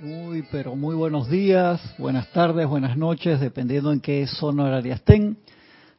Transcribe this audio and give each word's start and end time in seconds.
Muy, 0.00 0.42
pero 0.50 0.74
muy 0.74 0.96
buenos 0.96 1.30
días, 1.30 1.80
buenas 1.98 2.28
tardes, 2.32 2.66
buenas 2.66 2.96
noches, 2.96 3.38
dependiendo 3.38 3.92
en 3.92 4.00
qué 4.00 4.26
zona 4.26 4.64
horaria 4.64 4.94
estén. 4.94 5.38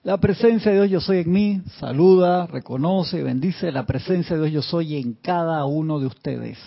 La 0.04 0.18
presencia 0.18 0.70
de 0.70 0.80
Dios 0.80 0.90
yo 0.92 1.00
soy 1.00 1.20
en 1.20 1.32
mí, 1.32 1.62
saluda, 1.80 2.46
reconoce, 2.46 3.24
bendice 3.24 3.72
la 3.72 3.86
presencia 3.86 4.36
de 4.36 4.50
Dios 4.50 4.54
yo 4.66 4.70
soy 4.70 4.98
en 4.98 5.14
cada 5.14 5.64
uno 5.64 5.98
de 6.02 6.08
ustedes. 6.08 6.58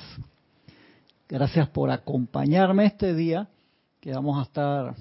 Gracias 1.28 1.68
por 1.68 1.90
acompañarme 1.90 2.86
este 2.86 3.14
día, 3.14 3.46
que 4.00 4.12
vamos 4.12 4.38
a 4.38 4.44
estar 4.44 4.94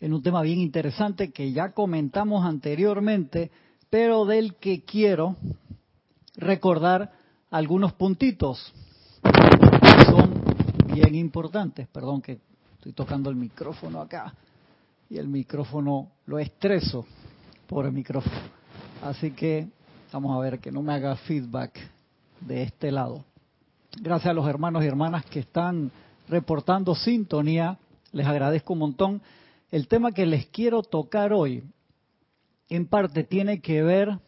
en 0.00 0.14
un 0.14 0.22
tema 0.22 0.40
bien 0.40 0.58
interesante 0.60 1.32
que 1.32 1.52
ya 1.52 1.72
comentamos 1.72 2.46
anteriormente, 2.46 3.50
pero 3.90 4.24
del 4.24 4.54
que 4.54 4.84
quiero 4.84 5.36
recordar 6.38 7.12
algunos 7.50 7.92
puntitos 7.92 8.72
bien 10.96 11.14
importantes. 11.14 11.86
Perdón 11.88 12.22
que 12.22 12.40
estoy 12.76 12.92
tocando 12.92 13.28
el 13.28 13.36
micrófono 13.36 14.00
acá 14.00 14.34
y 15.10 15.18
el 15.18 15.28
micrófono 15.28 16.10
lo 16.26 16.38
estreso 16.38 17.06
por 17.66 17.84
el 17.84 17.92
micrófono. 17.92 18.36
Así 19.02 19.32
que 19.32 19.68
vamos 20.12 20.34
a 20.34 20.40
ver 20.40 20.58
que 20.58 20.72
no 20.72 20.82
me 20.82 20.94
haga 20.94 21.16
feedback 21.16 21.78
de 22.40 22.62
este 22.62 22.90
lado. 22.90 23.24
Gracias 24.00 24.30
a 24.30 24.34
los 24.34 24.48
hermanos 24.48 24.84
y 24.84 24.86
hermanas 24.86 25.24
que 25.26 25.40
están 25.40 25.90
reportando 26.28 26.94
sintonía. 26.94 27.78
Les 28.12 28.26
agradezco 28.26 28.72
un 28.72 28.78
montón. 28.80 29.22
El 29.70 29.88
tema 29.88 30.12
que 30.12 30.24
les 30.24 30.46
quiero 30.46 30.82
tocar 30.82 31.32
hoy, 31.32 31.62
en 32.68 32.86
parte, 32.86 33.24
tiene 33.24 33.60
que 33.60 33.82
ver 33.82 34.18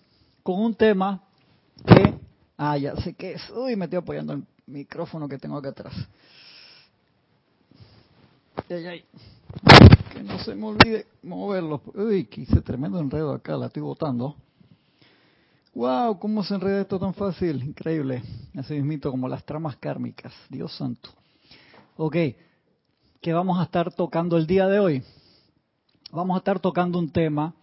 con 0.43 0.61
un 0.61 0.75
tema 0.75 1.23
que... 1.87 2.15
Ah, 2.57 2.77
ya 2.77 2.97
sé 2.97 3.15
que 3.15 3.33
es. 3.33 3.51
Uy, 3.51 3.77
me 3.77 3.85
estoy 3.85 4.01
apoyando 4.01 4.33
el 4.33 4.45
micrófono 4.67 5.29
que 5.29 5.39
tengo 5.39 5.57
acá 5.57 5.71
atrás. 5.71 5.95
Que 10.13 10.23
no 10.23 10.39
se 10.39 10.55
me 10.55 10.67
olvide 10.67 11.07
moverlo. 11.23 11.81
Uy, 11.95 12.25
que 12.25 12.45
tremendo 12.63 12.99
enredo 12.99 13.33
acá, 13.33 13.57
la 13.57 13.67
estoy 13.67 13.83
botando. 13.83 14.37
Wow, 15.75 16.19
cómo 16.19 16.43
se 16.43 16.55
enreda 16.55 16.81
esto 16.81 16.99
tan 16.99 17.15
fácil, 17.15 17.63
increíble. 17.63 18.23
Así 18.57 18.75
mismito 18.75 19.11
como 19.11 19.29
las 19.29 19.45
tramas 19.45 19.77
kármicas, 19.77 20.33
Dios 20.49 20.77
santo. 20.77 21.11
Ok, 21.97 22.17
¿qué 23.21 23.33
vamos 23.33 23.61
a 23.61 23.65
estar 23.65 23.93
tocando 23.93 24.37
el 24.37 24.47
día 24.47 24.67
de 24.67 24.81
hoy? 24.81 25.03
Vamos 26.11 26.35
a 26.35 26.39
estar 26.39 26.59
tocando 26.59 26.99
un 26.99 27.11
tema 27.11 27.55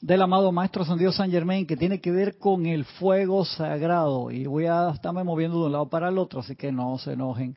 del 0.00 0.22
amado 0.22 0.52
Maestro 0.52 0.84
San 0.84 0.98
Dios 0.98 1.16
San 1.16 1.30
Germain 1.30 1.66
que 1.66 1.76
tiene 1.76 2.00
que 2.00 2.10
ver 2.10 2.38
con 2.38 2.66
el 2.66 2.84
fuego 2.84 3.44
sagrado. 3.44 4.30
Y 4.30 4.46
voy 4.46 4.66
a 4.66 4.90
estarme 4.90 5.24
moviendo 5.24 5.60
de 5.60 5.66
un 5.66 5.72
lado 5.72 5.88
para 5.88 6.08
el 6.08 6.18
otro, 6.18 6.40
así 6.40 6.54
que 6.54 6.70
no 6.70 6.98
se 6.98 7.12
enojen 7.12 7.56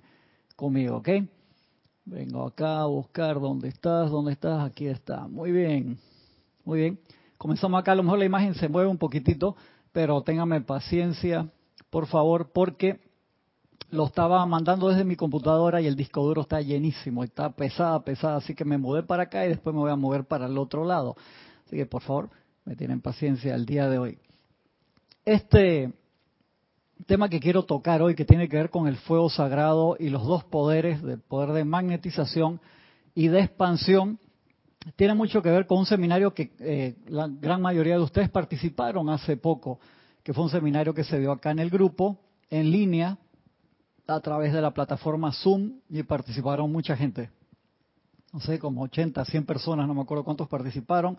conmigo, 0.56 0.98
¿ok? 0.98 1.10
Vengo 2.12 2.46
acá 2.46 2.82
a 2.82 2.88
buscar 2.88 3.40
dónde 3.40 3.70
estás, 3.70 4.12
dónde 4.12 4.34
estás, 4.34 4.66
aquí 4.66 4.86
está. 4.86 5.30
Muy 5.30 5.50
bien, 5.54 5.98
muy 6.66 6.82
bien. 6.82 7.00
Comenzamos 7.38 7.80
acá, 7.80 7.94
a 7.94 7.96
lo 7.96 8.04
mejor 8.04 8.20
la 8.20 8.26
imagen 8.26 8.54
se 8.54 8.68
mueve 8.68 8.90
un 8.90 8.98
poquitito, 8.98 9.56
pero 9.94 10.22
téngame 10.22 10.60
paciencia, 10.60 11.50
por 11.90 12.08
favor, 12.08 12.52
porque 12.52 13.00
lo 13.92 14.08
estaba 14.08 14.46
mandando 14.46 14.90
desde 14.90 15.06
mi 15.06 15.16
computadora 15.16 15.80
y 15.80 15.88
el 15.88 15.96
disco 15.96 16.22
duro 16.22 16.42
está 16.42 16.60
llenísimo, 16.60 17.24
está 17.24 17.50
pesada, 17.52 18.04
pesada, 18.04 18.36
así 18.36 18.56
que 18.56 18.66
me 18.66 18.78
mudé 18.78 19.04
para 19.04 19.24
acá 19.24 19.46
y 19.46 19.48
después 19.48 19.74
me 19.74 19.80
voy 19.80 19.92
a 19.92 19.96
mover 19.96 20.26
para 20.26 20.48
el 20.48 20.58
otro 20.58 20.84
lado. 20.84 21.16
Así 21.66 21.78
que 21.78 21.86
por 21.86 22.02
favor, 22.02 22.30
me 22.66 22.76
tienen 22.76 23.00
paciencia 23.00 23.56
el 23.56 23.66
día 23.66 23.88
de 23.88 24.00
hoy. 24.00 24.20
Este 25.24 25.94
tema 27.06 27.30
que 27.30 27.40
quiero 27.40 27.64
tocar 27.64 28.02
hoy, 28.02 28.16
que 28.16 28.26
tiene 28.26 28.50
que 28.50 28.58
ver 28.58 28.70
con 28.70 28.88
el 28.88 28.98
fuego 28.98 29.30
sagrado 29.30 29.96
y 30.00 30.10
los 30.10 30.26
dos 30.26 30.44
poderes, 30.44 31.02
del 31.02 31.20
poder 31.20 31.52
de 31.52 31.66
magnetización 31.66 32.60
y 33.16 33.28
de 33.28 33.42
expansión, 33.42 34.20
tiene 34.96 35.14
mucho 35.14 35.42
que 35.42 35.52
ver 35.52 35.68
con 35.68 35.80
un 35.80 35.86
seminario 35.86 36.34
que 36.34 36.52
eh, 36.60 36.96
la 37.08 37.28
gran 37.28 37.62
mayoría 37.62 37.96
de 37.96 38.04
ustedes 38.04 38.30
participaron 38.30 39.10
hace 39.10 39.38
poco, 39.38 39.80
que 40.24 40.34
fue 40.34 40.44
un 40.44 40.50
seminario 40.50 40.94
que 40.94 41.04
se 41.04 41.20
dio 41.20 41.32
acá 41.32 41.52
en 41.52 41.60
el 41.60 41.70
grupo, 41.70 42.18
en 42.50 42.72
línea, 42.72 43.18
a 44.08 44.20
través 44.20 44.52
de 44.54 44.62
la 44.62 44.72
plataforma 44.72 45.32
Zoom, 45.32 45.80
y 45.90 46.04
participaron 46.04 46.72
mucha 46.72 46.98
gente. 46.98 47.30
No 48.34 48.40
sé, 48.40 48.60
como 48.60 48.84
80, 48.84 49.24
100 49.24 49.46
personas, 49.46 49.88
no 49.88 49.94
me 49.94 50.02
acuerdo 50.02 50.24
cuántos 50.24 50.48
participaron, 50.48 51.18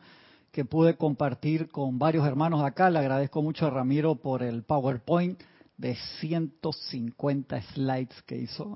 que 0.50 0.64
pude 0.64 0.96
compartir 0.96 1.70
con 1.70 1.98
varios 1.98 2.26
hermanos 2.26 2.62
acá. 2.62 2.90
Le 2.90 2.98
agradezco 2.98 3.42
mucho 3.42 3.66
a 3.66 3.70
Ramiro 3.70 4.16
por 4.16 4.42
el 4.42 4.62
PowerPoint 4.62 5.40
de 5.82 5.96
150 6.20 7.60
slides 7.74 8.22
que 8.24 8.36
hizo. 8.36 8.72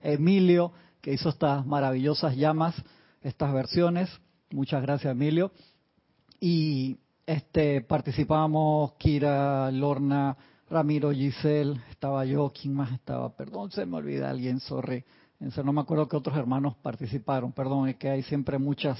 Emilio, 0.00 0.72
que 1.00 1.12
hizo 1.12 1.28
estas 1.28 1.64
maravillosas 1.64 2.36
llamas, 2.36 2.74
estas 3.22 3.52
versiones. 3.54 4.10
Muchas 4.50 4.82
gracias, 4.82 5.12
Emilio. 5.12 5.52
Y 6.40 6.98
este 7.24 7.82
participamos 7.82 8.94
Kira, 8.94 9.70
Lorna, 9.70 10.36
Ramiro, 10.68 11.12
Giselle, 11.12 11.80
estaba 11.88 12.24
yo, 12.24 12.52
¿quién 12.52 12.74
más 12.74 12.90
estaba? 12.90 13.36
Perdón, 13.36 13.70
se 13.70 13.86
me 13.86 13.98
olvida 13.98 14.28
alguien, 14.28 14.58
sorry. 14.58 15.04
No 15.38 15.72
me 15.72 15.82
acuerdo 15.82 16.08
que 16.08 16.16
otros 16.16 16.36
hermanos 16.36 16.74
participaron, 16.82 17.52
perdón, 17.52 17.88
es 17.88 17.96
que 17.96 18.10
hay 18.10 18.24
siempre 18.24 18.58
muchas 18.58 18.98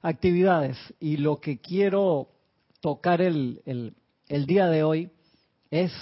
actividades. 0.00 0.78
Y 1.00 1.18
lo 1.18 1.38
que 1.38 1.58
quiero 1.58 2.28
tocar 2.80 3.20
el, 3.20 3.60
el, 3.66 3.94
el 4.28 4.46
día 4.46 4.68
de 4.68 4.82
hoy 4.84 5.10
es 5.70 5.92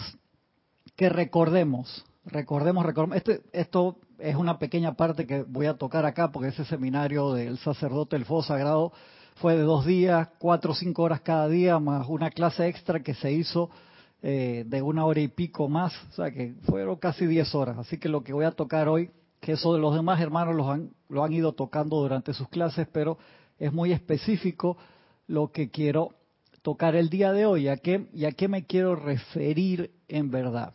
que 0.98 1.08
recordemos, 1.08 2.04
recordemos, 2.24 2.84
recordemos, 2.84 3.18
este, 3.18 3.40
esto 3.52 3.98
es 4.18 4.34
una 4.34 4.58
pequeña 4.58 4.94
parte 4.94 5.28
que 5.28 5.44
voy 5.44 5.66
a 5.66 5.74
tocar 5.74 6.04
acá 6.04 6.32
porque 6.32 6.48
ese 6.48 6.64
seminario 6.64 7.34
del 7.34 7.56
sacerdote 7.58 8.16
del 8.16 8.24
fuego 8.24 8.42
sagrado 8.42 8.92
fue 9.36 9.56
de 9.56 9.62
dos 9.62 9.86
días, 9.86 10.28
cuatro 10.40 10.72
o 10.72 10.74
cinco 10.74 11.04
horas 11.04 11.20
cada 11.20 11.46
día, 11.46 11.78
más 11.78 12.08
una 12.08 12.30
clase 12.30 12.66
extra 12.66 13.00
que 13.00 13.14
se 13.14 13.30
hizo 13.30 13.70
eh, 14.22 14.64
de 14.66 14.82
una 14.82 15.04
hora 15.04 15.20
y 15.20 15.28
pico 15.28 15.68
más, 15.68 15.92
o 16.10 16.14
sea 16.14 16.32
que 16.32 16.54
fueron 16.64 16.96
casi 16.96 17.26
diez 17.26 17.54
horas. 17.54 17.78
Así 17.78 17.98
que 17.98 18.08
lo 18.08 18.24
que 18.24 18.32
voy 18.32 18.44
a 18.44 18.50
tocar 18.50 18.88
hoy, 18.88 19.12
que 19.38 19.52
eso 19.52 19.74
de 19.74 19.80
los 19.80 19.94
demás 19.94 20.20
hermanos 20.20 20.56
los 20.56 20.66
han, 20.66 20.90
lo 21.08 21.22
han 21.22 21.32
ido 21.32 21.52
tocando 21.52 21.94
durante 22.00 22.34
sus 22.34 22.48
clases, 22.48 22.88
pero 22.90 23.18
es 23.60 23.72
muy 23.72 23.92
específico 23.92 24.76
lo 25.28 25.52
que 25.52 25.70
quiero 25.70 26.16
tocar 26.62 26.96
el 26.96 27.08
día 27.08 27.32
de 27.32 27.46
hoy, 27.46 27.68
¿a 27.68 27.76
qué, 27.76 28.08
y 28.12 28.24
a 28.24 28.32
qué 28.32 28.48
me 28.48 28.66
quiero 28.66 28.96
referir 28.96 29.92
en 30.08 30.32
verdad. 30.32 30.72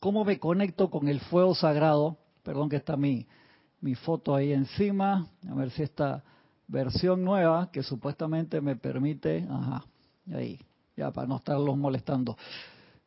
¿Cómo 0.00 0.24
me 0.24 0.38
conecto 0.38 0.90
con 0.90 1.08
el 1.08 1.20
fuego 1.20 1.54
sagrado? 1.54 2.18
Perdón 2.42 2.68
que 2.68 2.76
está 2.76 2.96
mi, 2.96 3.26
mi 3.80 3.94
foto 3.94 4.34
ahí 4.34 4.52
encima. 4.52 5.28
A 5.48 5.54
ver 5.54 5.70
si 5.70 5.82
esta 5.82 6.22
versión 6.68 7.24
nueva 7.24 7.70
que 7.72 7.82
supuestamente 7.82 8.60
me 8.60 8.76
permite... 8.76 9.46
Ajá, 9.50 9.84
ahí, 10.32 10.60
ya 10.96 11.10
para 11.10 11.26
no 11.26 11.36
estarlos 11.36 11.76
molestando. 11.76 12.36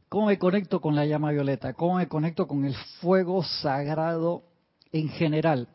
¿Cómo 0.09 0.27
me 0.27 0.37
conecto 0.37 0.81
con 0.81 0.95
la 0.95 1.05
llama 1.05 1.31
violeta? 1.31 1.73
¿Cómo 1.73 1.95
me 1.95 2.09
conecto 2.09 2.45
con 2.45 2.65
el 2.65 2.75
fuego 2.99 3.43
sagrado 3.43 4.43
en 4.91 5.07
general? 5.07 5.69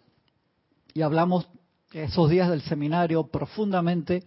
Y 0.93 1.00
hablamos 1.00 1.48
esos 1.93 2.28
días 2.28 2.50
del 2.50 2.60
seminario 2.60 3.28
profundamente 3.28 4.25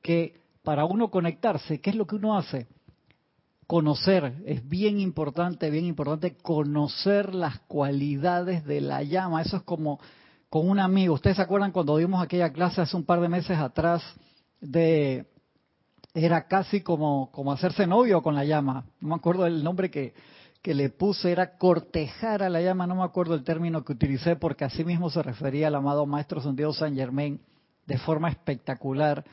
que 0.00 0.40
para 0.62 0.86
uno 0.86 1.10
conectarse, 1.10 1.80
¿qué 1.80 1.90
es 1.90 1.96
lo 1.96 2.06
que 2.06 2.16
uno 2.16 2.38
hace? 2.38 2.66
Conocer, 3.70 4.42
es 4.46 4.68
bien 4.68 4.98
importante, 4.98 5.70
bien 5.70 5.84
importante 5.84 6.36
conocer 6.36 7.32
las 7.32 7.60
cualidades 7.60 8.64
de 8.64 8.80
la 8.80 9.04
llama. 9.04 9.42
Eso 9.42 9.58
es 9.58 9.62
como 9.62 10.00
con 10.48 10.68
un 10.68 10.80
amigo. 10.80 11.14
¿Ustedes 11.14 11.36
se 11.36 11.42
acuerdan 11.42 11.70
cuando 11.70 11.96
dimos 11.96 12.20
aquella 12.20 12.52
clase 12.52 12.80
hace 12.80 12.96
un 12.96 13.04
par 13.04 13.20
de 13.20 13.28
meses 13.28 13.56
atrás 13.56 14.02
de 14.60 15.24
era 16.14 16.48
casi 16.48 16.80
como, 16.80 17.30
como 17.30 17.52
hacerse 17.52 17.86
novio 17.86 18.24
con 18.24 18.34
la 18.34 18.44
llama? 18.44 18.86
No 18.98 19.10
me 19.10 19.14
acuerdo 19.14 19.46
el 19.46 19.62
nombre 19.62 19.88
que, 19.88 20.14
que 20.62 20.74
le 20.74 20.90
puse, 20.90 21.30
era 21.30 21.56
cortejar 21.56 22.42
a 22.42 22.48
la 22.48 22.60
llama, 22.60 22.88
no 22.88 22.96
me 22.96 23.04
acuerdo 23.04 23.36
el 23.36 23.44
término 23.44 23.84
que 23.84 23.92
utilicé 23.92 24.34
porque 24.34 24.64
así 24.64 24.84
mismo 24.84 25.10
se 25.10 25.22
refería 25.22 25.68
al 25.68 25.76
amado 25.76 26.06
Maestro 26.06 26.40
Santiago 26.40 26.72
San 26.72 26.96
Germain 26.96 27.40
de 27.86 27.98
forma 27.98 28.30
espectacular 28.30 29.24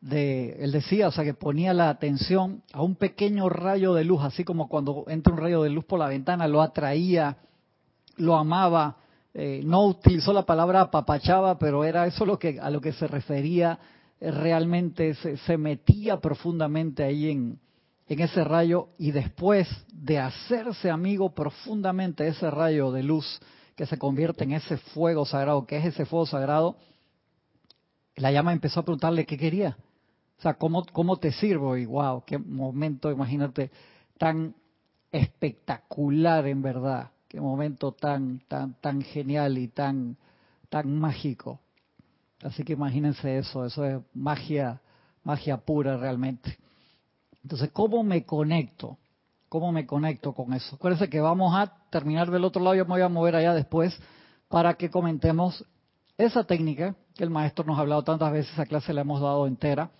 de, 0.00 0.56
él 0.64 0.72
decía, 0.72 1.08
o 1.08 1.12
sea, 1.12 1.24
que 1.24 1.34
ponía 1.34 1.74
la 1.74 1.90
atención 1.90 2.62
a 2.72 2.82
un 2.82 2.96
pequeño 2.96 3.48
rayo 3.48 3.94
de 3.94 4.04
luz, 4.04 4.22
así 4.22 4.44
como 4.44 4.68
cuando 4.68 5.04
entra 5.08 5.32
un 5.32 5.38
rayo 5.38 5.62
de 5.62 5.70
luz 5.70 5.84
por 5.84 5.98
la 5.98 6.08
ventana, 6.08 6.48
lo 6.48 6.62
atraía, 6.62 7.36
lo 8.16 8.36
amaba, 8.36 8.96
eh, 9.34 9.60
no 9.64 9.86
utilizó 9.86 10.32
la 10.32 10.46
palabra 10.46 10.82
apapachaba, 10.82 11.58
pero 11.58 11.84
era 11.84 12.06
eso 12.06 12.24
lo 12.24 12.38
que, 12.38 12.58
a 12.60 12.70
lo 12.70 12.80
que 12.80 12.92
se 12.92 13.06
refería 13.06 13.78
eh, 14.20 14.30
realmente, 14.30 15.14
se, 15.14 15.36
se, 15.36 15.56
metía 15.56 16.18
profundamente 16.18 17.04
ahí 17.04 17.30
en, 17.30 17.60
en 18.08 18.20
ese 18.20 18.42
rayo 18.42 18.88
y 18.98 19.12
después 19.12 19.68
de 19.92 20.18
hacerse 20.18 20.90
amigo 20.90 21.34
profundamente 21.34 22.24
de 22.24 22.30
ese 22.30 22.50
rayo 22.50 22.90
de 22.90 23.02
luz 23.02 23.40
que 23.76 23.86
se 23.86 23.98
convierte 23.98 24.44
en 24.44 24.52
ese 24.52 24.78
fuego 24.78 25.24
sagrado, 25.24 25.66
que 25.66 25.76
es 25.76 25.84
ese 25.86 26.06
fuego 26.06 26.26
sagrado, 26.26 26.76
la 28.16 28.32
llama 28.32 28.52
empezó 28.52 28.80
a 28.80 28.84
preguntarle 28.84 29.26
qué 29.26 29.38
quería. 29.38 29.76
O 30.40 30.42
sea, 30.42 30.54
¿cómo, 30.54 30.86
cómo 30.94 31.18
te 31.18 31.32
sirvo? 31.32 31.76
Y 31.76 31.84
wow, 31.84 32.24
qué 32.24 32.38
momento, 32.38 33.10
imagínate, 33.10 33.70
tan 34.16 34.54
espectacular 35.12 36.46
en 36.46 36.62
verdad. 36.62 37.10
qué 37.28 37.38
momento 37.38 37.92
tan, 37.92 38.40
tan, 38.48 38.72
tan 38.80 39.02
genial 39.02 39.58
y 39.58 39.68
tan, 39.68 40.16
tan 40.70 40.98
mágico. 40.98 41.60
Así 42.42 42.64
que 42.64 42.72
imagínense 42.72 43.36
eso, 43.36 43.66
eso 43.66 43.84
es 43.84 44.00
magia, 44.14 44.80
magia 45.24 45.58
pura 45.58 45.98
realmente. 45.98 46.56
Entonces, 47.42 47.70
¿cómo 47.70 48.02
me 48.02 48.24
conecto? 48.24 48.96
¿Cómo 49.50 49.72
me 49.72 49.84
conecto 49.84 50.32
con 50.32 50.54
eso? 50.54 50.76
Acuérdense 50.76 51.10
que 51.10 51.20
vamos 51.20 51.54
a 51.54 51.66
terminar 51.90 52.30
del 52.30 52.46
otro 52.46 52.62
lado, 52.62 52.76
yo 52.76 52.86
me 52.86 52.92
voy 52.92 53.02
a 53.02 53.10
mover 53.10 53.36
allá 53.36 53.52
después 53.52 53.94
para 54.48 54.72
que 54.72 54.88
comentemos 54.88 55.66
esa 56.16 56.44
técnica 56.44 56.94
que 57.14 57.24
el 57.24 57.30
maestro 57.30 57.66
nos 57.66 57.76
ha 57.76 57.82
hablado 57.82 58.04
tantas 58.04 58.32
veces, 58.32 58.54
esa 58.54 58.64
clase 58.64 58.94
la 58.94 59.02
hemos 59.02 59.20
dado 59.20 59.46
entera, 59.46 59.90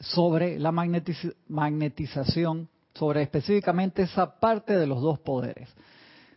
sobre 0.00 0.58
la 0.58 0.72
magnetización, 0.72 2.68
sobre 2.94 3.22
específicamente 3.22 4.02
esa 4.02 4.38
parte 4.38 4.78
de 4.78 4.86
los 4.86 5.00
dos 5.00 5.18
poderes. 5.18 5.68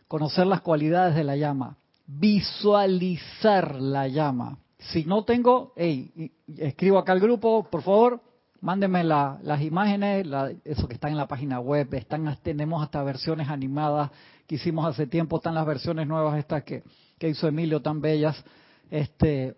Conocer 0.08 0.46
las 0.46 0.62
cualidades 0.62 1.14
de 1.14 1.24
la 1.24 1.36
llama, 1.36 1.76
visualizar 2.06 3.80
la 3.80 4.08
llama. 4.08 4.58
Si 4.78 5.04
no 5.04 5.24
tengo, 5.24 5.72
hey, 5.76 6.32
escribo 6.56 6.98
acá 6.98 7.12
al 7.12 7.20
grupo, 7.20 7.68
por 7.70 7.82
favor, 7.82 8.20
mándenme 8.60 9.04
las 9.04 9.62
imágenes, 9.62 10.26
eso 10.64 10.88
que 10.88 10.94
está 10.94 11.08
en 11.08 11.16
la 11.16 11.28
página 11.28 11.60
web, 11.60 11.92
están, 11.94 12.36
tenemos 12.42 12.82
hasta 12.82 13.02
versiones 13.02 13.48
animadas 13.48 14.10
que 14.46 14.54
hicimos 14.54 14.86
hace 14.86 15.06
tiempo, 15.06 15.36
están 15.36 15.54
las 15.54 15.66
versiones 15.66 16.06
nuevas 16.06 16.38
estas 16.38 16.62
que, 16.64 16.82
que 17.18 17.28
hizo 17.28 17.46
Emilio 17.46 17.82
tan 17.82 18.00
bellas. 18.00 18.42
Este, 18.90 19.54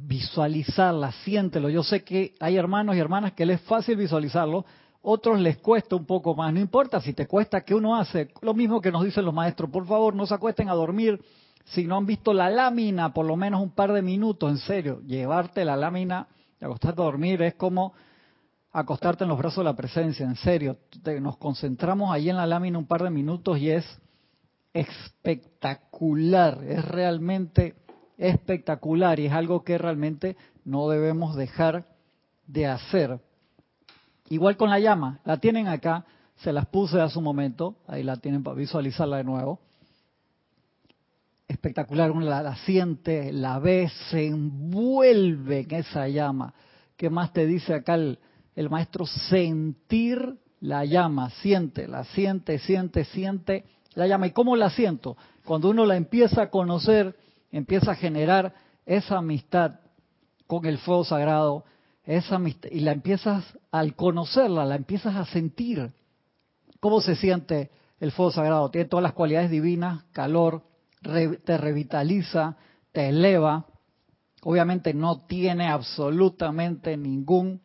visualizarla, 0.00 1.12
siéntelo. 1.24 1.68
Yo 1.68 1.82
sé 1.82 2.02
que 2.02 2.34
hay 2.40 2.56
hermanos 2.56 2.96
y 2.96 2.98
hermanas 2.98 3.32
que 3.32 3.46
les 3.46 3.60
es 3.60 3.66
fácil 3.66 3.96
visualizarlo, 3.96 4.64
otros 5.02 5.40
les 5.40 5.58
cuesta 5.58 5.96
un 5.96 6.06
poco 6.06 6.34
más. 6.34 6.52
No 6.52 6.60
importa 6.60 7.00
si 7.00 7.12
te 7.12 7.26
cuesta, 7.26 7.62
que 7.62 7.74
uno 7.74 7.96
hace? 7.96 8.30
Lo 8.40 8.54
mismo 8.54 8.80
que 8.80 8.92
nos 8.92 9.04
dicen 9.04 9.24
los 9.24 9.34
maestros, 9.34 9.70
por 9.70 9.86
favor, 9.86 10.14
no 10.14 10.26
se 10.26 10.34
acuesten 10.34 10.68
a 10.68 10.74
dormir 10.74 11.20
si 11.64 11.84
no 11.84 11.96
han 11.96 12.06
visto 12.06 12.32
la 12.32 12.50
lámina, 12.50 13.12
por 13.12 13.26
lo 13.26 13.36
menos 13.36 13.62
un 13.62 13.70
par 13.70 13.92
de 13.92 14.02
minutos, 14.02 14.50
en 14.50 14.58
serio, 14.58 15.00
llevarte 15.06 15.64
la 15.64 15.76
lámina 15.76 16.26
y 16.60 16.64
acostarte 16.64 17.00
a 17.00 17.04
dormir 17.04 17.40
es 17.42 17.54
como 17.54 17.92
acostarte 18.72 19.24
en 19.24 19.28
los 19.28 19.38
brazos 19.38 19.58
de 19.58 19.64
la 19.64 19.76
presencia, 19.76 20.26
en 20.26 20.36
serio. 20.36 20.78
Nos 21.20 21.36
concentramos 21.36 22.10
ahí 22.10 22.30
en 22.30 22.36
la 22.36 22.46
lámina 22.46 22.78
un 22.78 22.86
par 22.86 23.02
de 23.02 23.10
minutos 23.10 23.58
y 23.58 23.70
es 23.70 23.84
espectacular, 24.72 26.64
es 26.64 26.84
realmente 26.84 27.74
espectacular 28.18 29.18
y 29.20 29.26
es 29.26 29.32
algo 29.32 29.64
que 29.64 29.78
realmente 29.78 30.36
no 30.64 30.88
debemos 30.88 31.36
dejar 31.36 31.86
de 32.46 32.66
hacer. 32.66 33.20
Igual 34.28 34.56
con 34.56 34.70
la 34.70 34.78
llama, 34.78 35.20
la 35.24 35.38
tienen 35.38 35.68
acá, 35.68 36.04
se 36.36 36.52
las 36.52 36.66
puse 36.66 37.00
hace 37.00 37.18
un 37.18 37.24
momento, 37.24 37.76
ahí 37.86 38.02
la 38.02 38.16
tienen 38.16 38.42
para 38.42 38.56
visualizarla 38.56 39.18
de 39.18 39.24
nuevo. 39.24 39.60
Espectacular, 41.48 42.10
uno 42.10 42.24
la, 42.24 42.56
siente, 42.56 43.32
la 43.32 43.58
ve, 43.58 43.90
se 44.10 44.26
envuelve 44.26 45.60
en 45.60 45.74
esa 45.74 46.08
llama. 46.08 46.54
¿Qué 46.96 47.10
más 47.10 47.32
te 47.32 47.46
dice 47.46 47.74
acá 47.74 47.94
el, 47.94 48.18
el 48.56 48.70
maestro? 48.70 49.06
Sentir 49.06 50.38
la 50.60 50.84
llama, 50.84 51.30
siente, 51.42 51.86
la 51.88 52.04
siente, 52.04 52.58
siente, 52.58 53.04
siente 53.04 53.64
la 53.94 54.06
llama. 54.06 54.26
¿Y 54.26 54.30
cómo 54.30 54.56
la 54.56 54.70
siento? 54.70 55.16
Cuando 55.44 55.70
uno 55.70 55.84
la 55.84 55.96
empieza 55.96 56.42
a 56.42 56.50
conocer, 56.50 57.14
empieza 57.52 57.92
a 57.92 57.96
generar 57.96 58.54
esa 58.86 59.18
amistad 59.18 59.78
con 60.46 60.66
el 60.66 60.78
fuego 60.78 61.04
sagrado, 61.04 61.64
esa 62.04 62.40
y 62.70 62.80
la 62.80 62.92
empiezas, 62.92 63.44
al 63.70 63.94
conocerla, 63.94 64.64
la 64.64 64.74
empiezas 64.74 65.14
a 65.14 65.24
sentir. 65.26 65.92
¿Cómo 66.80 67.00
se 67.00 67.14
siente 67.14 67.70
el 68.00 68.10
fuego 68.10 68.32
sagrado? 68.32 68.70
Tiene 68.70 68.88
todas 68.88 69.04
las 69.04 69.12
cualidades 69.12 69.50
divinas, 69.50 70.02
calor, 70.12 70.62
te 71.00 71.56
revitaliza, 71.58 72.56
te 72.90 73.08
eleva. 73.08 73.66
Obviamente 74.42 74.92
no 74.92 75.20
tiene 75.26 75.68
absolutamente 75.68 76.96
ningún 76.96 77.60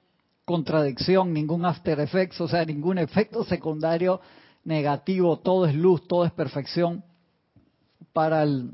contradicción, 0.46 1.34
ningún 1.34 1.66
after 1.66 2.00
effects, 2.00 2.40
o 2.40 2.48
sea, 2.48 2.64
ningún 2.64 3.00
efecto 3.00 3.44
secundario 3.44 4.22
negativo, 4.64 5.40
todo 5.40 5.66
es 5.66 5.74
luz, 5.74 6.08
todo 6.08 6.26
es 6.26 6.32
perfección 6.32 7.04
para 8.14 8.44
el, 8.44 8.72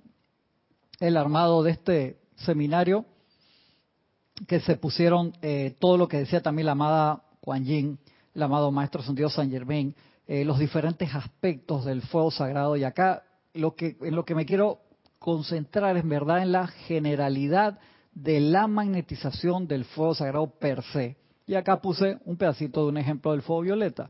el 1.08 1.18
armado 1.18 1.64
de 1.64 1.72
este 1.72 2.18
seminario, 2.38 3.04
que 4.48 4.62
se 4.62 4.78
pusieron 4.78 5.34
eh, 5.42 5.76
todo 5.78 5.98
lo 5.98 6.08
que 6.08 6.20
decía 6.20 6.42
también 6.42 6.68
la 6.68 6.72
amada 6.72 7.24
Kuan 7.42 7.66
Yin, 7.66 8.00
el 8.34 8.42
amado 8.42 8.72
Maestro 8.72 9.04
Santiago 9.04 9.30
San 9.30 9.52
Germain, 9.52 9.94
eh, 10.28 10.46
los 10.46 10.60
diferentes 10.60 11.14
aspectos 11.14 11.84
del 11.84 12.04
fuego 12.04 12.32
sagrado. 12.32 12.78
Y 12.78 12.86
acá 12.86 13.24
lo 13.54 13.76
que, 13.76 13.98
en 14.00 14.16
lo 14.16 14.24
que 14.24 14.34
me 14.34 14.46
quiero 14.46 14.80
concentrar 15.20 15.98
es 15.98 16.08
verdad 16.08 16.42
en 16.42 16.54
la 16.54 16.68
generalidad 16.68 17.80
de 18.14 18.40
la 18.40 18.68
magnetización 18.68 19.68
del 19.68 19.84
fuego 19.84 20.16
sagrado 20.16 20.48
per 20.48 20.84
se. 20.84 21.18
Y 21.46 21.56
acá 21.56 21.82
puse 21.82 22.18
un 22.24 22.38
pedacito 22.38 22.84
de 22.84 22.88
un 22.88 22.98
ejemplo 22.98 23.32
del 23.32 23.42
fuego 23.42 23.64
violeta. 23.64 24.10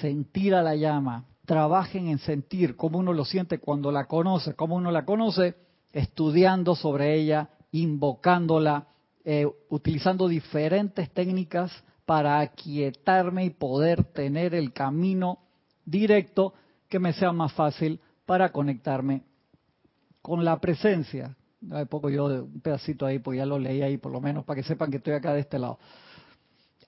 Sentir 0.00 0.54
a 0.54 0.62
la 0.62 0.74
llama, 0.74 1.26
trabajen 1.44 2.08
en 2.08 2.18
sentir 2.18 2.76
cómo 2.76 2.98
uno 2.98 3.12
lo 3.12 3.26
siente 3.26 3.58
cuando 3.58 3.92
la 3.92 4.06
conoce, 4.06 4.54
cómo 4.54 4.76
uno 4.76 4.90
la 4.90 5.04
conoce, 5.04 5.54
estudiando 5.92 6.74
sobre 6.74 7.14
ella, 7.14 7.50
invocándola, 7.72 8.86
eh, 9.24 9.46
utilizando 9.68 10.28
diferentes 10.28 11.10
técnicas 11.10 11.72
para 12.06 12.40
aquietarme 12.40 13.44
y 13.44 13.50
poder 13.50 14.04
tener 14.04 14.54
el 14.54 14.72
camino 14.72 15.38
directo 15.84 16.54
que 16.88 16.98
me 16.98 17.12
sea 17.12 17.32
más 17.32 17.52
fácil 17.52 18.00
para 18.26 18.50
conectarme 18.52 19.22
con 20.20 20.44
la 20.44 20.58
presencia. 20.60 21.36
Hay 21.70 21.84
poco 21.84 22.10
yo 22.10 22.26
un 22.26 22.60
pedacito 22.60 23.06
ahí, 23.06 23.18
pues 23.18 23.38
ya 23.38 23.46
lo 23.46 23.58
leí 23.58 23.82
ahí 23.82 23.96
por 23.98 24.12
lo 24.12 24.20
menos 24.20 24.44
para 24.44 24.60
que 24.60 24.66
sepan 24.66 24.90
que 24.90 24.96
estoy 24.96 25.14
acá 25.14 25.32
de 25.32 25.40
este 25.40 25.58
lado. 25.58 25.78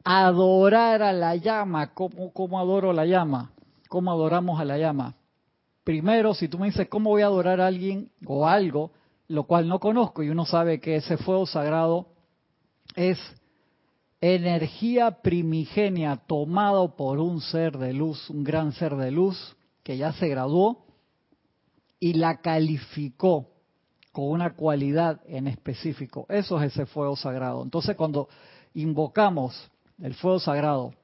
Adorar 0.04 1.02
a 1.02 1.12
la 1.12 1.36
llama, 1.36 1.94
¿cómo, 1.94 2.32
cómo 2.32 2.58
adoro 2.58 2.92
la 2.92 3.06
llama? 3.06 3.52
¿Cómo 3.88 4.10
adoramos 4.10 4.60
a 4.60 4.64
la 4.64 4.76
llama? 4.76 5.14
Primero, 5.84 6.34
si 6.34 6.48
tú 6.48 6.58
me 6.58 6.66
dices, 6.66 6.88
¿cómo 6.88 7.10
voy 7.10 7.22
a 7.22 7.26
adorar 7.26 7.60
a 7.60 7.66
alguien 7.66 8.10
o 8.26 8.48
algo, 8.48 8.90
lo 9.28 9.44
cual 9.44 9.68
no 9.68 9.78
conozco? 9.78 10.22
Y 10.22 10.30
uno 10.30 10.46
sabe 10.46 10.80
que 10.80 10.96
ese 10.96 11.18
fuego 11.18 11.46
sagrado 11.46 12.08
es 12.96 13.18
energía 14.20 15.22
primigenia 15.22 16.16
tomado 16.16 16.96
por 16.96 17.18
un 17.18 17.42
ser 17.42 17.76
de 17.76 17.92
luz, 17.92 18.30
un 18.30 18.42
gran 18.42 18.72
ser 18.72 18.96
de 18.96 19.10
luz, 19.10 19.56
que 19.82 19.98
ya 19.98 20.14
se 20.14 20.28
graduó 20.28 20.86
y 22.00 22.14
la 22.14 22.40
calificó 22.40 23.50
con 24.12 24.30
una 24.30 24.54
cualidad 24.54 25.20
en 25.26 25.48
específico. 25.48 26.24
Eso 26.30 26.62
es 26.62 26.72
ese 26.72 26.86
fuego 26.86 27.16
sagrado. 27.16 27.62
Entonces 27.62 27.94
cuando 27.96 28.28
invocamos 28.72 29.70
el 30.00 30.14
fuego 30.14 30.38
sagrado 30.38 30.94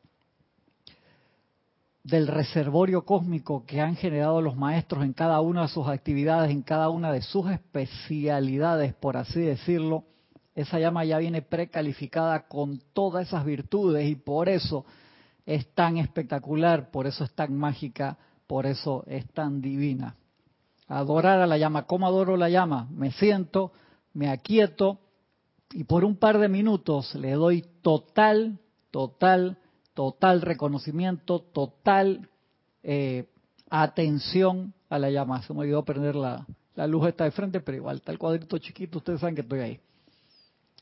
del 2.03 2.27
reservorio 2.27 3.05
cósmico 3.05 3.65
que 3.67 3.81
han 3.81 3.97
generado 3.97 4.41
los 4.41 4.57
maestros 4.57 5.05
en 5.05 5.13
cada 5.13 5.41
una 5.41 5.63
de 5.63 5.69
sus 5.69 5.87
actividades, 5.87 6.51
en 6.51 6.63
cada 6.63 6.89
una 6.89 7.13
de 7.13 7.23
sus 7.23 7.51
especialidades, 7.51 8.95
por 8.95 9.17
así 9.17 9.41
decirlo, 9.41 10.05
esa 10.55 10.79
llama 10.79 11.05
ya 11.05 11.19
viene 11.19 11.43
precalificada 11.43 12.49
con 12.49 12.81
todas 12.93 13.29
esas 13.29 13.45
virtudes 13.45 14.09
y 14.09 14.17
por 14.17 14.49
eso 14.49 14.85
es 15.47 15.73
tan 15.75 15.97
espectacular, 15.99 16.91
por 16.91 17.07
eso 17.07 17.25
es 17.25 17.33
tan 17.35 17.57
mágica, 17.57 18.19
por 18.47 18.67
eso 18.67 19.05
es 19.07 19.27
tan 19.33 19.61
divina. 19.61 20.17
Adorar 20.89 21.41
a 21.41 21.47
la 21.47 21.57
llama. 21.57 21.87
¿Cómo 21.87 22.07
adoro 22.07 22.37
la 22.37 22.49
llama? 22.49 22.89
Me 22.91 23.13
siento, 23.13 23.73
me 24.13 24.29
aquieto 24.29 24.99
y 25.73 25.85
por 25.85 26.05
un 26.05 26.17
par 26.17 26.39
de 26.39 26.49
minutos 26.49 27.15
le 27.15 27.33
doy 27.33 27.65
total, 27.81 28.59
total, 28.91 29.59
total 29.95 30.43
reconocimiento, 30.43 31.41
total 31.41 32.29
eh, 32.83 33.27
atención 33.69 34.75
a 34.89 34.99
la 34.99 35.11
llama. 35.11 35.43
Se 35.43 35.53
me 35.53 35.61
olvidó 35.61 35.85
prender 35.85 36.17
la, 36.17 36.47
luz 36.87 37.09
está 37.09 37.25
de 37.25 37.31
frente, 37.31 37.61
pero 37.61 37.77
igual 37.77 37.97
está 37.97 38.13
el 38.13 38.19
cuadrito 38.19 38.59
chiquito, 38.59 38.99
ustedes 38.99 39.21
saben 39.21 39.35
que 39.35 39.43
estoy 39.43 39.61
ahí. 39.61 39.81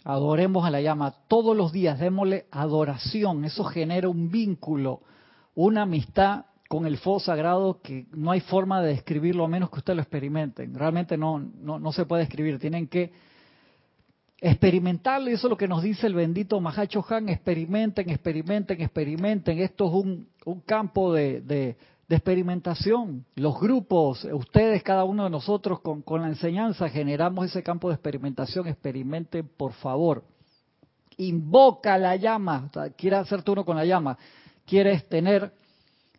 Adoremos 0.05 0.65
a 0.65 0.71
la 0.71 0.81
llama 0.81 1.13
todos 1.29 1.57
los 1.57 1.73
días, 1.73 1.99
démosle 1.99 2.47
adoración, 2.51 3.45
eso 3.45 3.65
genera 3.65 4.09
un 4.09 4.31
vínculo, 4.31 5.03
una 5.55 5.83
amistad 5.83 6.47
con 6.69 6.87
el 6.87 6.99
fuego 6.99 7.19
sagrado 7.19 7.81
que 7.83 8.07
no 8.13 8.31
hay 8.31 8.41
forma 8.41 8.81
de 8.81 8.89
describirlo 8.91 9.45
a 9.45 9.49
menos 9.49 9.71
que 9.71 9.79
ustedes 9.79 9.97
lo 9.97 10.03
experimenten. 10.03 10.75
Realmente 10.75 11.17
no, 11.17 11.39
no, 11.39 11.79
no 11.79 11.93
se 11.93 12.07
puede 12.07 12.23
escribir, 12.23 12.59
tienen 12.59 12.87
que 12.87 13.13
experimentarlo 14.41 15.31
y 15.31 15.35
eso 15.35 15.49
es 15.49 15.51
lo 15.51 15.57
que 15.57 15.69
nos 15.69 15.83
dice 15.83 16.07
el 16.07 16.15
bendito 16.15 16.61
Mahacho 16.61 17.05
Han, 17.09 17.29
experimenten, 17.29 18.09
experimenten, 18.11 18.81
experimenten. 18.81 19.59
Esto 19.59 19.87
es 19.87 19.93
un, 19.93 20.63
campo 20.65 21.13
de, 21.13 21.77
experimentación. 22.09 23.25
Los 23.35 23.59
grupos, 23.59 24.25
ustedes, 24.33 24.83
cada 24.83 25.05
uno 25.05 25.25
de 25.25 25.31
nosotros 25.31 25.81
con, 25.81 26.23
la 26.23 26.29
enseñanza 26.29 26.89
generamos 26.89 27.47
ese 27.47 27.63
campo 27.63 27.89
de 27.89 27.95
experimentación. 27.95 28.69
Experimenten, 28.69 29.49
por 29.57 29.73
favor. 29.73 30.25
Invoca 31.17 31.99
la 31.99 32.15
llama. 32.17 32.71
quieres 32.97 33.21
hacerte 33.21 33.51
uno 33.51 33.65
con 33.65 33.77
la 33.77 33.85
llama. 33.85 34.17
Quieres 34.65 35.09
tener 35.09 35.53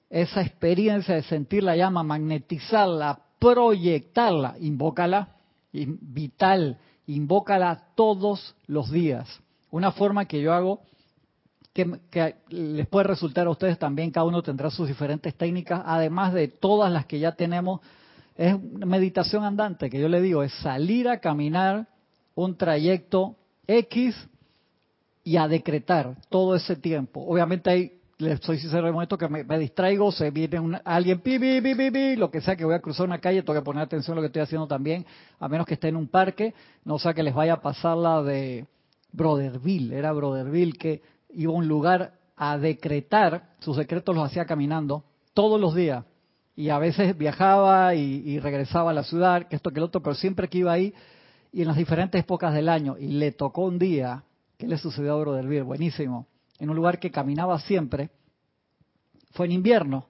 esa 0.10 0.42
experiencia 0.42 1.16
de 1.16 1.24
sentir 1.24 1.64
la 1.64 1.76
llama, 1.76 2.04
magnetizarla, 2.04 3.22
proyectarla, 3.40 4.56
invócala, 4.60 5.36
vital, 5.72 6.78
invócala 7.16 7.88
todos 7.96 8.56
los 8.68 8.92
días. 8.92 9.28
Una 9.72 9.92
forma 9.92 10.26
que 10.26 10.42
yo 10.42 10.54
hago 10.54 10.82
que, 11.74 12.00
que, 12.10 12.36
les 12.50 12.88
puede 12.88 13.08
resultar 13.08 13.48
a 13.48 13.52
ustedes 13.52 13.80
también, 13.80 14.12
cada 14.12 14.26
uno 14.26 14.42
tendrá 14.42 14.70
sus 14.70 14.88
diferentes 14.88 15.34
técnicas, 15.36 15.82
además 15.86 16.34
de 16.34 16.48
todas 16.48 16.92
las 16.92 17.06
que 17.06 17.20
ya 17.20 17.34
tenemos, 17.34 17.82
es 18.36 18.56
meditación 18.62 19.44
andante, 19.44 19.90
que 19.90 20.00
yo 20.00 20.10
le 20.10 20.22
digo, 20.22 20.44
es 20.44 20.54
salir 20.54 21.08
a 21.10 21.20
caminar 21.20 21.88
un 22.36 22.56
trayecto 22.56 23.36
X 23.68 24.16
y 25.24 25.38
a 25.38 25.48
decretar 25.48 26.16
todo 26.30 26.56
ese 26.56 26.76
tiempo. 26.76 27.26
Obviamente 27.28 27.70
hay 27.70 27.99
les 28.20 28.38
soy 28.42 28.60
sincero 28.60 28.86
el 28.86 28.92
momento 28.92 29.18
que 29.18 29.30
me, 29.30 29.58
distraigo, 29.58 30.12
se 30.12 30.30
viene 30.30 30.60
un, 30.60 30.78
alguien, 30.84 31.22
pi, 31.22 31.40
pi, 31.40 31.62
pi, 31.62 31.90
pi, 31.90 32.16
lo 32.18 32.30
que 32.30 32.42
sea 32.42 32.58
que 32.58 32.66
voy 32.66 32.76
a 32.76 32.82
cruzar 32.82 33.06
una 33.06 33.20
calle, 33.20 33.42
tengo 33.44 33.58
que 33.58 33.64
poner 33.64 33.82
atención 33.82 34.14
a 34.14 34.16
lo 34.16 34.22
que 34.22 34.28
estoy 34.28 34.42
haciendo 34.42 34.68
también, 34.68 35.06
a 35.40 35.48
menos 35.48 35.66
que 35.66 35.76
esté 35.76 35.88
en 35.88 35.96
un 35.96 36.10
parque, 36.10 36.54
no 36.84 37.00
sea 37.00 37.14
que 37.14 37.24
les 37.24 37.34
vaya 37.34 37.54
a 37.54 37.62
pasar 37.62 37.96
la 37.96 38.22
de 38.22 38.68
Broderville, 39.14 39.94
era 39.94 40.12
Broderville 40.12 40.74
que 40.74 41.02
iba 41.30 41.54
a 41.54 41.56
un 41.56 41.70
lugar 41.70 42.12
a 42.36 42.58
decretar, 42.58 43.52
sus 43.60 43.78
decretos 43.78 44.14
los 44.14 44.26
hacía 44.26 44.46
caminando 44.46 45.06
todos 45.34 45.60
los 45.60 45.74
días, 45.74 46.04
y 46.58 46.70
a 46.70 46.78
veces 46.78 47.18
viajaba 47.18 47.96
y, 47.96 48.38
regresaba 48.40 48.92
a 48.92 48.94
la 48.94 49.04
ciudad, 49.04 49.48
que 49.48 49.56
esto 49.56 49.72
que 49.72 49.80
el 49.80 49.86
otro, 49.86 50.04
pero 50.04 50.16
siempre 50.16 50.50
que 50.50 50.58
iba 50.58 50.74
ahí, 50.74 50.94
y 51.54 51.62
en 51.62 51.70
las 51.70 51.78
diferentes 51.78 52.20
épocas 52.20 52.54
del 52.54 52.68
año, 52.68 52.98
y 53.00 53.08
le 53.08 53.32
tocó 53.32 53.62
un 53.62 53.80
día, 53.80 54.24
¿qué 54.58 54.68
le 54.68 54.78
sucedió 54.78 55.14
a 55.14 55.20
Broderville? 55.22 55.62
Buenísimo 55.62 56.28
en 56.60 56.70
un 56.70 56.76
lugar 56.76 57.00
que 57.00 57.10
caminaba 57.10 57.60
siempre, 57.60 58.10
fue 59.32 59.46
en 59.46 59.54
invierno 59.54 60.08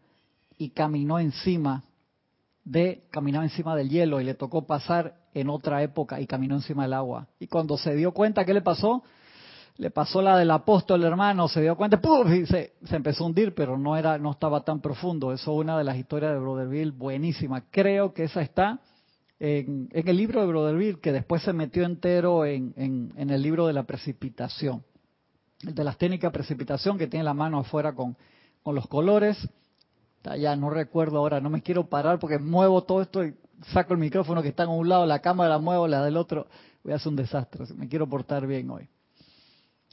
y 0.58 0.70
caminó 0.72 1.20
encima 1.20 1.84
de, 2.64 3.04
caminaba 3.12 3.46
encima 3.46 3.76
del 3.76 3.90
hielo 3.90 4.20
y 4.20 4.26
le 4.26 4.34
tocó 4.34 4.66
pasar 4.66 5.16
en 5.34 5.50
otra 5.50 5.82
época 5.84 6.20
y 6.20 6.28
caminó 6.28 6.56
encima 6.56 6.84
del 6.84 6.94
agua. 6.94 7.28
Y 7.40 7.48
cuando 7.48 7.78
se 7.78 7.96
dio 7.96 8.12
cuenta, 8.12 8.46
¿qué 8.46 8.54
le 8.54 8.62
pasó? 8.62 9.04
Le 9.78 9.92
pasó 9.92 10.22
la 10.22 10.38
del 10.38 10.52
apóstol 10.52 11.04
hermano, 11.04 11.48
se 11.48 11.62
dio 11.62 11.78
cuenta, 11.78 12.02
¡pum! 12.02 12.32
y 12.34 12.46
se, 12.46 12.74
empezó 12.92 13.24
a 13.24 13.28
hundir, 13.28 13.54
pero 13.54 13.78
no 13.78 13.96
era, 13.96 14.18
no 14.18 14.32
estaba 14.32 14.62
tan 14.62 14.82
profundo. 14.82 15.32
Eso 15.32 15.54
es 15.54 15.58
una 15.60 15.78
de 15.78 15.84
las 15.84 15.98
historias 15.98 16.34
de 16.34 16.40
Broderville, 16.40 16.92
buenísima. 16.92 17.64
Creo 17.72 18.14
que 18.14 18.24
esa 18.24 18.42
está 18.42 18.82
en, 19.40 19.88
el 19.94 20.18
libro 20.18 20.42
de 20.42 20.48
Broderville, 20.48 21.00
que 21.00 21.14
después 21.14 21.44
se 21.44 21.54
metió 21.54 21.86
entero 21.86 22.46
en, 22.46 22.74
en 22.76 23.30
el 23.30 23.42
libro 23.42 23.68
de 23.68 23.74
la 23.74 23.84
precipitación 23.84 24.84
de 25.62 25.84
las 25.84 25.98
técnicas 25.98 26.32
de 26.32 26.38
precipitación 26.38 26.98
que 26.98 27.08
tiene 27.08 27.24
la 27.24 27.34
mano 27.34 27.60
afuera 27.60 27.94
con, 27.94 28.16
con 28.64 28.76
los 28.76 28.88
colores. 28.88 29.38
Ya 30.38 30.56
no 30.56 30.70
recuerdo 30.70 31.18
ahora, 31.18 31.40
no 31.40 31.50
me 31.50 31.62
quiero 31.62 31.88
parar 31.88 32.20
porque 32.20 32.40
muevo 32.40 32.84
todo 32.84 33.02
esto 33.02 33.24
y 33.24 33.36
saco 33.72 33.94
el 33.94 34.00
micrófono 34.00 34.42
que 34.42 34.50
está 34.50 34.64
en 34.64 34.70
un 34.70 34.88
lado, 34.88 35.06
la 35.06 35.20
cámara 35.20 35.50
la 35.50 35.60
muevo, 35.60 35.88
la 35.88 36.04
del 36.04 36.18
otro. 36.18 36.48
Voy 36.84 36.94
a 36.94 36.98
hacer 36.98 37.10
un 37.10 37.16
desastre, 37.16 37.66
me 37.76 37.88
quiero 37.88 38.08
portar 38.08 38.46
bien 38.46 38.70
hoy. 38.70 38.88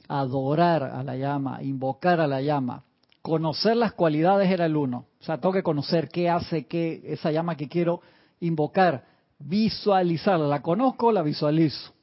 Adorar 0.07 0.83
a 0.83 1.03
la 1.03 1.15
llama, 1.15 1.63
invocar 1.63 2.19
a 2.19 2.27
la 2.27 2.41
llama. 2.41 2.83
Conocer 3.21 3.75
las 3.75 3.93
cualidades 3.93 4.49
era 4.49 4.65
el 4.65 4.75
uno. 4.77 5.05
O 5.19 5.23
sea, 5.23 5.37
tengo 5.37 5.53
que 5.53 5.63
conocer 5.63 6.07
qué 6.09 6.29
hace 6.29 6.65
qué, 6.65 7.01
esa 7.05 7.31
llama 7.31 7.55
que 7.55 7.67
quiero 7.67 8.01
invocar. 8.39 9.05
Visualizarla. 9.39 10.47
La 10.47 10.61
conozco, 10.61 11.11
la 11.11 11.21
visualizo 11.21 11.96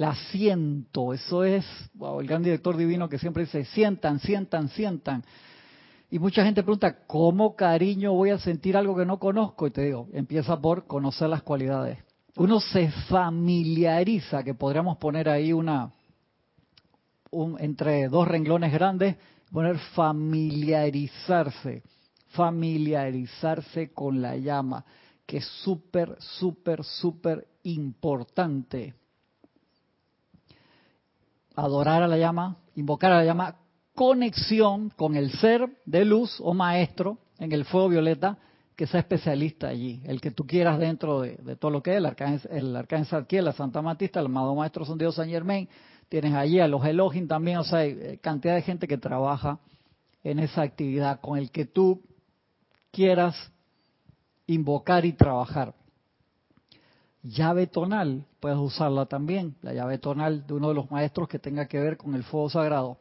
la 0.00 0.14
siento. 0.14 1.12
Eso 1.12 1.44
es 1.44 1.66
el 2.18 2.26
gran 2.26 2.42
director 2.42 2.74
divino 2.74 3.06
que 3.06 3.18
siempre 3.18 3.44
dice, 3.44 3.66
sientan, 3.66 4.18
sientan, 4.18 4.70
sientan. 4.70 5.22
Y 6.10 6.18
mucha 6.18 6.42
gente 6.42 6.62
pregunta, 6.62 7.04
¿cómo 7.06 7.54
cariño 7.54 8.14
voy 8.14 8.30
a 8.30 8.38
sentir 8.38 8.78
algo 8.78 8.96
que 8.96 9.04
no 9.04 9.18
conozco? 9.18 9.66
Y 9.66 9.72
te 9.72 9.82
digo, 9.82 10.08
empieza 10.14 10.58
por 10.58 10.86
conocer 10.86 11.28
las 11.28 11.42
cualidades. 11.42 11.98
Uno 12.36 12.60
se 12.60 12.90
familiariza, 13.10 14.42
que 14.42 14.54
podríamos 14.54 14.96
poner 14.96 15.28
ahí 15.28 15.52
una, 15.52 15.92
entre 17.58 18.08
dos 18.08 18.26
renglones 18.26 18.72
grandes, 18.72 19.16
poner 19.52 19.76
familiarizarse, 19.94 21.82
familiarizarse 22.28 23.92
con 23.92 24.22
la 24.22 24.34
llama, 24.38 24.82
que 25.26 25.36
es 25.36 25.46
súper, 25.62 26.16
súper, 26.20 26.84
súper 26.84 27.46
importante 27.64 28.94
adorar 31.60 32.02
a 32.02 32.08
la 32.08 32.16
llama, 32.16 32.56
invocar 32.74 33.12
a 33.12 33.18
la 33.18 33.24
llama, 33.24 33.56
conexión 33.94 34.90
con 34.90 35.16
el 35.16 35.30
ser 35.32 35.68
de 35.84 36.04
luz 36.04 36.40
o 36.40 36.54
maestro 36.54 37.18
en 37.38 37.52
el 37.52 37.64
fuego 37.64 37.88
violeta 37.88 38.38
que 38.76 38.86
sea 38.86 39.00
especialista 39.00 39.68
allí, 39.68 40.00
el 40.04 40.22
que 40.22 40.30
tú 40.30 40.46
quieras 40.46 40.78
dentro 40.78 41.20
de, 41.20 41.56
todo 41.56 41.70
lo 41.70 41.82
que 41.82 41.90
es 41.90 41.96
el 41.98 42.06
arcángel, 42.06 42.50
el 42.50 42.76
arcángel 42.76 43.44
la 43.44 43.52
Santa 43.52 43.82
Matista, 43.82 44.20
el 44.20 44.26
amado 44.26 44.54
maestro 44.54 44.86
son 44.86 44.96
Dios 44.96 45.16
San 45.16 45.28
Germain, 45.28 45.68
tienes 46.08 46.32
allí 46.32 46.60
a 46.60 46.66
los 46.66 46.82
Elohim 46.86 47.28
también, 47.28 47.58
o 47.58 47.64
sea, 47.64 47.80
hay 47.80 47.90
eh, 47.90 48.18
cantidad 48.22 48.54
de 48.54 48.62
gente 48.62 48.88
que 48.88 48.96
trabaja 48.96 49.58
en 50.24 50.38
esa 50.38 50.62
actividad 50.62 51.20
con 51.20 51.36
el 51.36 51.50
que 51.50 51.66
tú 51.66 52.02
quieras 52.90 53.52
invocar 54.46 55.04
y 55.04 55.12
trabajar 55.12 55.74
llave 57.22 57.66
tonal, 57.66 58.24
puedes 58.40 58.58
usarla 58.58 59.06
también, 59.06 59.56
la 59.62 59.72
llave 59.72 59.98
tonal 59.98 60.46
de 60.46 60.54
uno 60.54 60.68
de 60.68 60.74
los 60.74 60.90
maestros 60.90 61.28
que 61.28 61.38
tenga 61.38 61.66
que 61.66 61.80
ver 61.80 61.96
con 61.96 62.14
el 62.14 62.24
fuego 62.24 62.50
sagrado. 62.50 62.98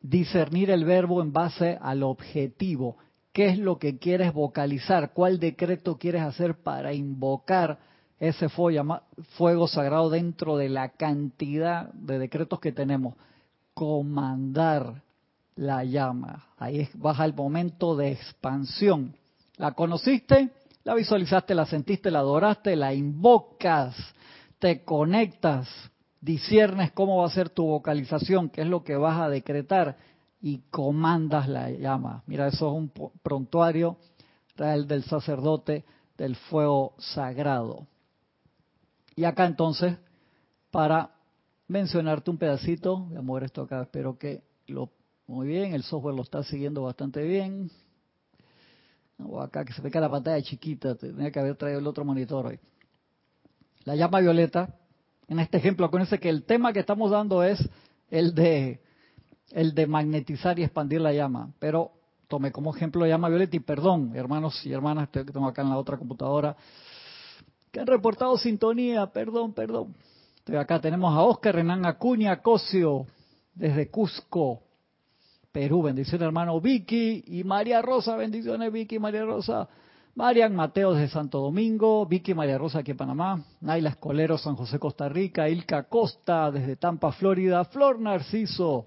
Discernir 0.00 0.70
el 0.70 0.84
verbo 0.84 1.22
en 1.22 1.32
base 1.32 1.78
al 1.80 2.02
objetivo. 2.02 2.96
¿Qué 3.32 3.48
es 3.48 3.58
lo 3.58 3.78
que 3.78 3.98
quieres 3.98 4.32
vocalizar? 4.32 5.12
¿Cuál 5.12 5.40
decreto 5.40 5.98
quieres 5.98 6.22
hacer 6.22 6.54
para 6.62 6.92
invocar 6.92 7.78
ese 8.20 8.48
fuego, 8.48 9.66
sagrado 9.66 10.10
dentro 10.10 10.56
de 10.56 10.68
la 10.68 10.90
cantidad 10.90 11.92
de 11.94 12.18
decretos 12.18 12.60
que 12.60 12.70
tenemos? 12.70 13.14
Comandar 13.72 15.02
la 15.56 15.82
llama. 15.84 16.46
Ahí 16.58 16.88
baja 16.94 17.24
el 17.24 17.34
momento 17.34 17.96
de 17.96 18.12
expansión. 18.12 19.16
¿La 19.56 19.72
conociste? 19.72 20.50
La 20.84 20.94
visualizaste, 20.94 21.54
la 21.54 21.64
sentiste, 21.64 22.10
la 22.10 22.18
adoraste, 22.18 22.76
la 22.76 22.92
invocas, 22.92 23.96
te 24.58 24.84
conectas, 24.84 25.66
disiernes 26.20 26.92
cómo 26.92 27.18
va 27.18 27.26
a 27.26 27.30
ser 27.30 27.48
tu 27.48 27.64
vocalización, 27.64 28.50
qué 28.50 28.60
es 28.60 28.66
lo 28.66 28.84
que 28.84 28.96
vas 28.96 29.18
a 29.18 29.30
decretar 29.30 29.96
y 30.42 30.58
comandas 30.70 31.48
la 31.48 31.70
llama. 31.70 32.22
Mira, 32.26 32.48
eso 32.48 32.68
es 32.68 32.74
un 32.74 32.92
prontuario 33.22 33.96
real 34.56 34.86
del 34.86 35.04
sacerdote 35.04 35.86
del 36.18 36.36
fuego 36.36 36.94
sagrado. 36.98 37.86
Y 39.16 39.24
acá 39.24 39.46
entonces, 39.46 39.96
para 40.70 41.12
mencionarte 41.66 42.30
un 42.30 42.36
pedacito, 42.36 42.98
voy 42.98 43.16
a 43.16 43.22
mover 43.22 43.44
esto 43.44 43.62
acá, 43.62 43.80
espero 43.82 44.18
que 44.18 44.42
lo 44.66 44.90
muy 45.26 45.46
bien, 45.46 45.72
el 45.72 45.82
software 45.82 46.14
lo 46.14 46.22
está 46.22 46.42
siguiendo 46.42 46.82
bastante 46.82 47.22
bien. 47.22 47.70
O 49.18 49.40
acá 49.40 49.64
que 49.64 49.72
se 49.72 49.80
ve 49.80 49.90
la 49.90 50.10
pantalla 50.10 50.42
chiquita, 50.42 50.96
tenía 50.96 51.30
que 51.30 51.38
haber 51.38 51.56
traído 51.56 51.78
el 51.78 51.86
otro 51.86 52.04
monitor 52.04 52.46
hoy. 52.46 52.58
La 53.84 53.94
llama 53.94 54.20
violeta, 54.20 54.74
en 55.28 55.38
este 55.38 55.58
ejemplo, 55.58 55.86
acuérdense 55.86 56.18
que 56.18 56.28
el 56.28 56.44
tema 56.44 56.72
que 56.72 56.80
estamos 56.80 57.10
dando 57.10 57.42
es 57.42 57.58
el 58.10 58.34
de 58.34 58.80
el 59.50 59.74
de 59.74 59.86
magnetizar 59.86 60.58
y 60.58 60.64
expandir 60.64 61.00
la 61.00 61.12
llama, 61.12 61.52
pero 61.58 61.92
tomé 62.28 62.50
como 62.50 62.74
ejemplo 62.74 63.02
la 63.02 63.08
llama 63.08 63.28
violeta 63.28 63.56
y 63.56 63.60
perdón, 63.60 64.12
hermanos 64.14 64.64
y 64.66 64.72
hermanas, 64.72 65.08
que 65.10 65.24
tengo 65.24 65.46
acá 65.46 65.62
en 65.62 65.70
la 65.70 65.78
otra 65.78 65.96
computadora, 65.96 66.56
que 67.70 67.80
han 67.80 67.86
reportado 67.86 68.36
sintonía, 68.38 69.06
perdón, 69.06 69.52
perdón. 69.52 69.94
Estoy 70.36 70.56
acá 70.56 70.80
tenemos 70.80 71.14
a 71.14 71.22
Oscar 71.22 71.54
Renan 71.54 71.86
Acuña 71.86 72.42
Cosio, 72.42 73.06
desde 73.54 73.90
Cusco, 73.90 74.62
Perú, 75.54 75.82
bendiciones 75.82 76.26
hermano 76.26 76.60
Vicky 76.60 77.22
y 77.28 77.44
María 77.44 77.80
Rosa, 77.80 78.16
bendiciones 78.16 78.72
Vicky 78.72 78.96
y 78.96 78.98
María 78.98 79.24
Rosa. 79.24 79.68
Marian 80.16 80.52
Mateo 80.52 80.94
desde 80.94 81.06
Santo 81.06 81.38
Domingo, 81.38 82.06
Vicky 82.06 82.34
María 82.34 82.58
Rosa 82.58 82.80
aquí 82.80 82.90
en 82.90 82.96
Panamá, 82.96 83.40
Naila 83.60 83.90
Escolero, 83.90 84.36
San 84.36 84.56
José, 84.56 84.80
Costa 84.80 85.08
Rica, 85.08 85.48
Ilka 85.48 85.84
Costa 85.84 86.50
desde 86.50 86.74
Tampa, 86.74 87.12
Florida, 87.12 87.64
Flor 87.66 88.00
Narciso 88.00 88.86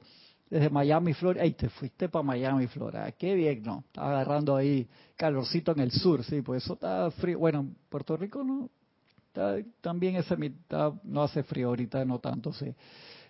desde 0.50 0.69
Miami, 0.69 1.13
Florida. 1.13 1.43
Ay, 1.43 1.53
te 1.53 1.69
fuiste 1.69 2.09
para 2.09 2.24
Miami, 2.24 2.67
Florida. 2.67 3.13
Qué 3.13 3.33
bien, 3.33 3.63
¿no? 3.63 3.86
Estaba 3.88 4.09
agarrando 4.09 4.53
ahí 4.53 4.89
calorcito 5.15 5.71
en 5.71 5.79
el 5.79 5.91
sur, 5.91 6.21
sí, 6.25 6.41
pues 6.41 6.65
eso 6.65 6.74
está 6.74 7.09
frío. 7.12 7.39
Bueno, 7.39 7.65
Puerto 7.88 8.17
Rico 8.17 8.43
no, 8.43 8.69
también 9.79 10.17
ese 10.17 10.36
mitad 10.36 10.95
no 11.05 11.24
hace 11.24 11.43
frío 11.43 11.69
ahorita, 11.69 12.03
no 12.03 12.19
tanto, 12.19 12.51
sí. 12.51 12.75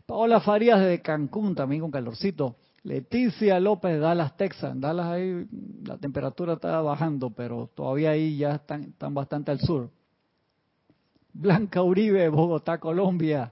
Paola 0.07 0.39
Farías 0.39 0.79
desde 0.79 1.03
Cancún, 1.03 1.53
también 1.53 1.81
con 1.81 1.91
calorcito. 1.91 2.55
Leticia 2.87 3.59
López, 3.59 3.99
Dallas, 3.99 4.37
Texas. 4.37 4.79
Dallas 4.79 5.07
ahí 5.07 5.45
la 5.83 5.97
temperatura 5.97 6.53
está 6.53 6.79
bajando, 6.79 7.31
pero 7.31 7.69
todavía 7.75 8.11
ahí 8.11 8.37
ya 8.37 8.55
están, 8.55 8.83
están 8.83 9.13
bastante 9.13 9.51
al 9.51 9.59
sur. 9.59 9.89
Blanca 11.33 11.83
Uribe, 11.83 12.29
Bogotá, 12.29 12.77
Colombia. 12.77 13.51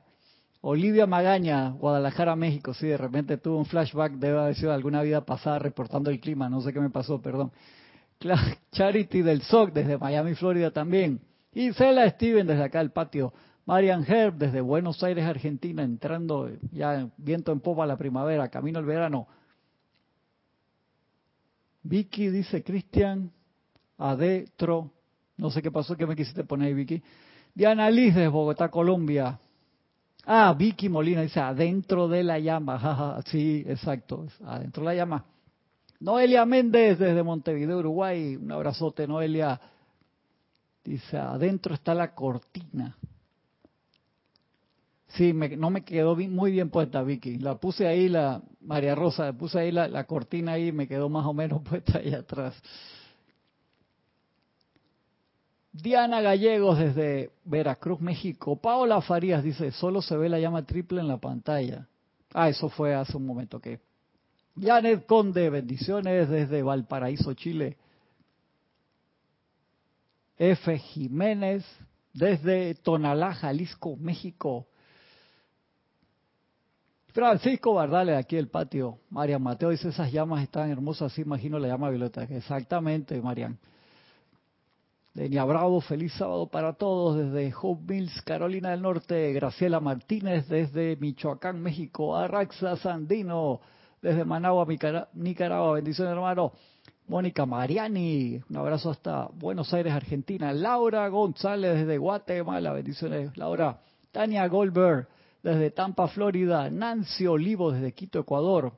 Olivia 0.62 1.06
Magaña, 1.06 1.72
Guadalajara, 1.72 2.34
México. 2.38 2.74
Sí, 2.74 2.88
de 2.88 2.96
repente 2.96 3.36
tuve 3.36 3.58
un 3.58 3.66
flashback, 3.66 4.14
debe 4.14 4.40
haber 4.40 4.56
sido 4.56 4.72
alguna 4.72 5.02
vida 5.02 5.26
pasada 5.26 5.60
reportando 5.60 6.10
el 6.10 6.22
clima, 6.22 6.48
no 6.48 6.62
sé 6.62 6.72
qué 6.72 6.80
me 6.80 6.90
pasó, 6.90 7.22
perdón. 7.22 7.52
Charity 8.72 9.22
del 9.22 9.42
SOC 9.42 9.74
desde 9.74 9.98
Miami, 9.98 10.34
Florida 10.36 10.72
también. 10.72 11.20
Y 11.54 11.74
Cela 11.74 12.10
Steven 12.10 12.48
desde 12.48 12.64
acá 12.64 12.80
del 12.80 12.92
patio. 12.92 13.34
Marian 13.66 14.06
Herb 14.08 14.38
desde 14.38 14.62
Buenos 14.62 15.04
Aires, 15.04 15.26
Argentina, 15.26 15.84
entrando 15.84 16.52
ya 16.72 17.10
viento 17.18 17.52
en 17.52 17.60
popa 17.60 17.86
la 17.86 17.98
primavera, 17.98 18.50
camino 18.50 18.78
al 18.78 18.86
verano. 18.86 19.28
Vicky 21.82 22.30
dice 22.30 22.64
Cristian, 22.64 23.32
adentro, 23.98 24.92
no 25.38 25.50
sé 25.50 25.62
qué 25.62 25.72
pasó, 25.72 25.96
que 25.96 26.06
me 26.06 26.16
quisiste 26.16 26.44
poner 26.44 26.68
ahí, 26.68 26.74
Vicky. 26.74 27.02
Diana 27.54 27.90
Liz 27.90 28.14
desde 28.14 28.28
Bogotá, 28.28 28.70
Colombia. 28.70 29.40
Ah, 30.26 30.54
Vicky 30.58 30.90
Molina 30.90 31.22
dice, 31.22 31.40
adentro 31.40 32.08
de 32.08 32.24
la 32.24 32.38
llama. 32.40 33.22
sí, 33.26 33.64
exacto, 33.68 34.28
adentro 34.46 34.84
de 34.84 34.90
la 34.90 34.96
llama. 34.96 35.26
Noelia 36.00 36.46
Méndez 36.46 37.00
desde 37.00 37.24
Montevideo, 37.24 37.80
Uruguay. 37.80 38.36
Un 38.36 38.52
abrazote, 38.52 39.08
Noelia. 39.08 39.60
Dice, 40.84 41.18
adentro 41.18 41.74
está 41.74 41.96
la 41.96 42.14
cortina. 42.14 42.96
Sí, 45.16 45.32
no 45.34 45.70
me 45.70 45.84
quedó 45.86 46.16
muy 46.16 46.52
bien 46.52 46.70
puesta, 46.70 47.02
Vicky. 47.02 47.38
La 47.38 47.56
puse 47.56 47.88
ahí, 47.88 48.10
la 48.10 48.42
María 48.60 48.96
Rosa, 48.96 49.32
puse 49.32 49.60
ahí 49.60 49.72
la, 49.72 49.88
la 49.88 50.04
cortina 50.04 50.54
ahí 50.54 50.68
y 50.68 50.72
me 50.74 50.88
quedó 50.88 51.08
más 51.08 51.26
o 51.26 51.34
menos 51.34 51.62
puesta 51.70 52.00
ahí 52.00 52.14
atrás. 52.14 52.54
Diana 55.72 56.22
Gallegos 56.22 56.80
desde 56.80 57.32
Veracruz, 57.46 58.02
México. 58.02 58.58
Paola 58.58 59.02
Farías 59.02 59.44
dice, 59.44 59.72
solo 59.72 60.02
se 60.02 60.18
ve 60.18 60.28
la 60.28 60.40
llama 60.40 60.66
triple 60.66 61.00
en 61.00 61.08
la 61.08 61.18
pantalla. 61.18 61.88
Ah, 62.34 62.50
eso 62.50 62.70
fue 62.70 62.94
hace 62.94 63.16
un 63.16 63.26
momento 63.26 63.60
que. 63.60 63.80
Janet 64.60 65.06
Conde, 65.06 65.50
bendiciones 65.50 66.30
desde 66.30 66.62
Valparaíso, 66.62 67.34
Chile. 67.34 67.78
F. 70.38 70.78
Jiménez 70.78 71.66
desde 72.14 72.76
Tonalá, 72.76 73.34
Jalisco, 73.34 73.96
México. 73.98 74.68
Francisco 77.16 77.74
Bardales, 77.74 78.18
aquí 78.18 78.36
el 78.36 78.50
patio. 78.50 78.98
Marian 79.10 79.42
Mateo 79.42 79.70
dice, 79.70 79.88
esas 79.88 80.12
llamas 80.12 80.44
están 80.44 80.70
hermosas, 80.70 81.14
así 81.14 81.22
imagino 81.22 81.58
la 81.58 81.70
llama 81.70 81.90
violeta. 81.90 82.24
Exactamente, 82.24 83.22
Marian. 83.22 83.58
Denia 85.14 85.46
Bravo, 85.46 85.80
feliz 85.80 86.12
sábado 86.12 86.48
para 86.48 86.74
todos 86.74 87.16
desde 87.16 87.54
Hope 87.62 87.94
Mills, 87.94 88.22
Carolina 88.24 88.72
del 88.72 88.82
Norte. 88.82 89.32
Graciela 89.32 89.80
Martínez 89.80 90.50
desde 90.50 90.98
Michoacán, 90.98 91.62
México. 91.62 92.18
Arraxa 92.18 92.76
Sandino 92.76 93.62
desde 94.02 94.26
Managua, 94.26 94.68
Nicaragua. 95.14 95.76
Bendiciones, 95.76 96.12
hermano. 96.12 96.52
Mónica 97.08 97.46
Mariani, 97.46 98.42
un 98.50 98.58
abrazo 98.58 98.90
hasta 98.90 99.30
Buenos 99.34 99.74
Aires, 99.74 99.94
Argentina. 99.94 100.52
Laura 100.52 101.08
González 101.08 101.76
desde 101.76 101.98
Guatemala. 101.98 102.74
Bendiciones, 102.74 103.38
Laura. 103.38 103.80
Tania 104.12 104.46
Goldberg 104.50 105.08
desde 105.46 105.70
Tampa, 105.70 106.08
Florida. 106.08 106.72
Nancy 106.72 107.28
Olivo 107.28 107.72
desde 107.72 107.94
Quito, 107.94 108.20
Ecuador. 108.20 108.74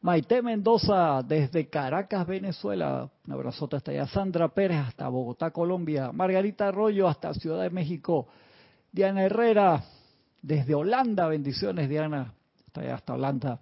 Maite 0.00 0.40
Mendoza 0.40 1.22
desde 1.22 1.68
Caracas, 1.68 2.26
Venezuela. 2.26 3.10
Un 3.26 3.32
abrazote 3.34 3.76
hasta 3.76 3.90
allá. 3.90 4.06
Sandra 4.06 4.48
Pérez 4.48 4.78
hasta 4.78 5.08
Bogotá, 5.08 5.50
Colombia. 5.50 6.10
Margarita 6.10 6.68
Arroyo 6.68 7.06
hasta 7.06 7.34
Ciudad 7.34 7.60
de 7.60 7.68
México. 7.68 8.28
Diana 8.90 9.24
Herrera 9.24 9.84
desde 10.40 10.74
Holanda. 10.74 11.28
Bendiciones, 11.28 11.90
Diana. 11.90 12.32
Hasta 12.66 12.80
allá, 12.80 12.94
hasta 12.94 13.12
Holanda. 13.12 13.60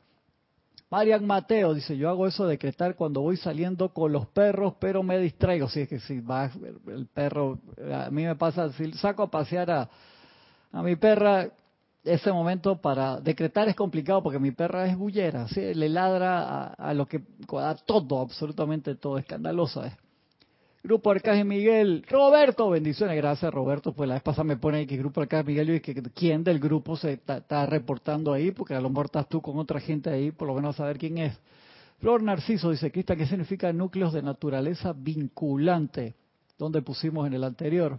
Marian 0.91 1.27
Mateo 1.27 1.75
dice, 1.75 1.97
yo 1.97 2.09
hago 2.09 2.29
eso 2.29 2.45
de 2.45 2.53
decretar 2.53 2.95
cuando 2.95 3.21
voy 3.21 3.37
saliendo 3.37 3.93
con 3.93 4.13
los 4.13 4.29
perros, 4.29 4.75
pero 4.79 5.03
me 5.03 5.19
distraigo. 5.19 5.69
Si 5.69 5.81
es 5.81 5.89
que 5.89 5.99
si 5.99 6.21
va 6.21 6.53
el 6.87 7.07
perro, 7.13 7.59
a 7.93 8.11
mí 8.11 8.25
me 8.25 8.37
pasa, 8.37 8.73
si 8.73 8.93
saco 8.93 9.25
a 9.25 9.31
pasear 9.31 9.71
a, 9.73 9.91
a 10.73 10.83
mi 10.83 10.97
perra, 10.97 11.49
ese 12.05 12.33
momento 12.33 12.81
para 12.81 13.21
decretar 13.21 13.69
es 13.69 13.77
complicado 13.77 14.23
porque 14.23 14.39
mi 14.39 14.51
perra 14.51 14.87
es 14.87 14.97
bullera, 14.97 15.47
le 15.55 15.89
ladra 15.89 16.69
a, 16.69 16.95
lo 16.95 17.07
que 17.07 17.23
a 17.53 17.75
todo, 17.75 18.21
absolutamente 18.21 18.95
todo, 18.95 19.19
escandalosa. 19.19 19.89
¿eh? 19.89 19.97
Grupo 20.83 21.11
Arcángel 21.11 21.45
Miguel, 21.45 22.05
Roberto, 22.09 22.71
bendiciones, 22.71 23.17
gracias 23.17 23.53
Roberto, 23.53 23.93
pues 23.93 24.09
la 24.09 24.15
vez 24.15 24.23
pasada 24.23 24.45
me 24.45 24.57
pone 24.57 24.87
que 24.87 24.97
Grupo 24.97 25.21
Arcángel 25.21 25.47
Miguel 25.47 25.71
y 25.77 25.81
que 25.81 25.95
quién 26.15 26.45
del 26.45 26.61
grupo 26.61 26.97
se 26.97 27.15
está, 27.15 27.67
reportando 27.67 28.33
ahí, 28.33 28.53
porque 28.53 28.75
a 28.75 28.81
lo 28.81 28.89
mejor 28.89 29.07
estás 29.07 29.29
tú 29.29 29.43
con 29.43 29.59
otra 29.59 29.81
gente 29.81 30.09
ahí, 30.09 30.31
por 30.31 30.49
lo 30.49 30.55
menos 30.55 30.77
saber 30.77 30.99
quién 30.99 31.19
es. 31.19 31.39
Flor 31.99 32.23
Narciso 32.23 32.71
dice, 32.71 32.93
Cristian, 32.93 33.19
¿qué 33.19 33.27
significa 33.27 33.73
núcleos 33.73 34.13
de 34.13 34.23
naturaleza 34.23 34.95
vinculante? 34.97 36.15
¿Dónde 36.57 36.81
pusimos 36.81 37.27
en 37.27 37.35
el 37.35 37.43
anterior? 37.43 37.99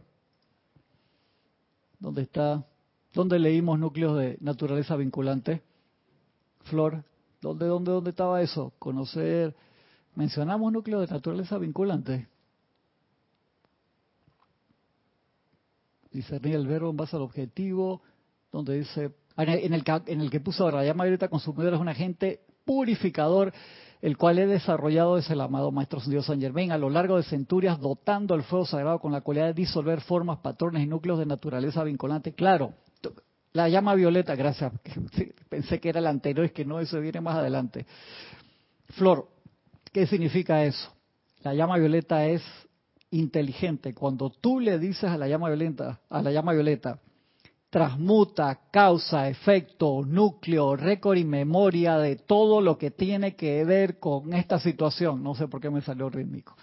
¿Dónde 2.00 2.22
está? 2.24 2.66
¿Dónde 3.14 3.40
leímos 3.40 3.78
núcleos 3.78 4.18
de 4.18 4.38
naturaleza 4.40 4.96
vinculante? 4.96 5.62
Flor, 6.64 7.04
¿dónde, 7.42 7.66
dónde, 7.66 7.92
dónde 7.92 8.10
estaba 8.12 8.42
eso? 8.42 8.74
Conocer. 8.80 9.56
¿Mencionamos 10.16 10.72
núcleos 10.72 11.08
de 11.08 11.14
naturaleza 11.14 11.58
vinculante? 11.58 12.28
Discernir 16.12 16.56
el 16.56 16.68
verbo 16.68 16.90
en 16.90 16.98
base 16.98 17.16
al 17.16 17.22
objetivo, 17.22 18.02
donde 18.52 18.80
dice, 18.80 19.12
en 19.38 19.74
el, 19.74 19.84
en 20.08 20.22
el 20.22 20.30
que 20.30 20.40
puso 20.40 20.64
ahora, 20.64 20.78
la 20.78 20.86
llama 20.86 21.04
violeta 21.04 21.28
consumidora 21.28 21.76
es 21.76 21.82
un 21.82 21.90
agente 21.90 22.42
purificador 22.66 23.54
el 24.02 24.18
cual 24.18 24.40
he 24.40 24.48
desarrollado 24.48 25.18
desde 25.18 25.34
el 25.34 25.42
amado 25.42 25.72
Maestro 25.72 26.00
Dios 26.06 26.26
San 26.26 26.40
Germain 26.40 26.72
a 26.72 26.78
lo 26.78 26.90
largo 26.90 27.18
de 27.18 27.24
centurias, 27.24 27.80
dotando 27.80 28.34
al 28.34 28.44
fuego 28.44 28.66
sagrado 28.66 29.00
con 29.00 29.12
la 29.12 29.22
cualidad 29.22 29.48
de 29.48 29.54
disolver 29.54 30.02
formas, 30.02 30.40
patrones 30.40 30.84
y 30.84 30.88
núcleos 30.88 31.20
de 31.20 31.26
naturaleza 31.26 31.84
vinculante. 31.84 32.34
Claro, 32.34 32.74
la 33.52 33.68
llama 33.68 33.96
violeta, 33.96 34.36
gracias, 34.36 34.72
pensé 35.50 35.80
que 35.80 35.90
era 35.90 36.02
la 36.02 36.10
anterior, 36.10 36.46
es 36.46 36.52
que 36.52 36.66
no, 36.66 36.80
eso 36.80 37.00
viene 37.00 37.20
más 37.20 37.36
adelante. 37.36 37.86
Flor, 38.90 39.28
¿qué 39.92 40.08
significa 40.08 40.64
eso? 40.64 40.92
La 41.42 41.54
llama 41.54 41.78
violeta 41.78 42.26
es 42.26 42.44
inteligente. 43.12 43.94
Cuando 43.94 44.30
tú 44.30 44.60
le 44.60 44.78
dices 44.78 45.06
a 45.06 45.18
la 45.18 45.28
llama 45.28 45.48
violeta, 45.48 46.00
a 46.10 46.22
la 46.22 46.32
llama 46.32 46.54
violeta, 46.54 47.00
transmuta, 47.70 48.60
causa, 48.72 49.30
efecto, 49.30 50.04
núcleo, 50.06 50.76
récord 50.76 51.18
y 51.18 51.24
memoria 51.24 51.98
de 51.98 52.16
todo 52.16 52.62
lo 52.62 52.78
que 52.78 52.92
tiene 52.92 53.36
que 53.36 53.64
ver 53.64 54.00
con 54.00 54.34
esta 54.34 54.60
situación. 54.60 55.22
No 55.22 55.36
sé 55.36 55.48
por 55.48 55.62
qué 55.62 55.70
me 55.70 55.82
salió 55.82 56.10
rítmico. 56.10 56.56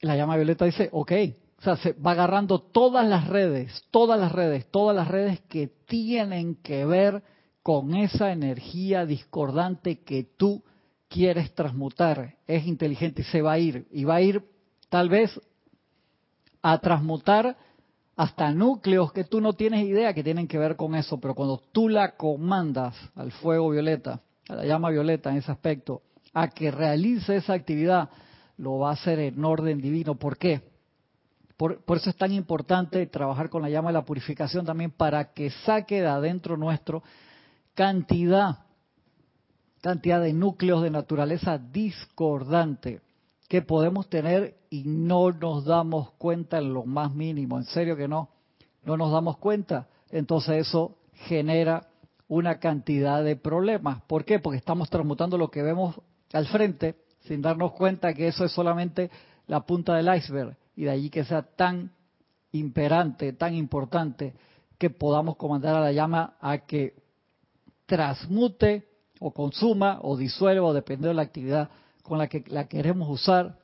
La 0.00 0.16
llama 0.16 0.36
violeta 0.36 0.64
dice, 0.64 0.88
ok, 0.92 1.12
o 1.58 1.62
sea, 1.62 1.76
se 1.76 1.92
va 1.92 2.10
agarrando 2.10 2.58
todas 2.58 3.06
las 3.06 3.28
redes, 3.28 3.84
todas 3.90 4.20
las 4.20 4.32
redes, 4.32 4.66
todas 4.70 4.94
las 4.94 5.08
redes 5.08 5.40
que 5.48 5.68
tienen 5.86 6.56
que 6.56 6.84
ver 6.84 7.22
con 7.62 7.94
esa 7.94 8.32
energía 8.32 9.06
discordante 9.06 10.00
que 10.00 10.24
tú 10.36 10.62
quieres 11.08 11.54
transmutar. 11.54 12.34
Es 12.46 12.66
inteligente 12.66 13.22
y 13.22 13.24
se 13.24 13.40
va 13.40 13.52
a 13.52 13.58
ir. 13.58 13.86
Y 13.92 14.04
va 14.04 14.16
a 14.16 14.20
ir 14.20 14.44
tal 14.90 15.08
vez 15.08 15.40
a 16.60 16.78
transmutar 16.78 17.56
hasta 18.16 18.52
núcleos 18.52 19.12
que 19.12 19.24
tú 19.24 19.40
no 19.40 19.54
tienes 19.54 19.84
idea 19.84 20.14
que 20.14 20.22
tienen 20.22 20.46
que 20.46 20.58
ver 20.58 20.76
con 20.76 20.94
eso, 20.94 21.18
pero 21.18 21.34
cuando 21.34 21.60
tú 21.72 21.88
la 21.88 22.16
comandas 22.16 22.94
al 23.16 23.32
fuego 23.32 23.70
violeta, 23.70 24.20
a 24.48 24.54
la 24.54 24.64
llama 24.64 24.90
violeta 24.90 25.30
en 25.30 25.38
ese 25.38 25.50
aspecto, 25.50 26.02
a 26.32 26.48
que 26.48 26.70
realice 26.70 27.36
esa 27.36 27.54
actividad, 27.54 28.10
lo 28.56 28.78
va 28.78 28.90
a 28.90 28.94
hacer 28.94 29.18
en 29.18 29.44
orden 29.44 29.80
divino. 29.80 30.14
¿Por 30.14 30.38
qué? 30.38 30.62
Por, 31.56 31.84
por, 31.84 31.98
eso 31.98 32.10
es 32.10 32.16
tan 32.16 32.32
importante 32.32 33.04
trabajar 33.06 33.48
con 33.48 33.62
la 33.62 33.70
llama 33.70 33.90
de 33.90 33.94
la 33.94 34.04
purificación 34.04 34.64
también 34.64 34.90
para 34.90 35.32
que 35.32 35.50
saque 35.50 36.00
de 36.00 36.08
adentro 36.08 36.56
nuestro 36.56 37.02
cantidad, 37.74 38.58
cantidad 39.80 40.20
de 40.20 40.32
núcleos 40.32 40.82
de 40.82 40.90
naturaleza 40.90 41.58
discordante 41.58 43.00
que 43.48 43.62
podemos 43.62 44.08
tener 44.08 44.56
y 44.70 44.84
no 44.84 45.30
nos 45.32 45.64
damos 45.64 46.12
cuenta 46.12 46.58
en 46.58 46.72
lo 46.72 46.84
más 46.84 47.14
mínimo, 47.14 47.58
en 47.58 47.64
serio 47.64 47.96
que 47.96 48.08
no, 48.08 48.30
no 48.84 48.96
nos 48.96 49.12
damos 49.12 49.38
cuenta, 49.38 49.88
entonces 50.10 50.66
eso 50.66 50.96
genera 51.12 51.88
una 52.28 52.58
cantidad 52.58 53.22
de 53.22 53.36
problemas. 53.36 54.02
¿Por 54.02 54.24
qué? 54.24 54.38
Porque 54.38 54.58
estamos 54.58 54.90
transmutando 54.90 55.38
lo 55.38 55.50
que 55.50 55.62
vemos 55.62 55.94
al 56.32 56.46
frente 56.46 56.96
sin 57.20 57.42
darnos 57.42 57.72
cuenta 57.72 58.14
que 58.14 58.28
eso 58.28 58.44
es 58.44 58.52
solamente 58.52 59.10
la 59.46 59.60
punta 59.60 59.94
del 59.94 60.14
iceberg 60.14 60.56
y 60.76 60.84
de 60.84 60.90
allí 60.90 61.10
que 61.10 61.24
sea 61.24 61.42
tan 61.42 61.92
imperante, 62.52 63.32
tan 63.32 63.54
importante 63.54 64.34
que 64.78 64.90
podamos 64.90 65.36
comandar 65.36 65.76
a 65.76 65.80
la 65.80 65.92
llama 65.92 66.36
a 66.40 66.58
que 66.58 66.94
transmute 67.86 68.88
o 69.20 69.32
consuma 69.32 69.98
o 70.02 70.16
disuelva, 70.16 70.66
o 70.66 70.74
dependiendo 70.74 71.08
de 71.08 71.14
la 71.14 71.22
actividad 71.22 71.70
con 72.04 72.18
la 72.18 72.28
que 72.28 72.44
la 72.46 72.68
queremos 72.68 73.08
usar, 73.08 73.58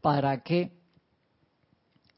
para 0.00 0.42
que 0.42 0.72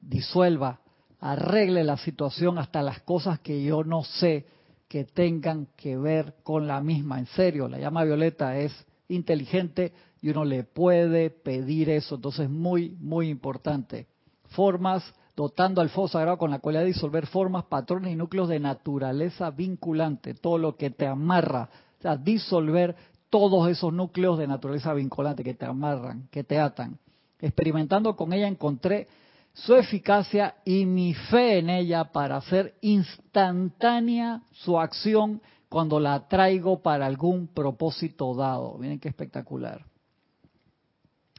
disuelva 0.00 0.80
arregle 1.24 1.84
la 1.84 1.96
situación 1.96 2.58
hasta 2.58 2.82
las 2.82 3.00
cosas 3.00 3.40
que 3.40 3.62
yo 3.64 3.82
no 3.82 4.04
sé 4.04 4.46
que 4.88 5.04
tengan 5.04 5.68
que 5.74 5.96
ver 5.96 6.34
con 6.42 6.66
la 6.66 6.82
misma. 6.82 7.18
En 7.18 7.24
serio, 7.26 7.66
la 7.66 7.78
llama 7.78 8.04
violeta 8.04 8.58
es 8.58 8.72
inteligente 9.08 9.94
y 10.20 10.28
uno 10.28 10.44
le 10.44 10.64
puede 10.64 11.30
pedir 11.30 11.88
eso. 11.88 12.16
Entonces, 12.16 12.50
muy, 12.50 12.90
muy 13.00 13.30
importante. 13.30 14.06
Formas, 14.50 15.02
dotando 15.34 15.80
al 15.80 15.88
fuego 15.88 16.08
sagrado 16.08 16.36
con 16.36 16.50
la 16.50 16.58
cualidad 16.58 16.82
de 16.82 16.88
disolver 16.88 17.26
formas, 17.26 17.64
patrones 17.64 18.12
y 18.12 18.16
núcleos 18.16 18.50
de 18.50 18.60
naturaleza 18.60 19.50
vinculante, 19.50 20.34
todo 20.34 20.58
lo 20.58 20.76
que 20.76 20.90
te 20.90 21.06
amarra. 21.06 21.70
O 21.98 22.02
sea, 22.02 22.18
disolver 22.18 22.94
todos 23.34 23.68
esos 23.68 23.92
núcleos 23.92 24.38
de 24.38 24.46
naturaleza 24.46 24.94
vinculante 24.94 25.42
que 25.42 25.54
te 25.54 25.66
amarran, 25.66 26.28
que 26.30 26.44
te 26.44 26.56
atan. 26.56 27.00
Experimentando 27.40 28.14
con 28.14 28.32
ella 28.32 28.46
encontré 28.46 29.08
su 29.52 29.74
eficacia 29.74 30.54
y 30.64 30.86
mi 30.86 31.14
fe 31.14 31.58
en 31.58 31.68
ella 31.68 32.12
para 32.12 32.36
hacer 32.36 32.76
instantánea 32.80 34.42
su 34.52 34.78
acción 34.78 35.42
cuando 35.68 35.98
la 35.98 36.28
traigo 36.28 36.80
para 36.80 37.06
algún 37.06 37.48
propósito 37.48 38.36
dado. 38.36 38.78
Miren 38.78 39.00
qué 39.00 39.08
espectacular. 39.08 39.84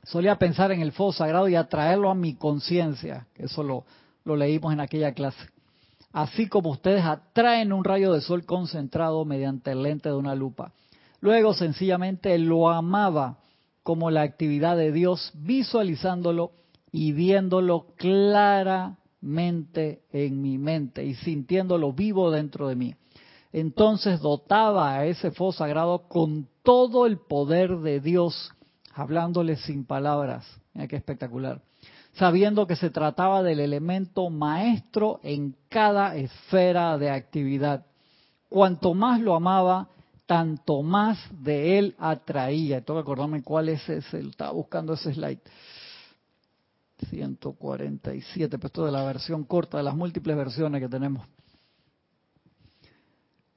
Solía 0.03 0.37
pensar 0.37 0.73
en 0.73 0.81
el 0.81 0.91
fuego 0.91 1.13
sagrado 1.13 1.47
y 1.47 1.55
atraerlo 1.55 2.09
a 2.09 2.13
mi 2.13 2.35
conciencia, 2.35 3.25
eso 3.35 3.63
lo, 3.63 3.85
lo 4.25 4.35
leímos 4.35 4.73
en 4.73 4.81
aquella 4.81 5.13
clase. 5.13 5.47
Así 6.11 6.49
como 6.49 6.71
ustedes 6.71 7.05
atraen 7.05 7.71
un 7.71 7.85
rayo 7.85 8.11
de 8.11 8.19
sol 8.19 8.45
concentrado 8.45 9.23
mediante 9.23 9.71
el 9.71 9.81
lente 9.81 10.09
de 10.09 10.15
una 10.15 10.35
lupa. 10.35 10.73
Luego 11.21 11.53
sencillamente 11.53 12.37
lo 12.37 12.69
amaba 12.69 13.37
como 13.83 14.09
la 14.09 14.23
actividad 14.23 14.77
de 14.77 14.91
Dios, 14.91 15.31
visualizándolo 15.35 16.51
y 16.91 17.11
viéndolo 17.11 17.87
claramente 17.97 20.01
en 20.11 20.41
mi 20.41 20.57
mente 20.57 21.05
y 21.05 21.13
sintiéndolo 21.15 21.93
vivo 21.93 22.31
dentro 22.31 22.67
de 22.67 22.75
mí. 22.75 22.95
Entonces 23.53 24.21
dotaba 24.21 24.95
a 24.95 25.05
ese 25.05 25.31
fuego 25.31 25.53
sagrado 25.53 26.07
con 26.07 26.47
todo 26.63 27.05
el 27.05 27.19
poder 27.19 27.77
de 27.77 27.99
Dios, 27.99 28.51
hablándole 28.93 29.55
sin 29.55 29.85
palabras. 29.85 30.45
Mira 30.73 30.87
qué 30.87 30.95
espectacular. 30.95 31.61
Sabiendo 32.13 32.67
que 32.67 32.75
se 32.75 32.89
trataba 32.89 33.43
del 33.43 33.59
elemento 33.59 34.29
maestro 34.29 35.19
en 35.21 35.55
cada 35.69 36.15
esfera 36.15 36.97
de 36.97 37.09
actividad. 37.09 37.85
Cuanto 38.49 38.93
más 38.93 39.21
lo 39.21 39.35
amaba, 39.35 39.89
tanto 40.25 40.81
más 40.81 41.19
de 41.43 41.77
él 41.77 41.95
atraía. 41.99 42.81
Tengo 42.81 42.99
que 42.99 43.03
acordarme 43.03 43.43
cuál 43.43 43.69
es 43.69 43.87
ese, 43.87 44.19
estaba 44.19 44.51
buscando 44.51 44.93
ese 44.93 45.13
slide. 45.13 45.41
147, 47.09 48.57
pero 48.57 48.67
esto 48.67 48.85
de 48.85 48.91
la 48.91 49.03
versión 49.03 49.43
corta, 49.43 49.77
de 49.77 49.83
las 49.83 49.95
múltiples 49.95 50.35
versiones 50.35 50.81
que 50.81 50.89
tenemos. 50.89 51.27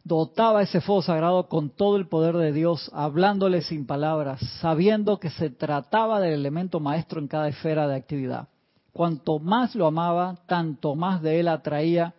Dotaba 0.02 0.62
ese 0.62 0.81
fuego 0.81 1.02
sagrado 1.02 1.48
con 1.48 1.70
todo 1.70 1.96
el 1.96 2.09
poder 2.09 2.37
de 2.37 2.52
Dios, 2.52 2.90
hablándole 2.94 3.61
sin 3.62 3.87
palabras, 3.87 4.40
sabiendo 4.61 5.20
que 5.20 5.31
se 5.31 5.50
trataba 5.50 6.18
del 6.18 6.33
elemento 6.33 6.81
maestro 6.81 7.20
en 7.20 7.28
cada 7.28 7.48
esfera 7.48 7.87
de 7.87 7.96
actividad. 7.96 8.48
Cuanto 8.92 9.38
más 9.38 9.74
lo 9.74 9.87
amaba, 9.87 10.37
tanto 10.46 10.94
más 10.94 11.22
de 11.22 11.40
él 11.40 11.48
atraía, 11.48 12.14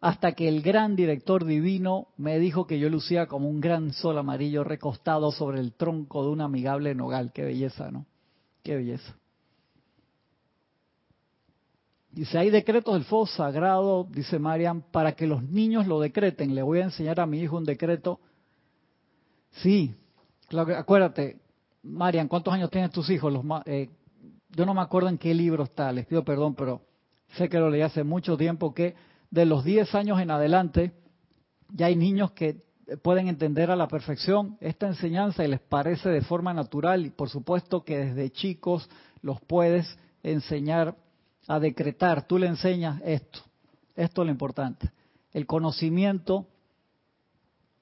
hasta 0.00 0.32
que 0.32 0.48
el 0.48 0.62
gran 0.62 0.96
director 0.96 1.44
divino 1.44 2.08
me 2.16 2.38
dijo 2.38 2.66
que 2.66 2.78
yo 2.78 2.88
lucía 2.88 3.26
como 3.26 3.48
un 3.48 3.60
gran 3.60 3.92
sol 3.92 4.16
amarillo 4.16 4.64
recostado 4.64 5.30
sobre 5.30 5.60
el 5.60 5.74
tronco 5.74 6.24
de 6.24 6.30
un 6.30 6.40
amigable 6.40 6.94
nogal. 6.94 7.32
Qué 7.32 7.44
belleza, 7.44 7.90
¿no? 7.90 8.06
Qué 8.62 8.76
belleza. 8.76 9.14
Dice, 12.10 12.38
hay 12.38 12.50
decretos 12.50 12.94
del 12.94 13.04
fuego 13.04 13.26
sagrado, 13.26 14.04
dice 14.10 14.38
Marian, 14.38 14.80
para 14.80 15.12
que 15.12 15.26
los 15.26 15.42
niños 15.42 15.86
lo 15.86 16.00
decreten. 16.00 16.54
Le 16.54 16.62
voy 16.62 16.80
a 16.80 16.84
enseñar 16.84 17.20
a 17.20 17.26
mi 17.26 17.40
hijo 17.40 17.58
un 17.58 17.64
decreto. 17.64 18.20
Sí, 19.50 19.94
claro, 20.48 20.76
acuérdate, 20.76 21.40
Marian, 21.82 22.26
¿cuántos 22.26 22.54
años 22.54 22.70
tienen 22.70 22.90
tus 22.90 23.10
hijos? 23.10 23.32
Los, 23.32 23.44
eh, 23.66 23.90
yo 24.48 24.64
no 24.64 24.74
me 24.74 24.80
acuerdo 24.80 25.10
en 25.10 25.18
qué 25.18 25.34
libro 25.34 25.64
está, 25.64 25.92
les 25.92 26.06
pido 26.06 26.24
perdón, 26.24 26.54
pero 26.54 26.80
sé 27.36 27.48
que 27.48 27.58
lo 27.58 27.68
leí 27.68 27.82
hace 27.82 28.02
mucho 28.02 28.36
tiempo, 28.36 28.74
que 28.74 28.94
de 29.30 29.46
los 29.46 29.64
10 29.64 29.94
años 29.94 30.20
en 30.20 30.30
adelante 30.30 30.92
ya 31.72 31.86
hay 31.86 31.96
niños 31.96 32.32
que 32.32 32.62
pueden 33.02 33.28
entender 33.28 33.70
a 33.70 33.76
la 33.76 33.86
perfección 33.86 34.56
esta 34.60 34.88
enseñanza 34.88 35.44
y 35.44 35.48
les 35.48 35.60
parece 35.60 36.08
de 36.08 36.22
forma 36.22 36.52
natural 36.52 37.06
y 37.06 37.10
por 37.10 37.28
supuesto 37.28 37.84
que 37.84 37.98
desde 37.98 38.30
chicos 38.30 38.88
los 39.22 39.40
puedes 39.42 39.98
enseñar 40.22 40.96
a 41.46 41.60
decretar, 41.60 42.26
tú 42.26 42.38
le 42.38 42.46
enseñas 42.46 43.00
esto, 43.04 43.40
esto 43.94 44.22
es 44.22 44.26
lo 44.26 44.32
importante, 44.32 44.90
el 45.32 45.46
conocimiento 45.46 46.46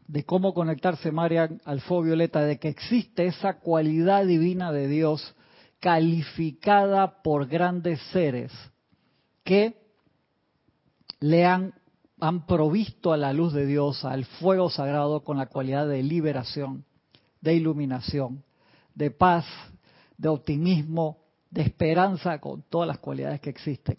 de 0.06 0.24
cómo 0.24 0.54
conectarse, 0.54 1.12
María, 1.12 1.50
al 1.64 1.82
violeta, 1.86 2.42
de 2.42 2.58
que 2.58 2.68
existe 2.68 3.26
esa 3.26 3.58
cualidad 3.58 4.24
divina 4.24 4.72
de 4.72 4.88
Dios 4.88 5.34
calificada 5.80 7.22
por 7.22 7.46
grandes 7.46 8.00
seres 8.10 8.52
que 9.44 9.87
le 11.20 11.44
han, 11.44 11.74
han 12.20 12.46
provisto 12.46 13.12
a 13.12 13.16
la 13.16 13.32
luz 13.32 13.52
de 13.52 13.66
Dios, 13.66 14.04
al 14.04 14.24
fuego 14.24 14.70
sagrado, 14.70 15.24
con 15.24 15.38
la 15.38 15.46
cualidad 15.46 15.88
de 15.88 16.02
liberación, 16.02 16.84
de 17.40 17.54
iluminación, 17.54 18.44
de 18.94 19.10
paz, 19.10 19.44
de 20.16 20.28
optimismo, 20.28 21.18
de 21.50 21.62
esperanza 21.62 22.38
con 22.40 22.62
todas 22.62 22.88
las 22.88 22.98
cualidades 22.98 23.40
que 23.40 23.50
existen. 23.50 23.98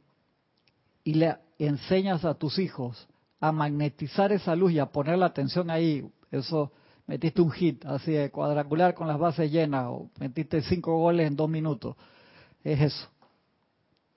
Y 1.04 1.16
le 1.16 1.38
enseñas 1.58 2.26
a 2.26 2.36
tus 2.36 2.60
hijos 2.60 3.08
a 3.40 3.52
magnetizar 3.52 4.32
esa 4.32 4.56
luz 4.56 4.74
y 4.74 4.80
a 4.80 4.88
poner 4.88 5.18
la 5.18 5.28
atención 5.28 5.70
ahí. 5.70 6.08
Eso, 6.32 6.72
metiste 7.08 7.42
un 7.42 7.52
hit 7.52 7.86
así 7.86 8.12
de 8.12 8.30
cuadrangular 8.30 8.94
con 8.94 9.08
las 9.08 9.18
bases 9.18 9.52
llenas 9.52 9.86
o 9.88 10.10
metiste 10.20 10.62
cinco 10.62 10.98
goles 10.98 11.28
en 11.28 11.36
dos 11.36 11.50
minutos. 11.50 11.96
Es 12.64 12.82
eso. 12.82 13.08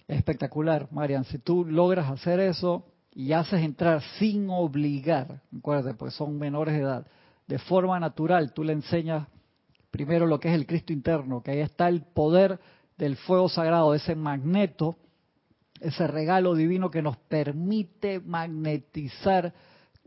espectacular, 0.09 0.89
Marian. 0.91 1.25
Si 1.25 1.39
tú 1.39 1.65
logras 1.65 2.11
hacer 2.11 2.41
eso 2.41 2.92
y 3.15 3.33
haces 3.33 3.63
entrar 3.63 4.03
sin 4.19 4.49
obligar, 4.51 5.41
acuérdate, 5.57 5.95
porque 5.95 6.15
son 6.15 6.39
menores 6.39 6.75
de 6.75 6.81
edad, 6.81 7.07
de 7.47 7.59
forma 7.59 8.01
natural, 8.01 8.53
tú 8.53 8.65
le 8.65 8.73
enseñas 8.73 9.27
primero 9.91 10.27
lo 10.27 10.41
que 10.41 10.49
es 10.49 10.55
el 10.55 10.67
Cristo 10.67 10.93
interno, 10.93 11.43
que 11.43 11.51
ahí 11.51 11.61
está 11.61 11.89
el 11.89 12.03
poder 12.03 12.59
del 12.97 13.17
fuego 13.17 13.49
sagrado, 13.49 13.95
ese 13.95 14.15
magneto, 14.15 14.97
ese 15.81 16.07
regalo 16.07 16.55
divino 16.55 16.91
que 16.91 17.03
nos 17.03 17.17
permite 17.17 18.21
magnetizar 18.21 19.53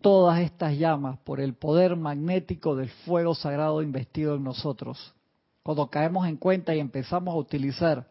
todas 0.02 0.40
estas 0.40 0.78
llamas 0.78 1.20
por 1.20 1.40
el 1.40 1.54
poder 1.54 1.96
magnético 1.96 2.76
del 2.76 2.90
fuego 2.90 3.36
sagrado 3.36 3.82
investido 3.82 4.36
en 4.36 4.44
nosotros. 4.44 5.14
Cuando 5.62 5.90
caemos 5.90 6.28
en 6.28 6.38
cuenta 6.38 6.74
y 6.76 6.80
empezamos 6.80 7.34
a 7.34 7.38
utilizar 7.38 8.08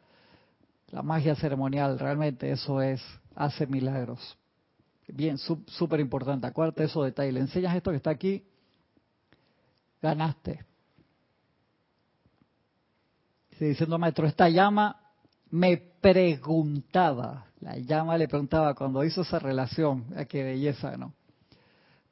la 0.91 1.03
magia 1.03 1.35
ceremonial, 1.35 1.99
realmente 1.99 2.51
eso 2.51 2.83
es, 2.83 3.03
hace 3.35 3.67
milagros. 3.67 4.37
Bien, 5.09 5.39
súper 5.39 6.01
importante. 6.01 6.47
Acuérdate 6.47 6.85
eso 6.85 7.03
detalle. 7.03 7.33
Le 7.33 7.41
enseñas 7.41 7.77
esto 7.77 7.91
que 7.91 7.99
está 7.99 8.11
aquí, 8.11 8.45
ganaste. 10.01 10.65
Sigue 13.53 13.71
diciendo, 13.71 13.99
maestro, 13.99 14.27
esta 14.27 14.49
llama 14.49 15.01
me 15.51 15.77
preguntaba, 15.77 17.47
la 17.61 17.79
llama 17.79 18.19
le 18.19 18.27
preguntaba 18.27 18.75
cuando 18.75 19.05
hizo 19.05 19.23
esa 19.23 19.39
relación, 19.39 20.07
a 20.17 20.25
qué 20.25 20.43
belleza, 20.43 20.97
¿no? 20.97 21.15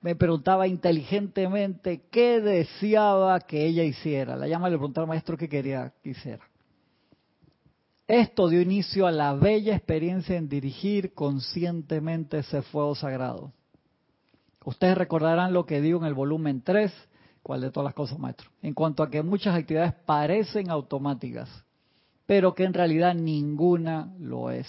Me 0.00 0.14
preguntaba 0.14 0.68
inteligentemente 0.68 2.02
qué 2.11 2.40
deseaba 2.40 3.40
que 3.40 3.66
ella 3.66 3.83
hiciera. 3.83 4.37
La 4.37 4.46
llama 4.46 4.68
le 4.68 4.76
preguntaba 4.76 5.05
al 5.05 5.09
maestro 5.09 5.37
qué 5.37 5.48
quería 5.48 5.92
que 6.02 6.11
hiciera. 6.11 6.44
Esto 8.07 8.49
dio 8.49 8.61
inicio 8.61 9.07
a 9.07 9.12
la 9.12 9.35
bella 9.35 9.75
experiencia 9.75 10.37
en 10.37 10.49
dirigir 10.49 11.15
conscientemente 11.15 12.38
ese 12.38 12.62
fuego 12.62 12.95
sagrado. 12.95 13.53
Ustedes 14.65 14.97
recordarán 14.97 15.53
lo 15.53 15.67
que 15.67 15.81
digo 15.81 15.99
en 16.01 16.07
el 16.07 16.15
volumen 16.15 16.62
3, 16.62 16.93
¿Cuál 17.43 17.61
de 17.61 17.71
todas 17.71 17.87
las 17.87 17.95
cosas, 17.95 18.19
maestro? 18.19 18.51
En 18.62 18.73
cuanto 18.73 19.03
a 19.03 19.11
que 19.11 19.23
muchas 19.23 19.57
actividades 19.57 19.95
parecen 20.07 20.71
automáticas, 20.71 21.49
pero 22.25 22.55
que 22.55 22.65
en 22.65 22.73
realidad 22.73 23.15
ninguna 23.15 24.15
lo 24.21 24.51
es, 24.51 24.69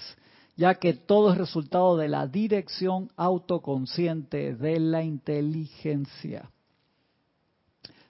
ya 0.55 0.75
que 0.75 0.93
todo 0.93 1.31
es 1.31 1.37
resultado 1.37 1.97
de 1.97 2.07
la 2.07 2.25
dirección 2.25 3.11
autoconsciente 3.15 4.55
de 4.55 4.79
la 4.79 5.03
inteligencia. 5.03 6.49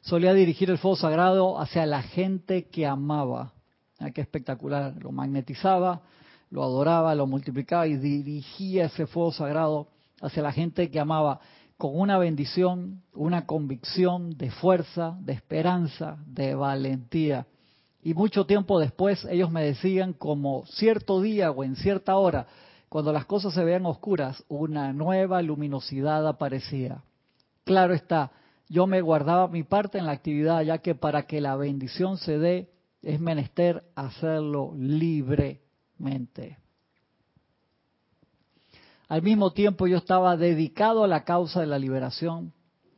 Solía 0.01 0.33
dirigir 0.33 0.69
el 0.69 0.77
fuego 0.77 0.95
sagrado 0.95 1.59
hacia 1.59 1.85
la 1.85 2.01
gente 2.01 2.65
que 2.67 2.85
amaba. 2.85 3.53
Ah, 3.99 4.11
qué 4.11 4.21
espectacular. 4.21 4.95
Lo 5.01 5.11
magnetizaba, 5.11 6.01
lo 6.49 6.63
adoraba, 6.63 7.15
lo 7.15 7.27
multiplicaba 7.27 7.87
y 7.87 7.97
dirigía 7.97 8.85
ese 8.85 9.07
fuego 9.07 9.31
sagrado 9.31 9.87
hacia 10.21 10.43
la 10.43 10.51
gente 10.51 10.89
que 10.89 10.99
amaba 10.99 11.39
con 11.77 11.99
una 11.99 12.17
bendición, 12.17 13.01
una 13.13 13.45
convicción 13.45 14.37
de 14.37 14.51
fuerza, 14.51 15.17
de 15.19 15.33
esperanza, 15.33 16.17
de 16.25 16.55
valentía. 16.55 17.47
Y 18.01 18.13
mucho 18.13 18.45
tiempo 18.45 18.79
después 18.79 19.25
ellos 19.25 19.51
me 19.51 19.63
decían 19.63 20.13
como 20.13 20.65
cierto 20.65 21.21
día 21.21 21.51
o 21.51 21.63
en 21.63 21.75
cierta 21.75 22.15
hora, 22.17 22.47
cuando 22.89 23.11
las 23.11 23.25
cosas 23.25 23.53
se 23.53 23.63
vean 23.63 23.85
oscuras, 23.85 24.43
una 24.49 24.93
nueva 24.93 25.41
luminosidad 25.41 26.27
aparecía. 26.27 27.03
Claro 27.63 27.93
está, 27.93 28.31
yo 28.69 28.87
me 28.87 29.01
guardaba 29.01 29.47
mi 29.47 29.63
parte 29.63 29.97
en 29.97 30.05
la 30.05 30.11
actividad, 30.11 30.61
ya 30.61 30.77
que 30.77 30.93
para 30.93 31.23
que 31.23 31.41
la 31.41 31.55
bendición 31.55 32.17
se 32.17 32.37
dé, 32.37 32.69
es 33.03 33.19
menester 33.19 33.83
hacerlo 33.95 34.73
libremente. 34.77 36.57
Al 39.09 39.21
mismo 39.21 39.51
tiempo 39.51 39.85
yo 39.85 39.97
estaba 39.97 40.37
dedicado 40.37 41.03
a 41.03 41.07
la 41.07 41.23
causa 41.23 41.59
de 41.59 41.67
la 41.67 41.77
liberación, 41.77 42.53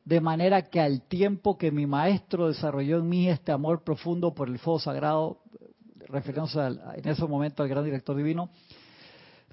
de 0.05 0.21
manera 0.21 0.61
que 0.69 0.79
al 0.79 1.01
tiempo 1.01 1.57
que 1.57 1.71
mi 1.71 1.87
maestro 1.87 2.47
desarrolló 2.47 2.99
en 2.99 3.09
mí 3.09 3.27
este 3.27 3.51
amor 3.51 3.83
profundo 3.83 4.33
por 4.33 4.47
el 4.47 4.59
fuego 4.59 4.79
sagrado, 4.79 5.41
refiriéndose 6.07 6.59
en 6.59 7.07
ese 7.07 7.25
momento 7.25 7.63
al 7.63 7.69
gran 7.69 7.83
director 7.83 8.15
divino, 8.15 8.49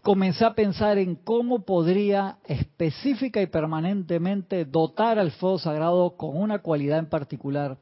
comencé 0.03 0.45
a 0.45 0.55
pensar 0.55 0.99
en 0.99 1.17
cómo 1.17 1.65
podría 1.65 2.38
específica 2.45 3.41
y 3.41 3.47
permanentemente 3.47 4.67
dotar 4.67 5.19
al 5.19 5.31
fuego 5.33 5.59
sagrado 5.59 6.17
con 6.17 6.37
una 6.37 6.59
cualidad 6.59 6.99
en 6.99 7.07
particular, 7.07 7.79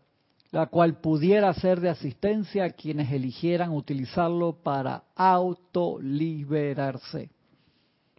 la 0.50 0.66
cual 0.66 1.00
pudiera 1.00 1.52
ser 1.54 1.80
de 1.80 1.90
asistencia 1.90 2.64
a 2.64 2.70
quienes 2.70 3.12
eligieran 3.12 3.70
utilizarlo 3.70 4.62
para 4.62 5.04
autoliberarse 5.14 7.30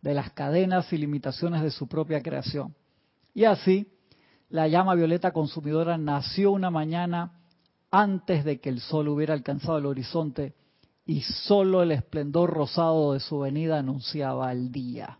de 0.01 0.13
las 0.13 0.31
cadenas 0.31 0.91
y 0.93 0.97
limitaciones 0.97 1.61
de 1.61 1.71
su 1.71 1.87
propia 1.87 2.21
creación. 2.21 2.73
Y 3.33 3.43
así, 3.43 3.87
la 4.49 4.67
llama 4.67 4.95
violeta 4.95 5.31
consumidora 5.31 5.97
nació 5.97 6.51
una 6.51 6.69
mañana 6.69 7.39
antes 7.91 8.45
de 8.45 8.59
que 8.59 8.69
el 8.69 8.79
sol 8.79 9.09
hubiera 9.09 9.33
alcanzado 9.33 9.77
el 9.77 9.85
horizonte 9.85 10.55
y 11.05 11.21
solo 11.21 11.83
el 11.83 11.91
esplendor 11.91 12.51
rosado 12.51 13.13
de 13.13 13.19
su 13.19 13.39
venida 13.39 13.79
anunciaba 13.79 14.51
el 14.51 14.71
día. 14.71 15.19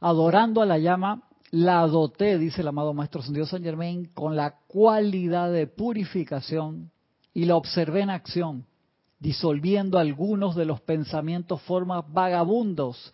Adorando 0.00 0.62
a 0.62 0.66
la 0.66 0.78
llama, 0.78 1.22
la 1.50 1.86
doté, 1.86 2.38
dice 2.38 2.60
el 2.60 2.68
amado 2.68 2.94
Maestro 2.94 3.22
Dios 3.22 3.48
San 3.48 3.62
Germain, 3.62 4.06
con 4.14 4.36
la 4.36 4.56
cualidad 4.68 5.50
de 5.50 5.66
purificación 5.66 6.90
y 7.34 7.44
la 7.44 7.56
observé 7.56 8.02
en 8.02 8.10
acción, 8.10 8.66
disolviendo 9.18 9.98
algunos 9.98 10.54
de 10.54 10.64
los 10.64 10.80
pensamientos, 10.80 11.60
formas 11.62 12.04
vagabundos 12.12 13.12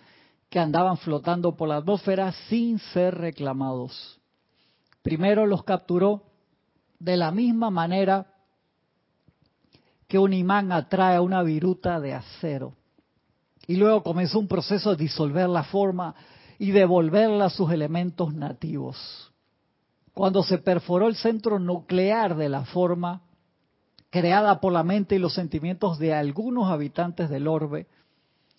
que 0.50 0.58
andaban 0.58 0.98
flotando 0.98 1.56
por 1.56 1.68
la 1.68 1.76
atmósfera 1.76 2.32
sin 2.48 2.78
ser 2.78 3.14
reclamados. 3.14 4.20
Primero 5.02 5.46
los 5.46 5.64
capturó 5.64 6.22
de 6.98 7.16
la 7.16 7.30
misma 7.30 7.70
manera 7.70 8.26
que 10.08 10.18
un 10.18 10.32
imán 10.32 10.72
atrae 10.72 11.16
a 11.16 11.22
una 11.22 11.42
viruta 11.42 12.00
de 12.00 12.14
acero. 12.14 12.74
Y 13.66 13.76
luego 13.76 14.02
comenzó 14.02 14.38
un 14.38 14.46
proceso 14.46 14.90
de 14.90 14.96
disolver 14.96 15.48
la 15.48 15.64
forma 15.64 16.14
y 16.58 16.70
devolverla 16.70 17.46
a 17.46 17.50
sus 17.50 17.70
elementos 17.70 18.34
nativos. 18.34 19.32
Cuando 20.14 20.42
se 20.42 20.58
perforó 20.58 21.08
el 21.08 21.16
centro 21.16 21.58
nuclear 21.58 22.36
de 22.36 22.48
la 22.48 22.64
forma, 22.64 23.22
creada 24.10 24.60
por 24.60 24.72
la 24.72 24.82
mente 24.82 25.16
y 25.16 25.18
los 25.18 25.34
sentimientos 25.34 25.98
de 25.98 26.14
algunos 26.14 26.70
habitantes 26.70 27.28
del 27.28 27.48
orbe, 27.48 27.86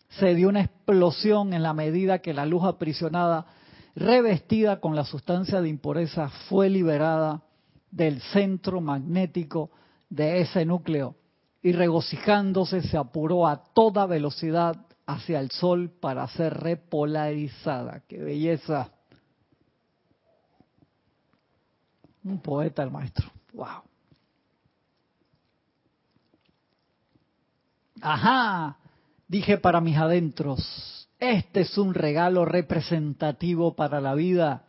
se 0.09 0.35
dio 0.35 0.49
una 0.49 0.61
explosión 0.61 1.53
en 1.53 1.63
la 1.63 1.73
medida 1.73 2.19
que 2.19 2.33
la 2.33 2.45
luz 2.45 2.63
aprisionada, 2.63 3.47
revestida 3.95 4.79
con 4.79 4.95
la 4.95 5.03
sustancia 5.03 5.61
de 5.61 5.69
impureza, 5.69 6.29
fue 6.47 6.69
liberada 6.69 7.41
del 7.89 8.21
centro 8.21 8.79
magnético 8.79 9.71
de 10.09 10.41
ese 10.41 10.65
núcleo 10.65 11.15
y 11.61 11.71
regocijándose 11.71 12.81
se 12.83 12.97
apuró 12.97 13.47
a 13.47 13.63
toda 13.73 14.05
velocidad 14.05 14.75
hacia 15.07 15.39
el 15.39 15.49
sol 15.49 15.89
para 15.89 16.27
ser 16.27 16.53
repolarizada. 16.53 18.01
¡Qué 18.07 18.17
belleza! 18.17 18.91
Un 22.23 22.39
poeta 22.41 22.83
el 22.83 22.91
maestro. 22.91 23.31
¡Wow! 23.53 23.83
Ajá, 28.01 28.77
dije 29.27 29.57
para 29.57 29.81
mis 29.81 29.97
adentros, 29.97 31.09
este 31.19 31.61
es 31.61 31.77
un 31.77 31.93
regalo 31.93 32.45
representativo 32.45 33.75
para 33.75 34.01
la 34.01 34.13
vida. 34.13 34.65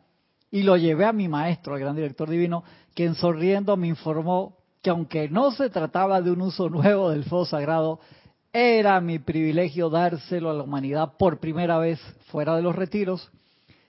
Y 0.51 0.62
lo 0.62 0.79
llevé 0.79 1.05
a 1.05 1.12
mi 1.12 1.29
maestro, 1.29 1.74
el 1.74 1.83
gran 1.83 1.96
director 1.96 2.31
divino, 2.31 2.64
quien 2.94 3.14
sonriendo 3.16 3.77
me 3.77 3.88
informó 3.88 4.57
que 4.81 4.90
aunque 4.90 5.29
no 5.29 5.51
se 5.51 5.68
trataba 5.68 6.22
de 6.22 6.31
un 6.31 6.40
uso 6.40 6.70
nuevo 6.70 7.11
del 7.11 7.24
fuego 7.24 7.44
sagrado, 7.44 8.01
era 8.52 9.00
mi 9.00 9.18
privilegio 9.18 9.90
dárselo 9.90 10.50
a 10.50 10.54
la 10.54 10.62
humanidad 10.62 11.14
por 11.18 11.38
primera 11.38 11.78
vez 11.78 12.00
fuera 12.30 12.56
de 12.56 12.62
los 12.62 12.74
retiros 12.74 13.30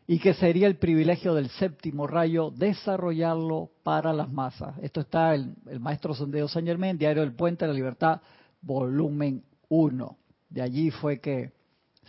y 0.06 0.20
que 0.20 0.34
sería 0.34 0.68
el 0.68 0.78
privilegio 0.78 1.36
del 1.36 1.50
séptimo 1.50 2.08
rayo 2.08 2.52
desarrollarlo 2.52 3.70
para 3.84 4.12
las 4.12 4.32
masas. 4.32 4.76
Esto 4.82 5.02
está 5.02 5.36
en 5.36 5.56
el 5.68 5.80
Maestro 5.80 6.14
Sondeo 6.14 6.48
San 6.48 6.66
Germán, 6.66 6.98
Diario 6.98 7.22
del 7.22 7.36
Puente 7.36 7.66
de 7.66 7.70
la 7.70 7.76
Libertad, 7.76 8.20
volumen 8.62 9.44
1. 9.70 10.18
De 10.50 10.62
allí 10.62 10.90
fue 10.90 11.20
que 11.20 11.52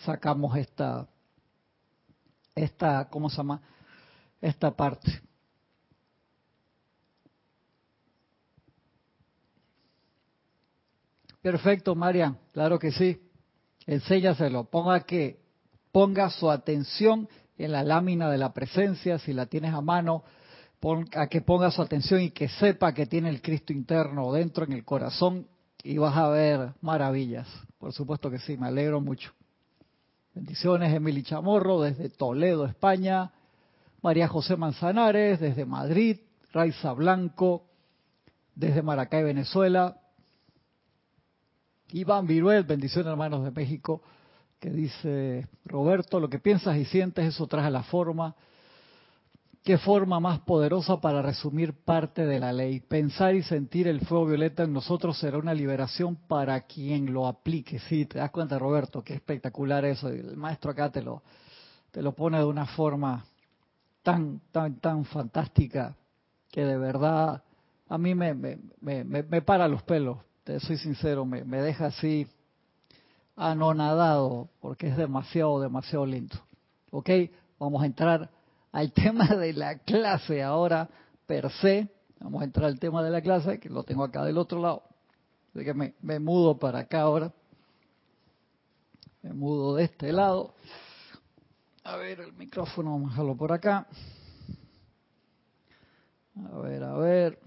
sacamos 0.05 0.57
esta, 0.57 1.07
esta, 2.55 3.09
¿cómo 3.11 3.29
se 3.29 3.37
llama? 3.37 3.61
Esta 4.41 4.71
parte. 4.71 5.21
Perfecto, 11.43 11.95
Marian, 11.95 12.39
claro 12.53 12.79
que 12.79 12.93
sí. 12.93 13.21
Enséñaselo, 13.87 14.65
ponga 14.65 15.01
que 15.01 15.41
ponga 15.91 16.31
su 16.31 16.51
atención 16.51 17.29
en 17.57 17.73
la 17.73 17.83
lámina 17.83 18.31
de 18.31 18.39
la 18.39 18.53
presencia, 18.53 19.19
si 19.19 19.33
la 19.33 19.47
tienes 19.47 19.75
a 19.75 19.81
mano, 19.81 20.23
a 21.15 21.27
que 21.27 21.41
ponga 21.41 21.71
su 21.71 21.83
atención 21.83 22.21
y 22.21 22.31
que 22.31 22.49
sepa 22.49 22.95
que 22.95 23.07
tiene 23.07 23.29
el 23.29 23.43
Cristo 23.43 23.73
interno 23.73 24.33
dentro 24.33 24.65
en 24.65 24.73
el 24.73 24.85
corazón 24.85 25.47
y 25.83 25.99
vas 25.99 26.17
a 26.17 26.29
ver 26.29 26.73
maravillas. 26.81 27.49
Por 27.79 27.93
supuesto 27.93 28.31
que 28.31 28.39
sí, 28.39 28.57
me 28.57 28.69
alegro 28.69 29.01
mucho. 29.01 29.33
Bendiciones, 30.35 30.95
Emily 30.95 31.23
Chamorro, 31.23 31.83
desde 31.83 32.09
Toledo, 32.09 32.67
España. 32.67 33.33
María 34.03 34.29
José 34.29 34.57
Manzanares, 34.57 35.41
desde 35.41 35.67
Madrid. 35.67 36.19
Raiza 36.53 36.93
Blanco, 36.93 37.65
desde 38.55 38.83
Maracay, 38.83 39.23
Venezuela. 39.23 40.00
Iván 41.93 42.27
Viruel, 42.27 42.65
bendiciones 42.65 43.11
hermanos 43.11 43.45
de 43.45 43.51
México, 43.51 44.03
que 44.59 44.71
dice, 44.71 45.47
Roberto, 45.65 46.21
lo 46.21 46.29
que 46.29 46.39
piensas 46.39 46.77
y 46.77 46.85
sientes, 46.85 47.25
eso 47.27 47.47
trae 47.47 47.71
la 47.71 47.83
forma. 47.83 48.35
¿Qué 49.63 49.77
forma 49.77 50.21
más 50.21 50.41
poderosa 50.41 51.01
para 51.01 51.21
resumir 51.21 51.75
parte 51.75 52.25
de 52.25 52.39
la 52.41 52.53
ley? 52.53 52.81
Pensar 52.81 53.35
y 53.35 53.43
sentir 53.43 53.89
el 53.89 54.01
fuego 54.01 54.27
violeta 54.27 54.63
en 54.63 54.73
nosotros 54.73 55.19
será 55.19 55.39
una 55.39 55.53
liberación 55.53 56.17
para 56.17 56.63
quien 56.63 57.13
lo 57.13 57.27
aplique. 57.27 57.79
Sí, 57.81 58.07
te 58.07 58.19
das 58.19 58.31
cuenta, 58.31 58.59
Roberto, 58.59 59.03
qué 59.03 59.15
espectacular 59.15 59.85
eso. 59.85 60.09
El 60.09 60.37
maestro 60.37 60.71
acá 60.71 60.91
te 60.91 61.03
lo, 61.03 61.23
te 61.91 62.03
lo 62.03 62.13
pone 62.13 62.39
de 62.39 62.45
una 62.45 62.67
forma 62.67 63.25
tan, 64.03 64.41
tan, 64.51 64.77
tan 64.77 65.05
fantástica 65.05 65.95
que 66.51 66.65
de 66.65 66.79
verdad 66.79 67.43
a 67.89 67.99
mí 67.99 68.15
me, 68.15 68.33
me, 68.33 68.59
me, 68.81 69.05
me 69.05 69.43
para 69.43 69.69
los 69.69 69.83
pelos 69.83 70.19
soy 70.61 70.79
sincero, 70.79 71.25
me, 71.25 71.45
me 71.45 71.61
deja 71.61 71.87
así 71.87 72.27
anonadado 73.37 74.51
porque 74.61 74.89
es 74.89 74.97
demasiado, 74.97 75.61
demasiado 75.61 76.05
lindo. 76.05 76.37
¿Ok? 76.91 77.09
Vamos 77.59 77.83
a 77.83 77.87
entrar 77.87 78.31
al 78.73 78.93
tema 78.95 79.27
de 79.29 79.53
la 79.53 79.79
clase 79.79 80.43
ahora, 80.43 80.89
per 81.27 81.51
se. 81.51 81.89
Vamos 82.19 82.43
a 82.43 82.45
entrar 82.45 82.67
al 82.67 82.79
tema 82.79 83.03
de 83.03 83.11
la 83.11 83.23
clase, 83.23 83.59
que 83.59 83.71
lo 83.71 83.83
tengo 83.83 84.05
acá 84.05 84.25
del 84.25 84.39
otro 84.39 84.61
lado. 84.61 84.83
Así 85.55 85.65
que 85.65 85.75
me, 85.75 85.95
me 86.03 86.19
mudo 86.19 86.59
para 86.59 86.81
acá 86.81 87.03
ahora. 87.03 87.33
Me 89.23 89.33
mudo 89.33 89.77
de 89.77 89.85
este 89.85 90.13
lado. 90.13 90.55
A 91.85 91.97
ver, 91.97 92.21
el 92.21 92.33
micrófono, 92.35 92.91
vamos 92.93 93.09
a 93.09 93.11
dejarlo 93.13 93.37
por 93.37 93.53
acá. 93.53 93.87
A 96.53 96.59
ver, 96.59 96.83
a 96.85 96.95
ver 96.95 97.39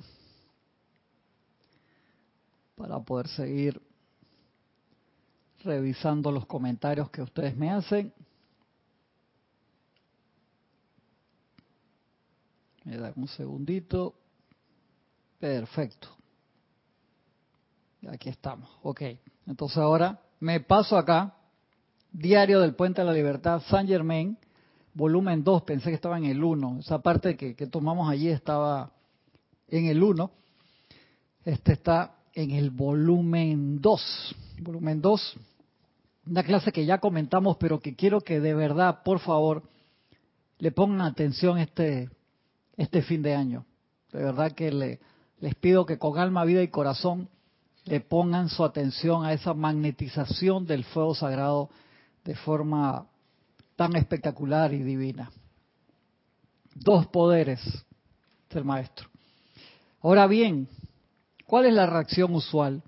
para 2.75 2.99
poder 2.99 3.27
seguir 3.27 3.81
revisando 5.63 6.31
los 6.31 6.45
comentarios 6.45 7.09
que 7.09 7.21
ustedes 7.21 7.55
me 7.55 7.71
hacen. 7.71 8.13
Me 12.83 12.97
da 12.97 13.13
un 13.15 13.27
segundito. 13.27 14.15
Perfecto. 15.39 16.09
Aquí 18.09 18.29
estamos. 18.29 18.69
Ok. 18.83 19.01
Entonces 19.47 19.77
ahora 19.77 20.19
me 20.39 20.59
paso 20.59 20.97
acá. 20.97 21.35
Diario 22.11 22.59
del 22.59 22.75
Puente 22.75 23.01
de 23.01 23.07
la 23.07 23.13
Libertad, 23.13 23.63
San 23.69 23.87
Germain, 23.87 24.37
volumen 24.93 25.43
2. 25.43 25.63
Pensé 25.63 25.89
que 25.89 25.95
estaba 25.95 26.17
en 26.17 26.25
el 26.25 26.43
1. 26.43 26.79
Esa 26.79 27.01
parte 27.01 27.35
que, 27.35 27.55
que 27.55 27.65
tomamos 27.65 28.07
allí 28.09 28.27
estaba 28.27 28.91
en 29.67 29.85
el 29.85 30.03
1. 30.03 30.29
Este 31.45 31.73
está 31.73 32.15
en 32.33 32.51
el 32.51 32.71
volumen 32.71 33.81
2. 33.81 34.35
Volumen 34.59 35.01
2. 35.01 35.35
una 36.27 36.43
clase 36.43 36.71
que 36.71 36.85
ya 36.85 36.99
comentamos, 36.99 37.57
pero 37.57 37.79
que 37.79 37.95
quiero 37.95 38.21
que 38.21 38.39
de 38.39 38.53
verdad, 38.53 39.03
por 39.03 39.19
favor, 39.19 39.63
le 40.57 40.71
pongan 40.71 41.01
atención 41.01 41.57
este, 41.57 42.09
este 42.77 43.01
fin 43.01 43.21
de 43.21 43.35
año. 43.35 43.65
De 44.11 44.23
verdad 44.23 44.51
que 44.53 44.71
le, 44.71 44.99
les 45.39 45.55
pido 45.55 45.85
que 45.85 45.97
con 45.97 46.17
alma, 46.17 46.45
vida 46.45 46.61
y 46.61 46.69
corazón 46.69 47.29
le 47.85 47.99
pongan 47.99 48.49
su 48.49 48.63
atención 48.63 49.25
a 49.25 49.33
esa 49.33 49.53
magnetización 49.53 50.65
del 50.65 50.85
fuego 50.85 51.15
sagrado 51.15 51.69
de 52.23 52.35
forma 52.35 53.07
tan 53.75 53.95
espectacular 53.95 54.73
y 54.73 54.83
divina. 54.83 55.31
Dos 56.75 57.07
poderes, 57.07 57.59
el 58.49 58.63
maestro. 58.63 59.09
Ahora 60.01 60.27
bien, 60.27 60.67
¿cuál 61.53 61.67
es 61.67 61.73
la 61.75 61.85
reacción 61.85 62.33
usual? 62.33 62.81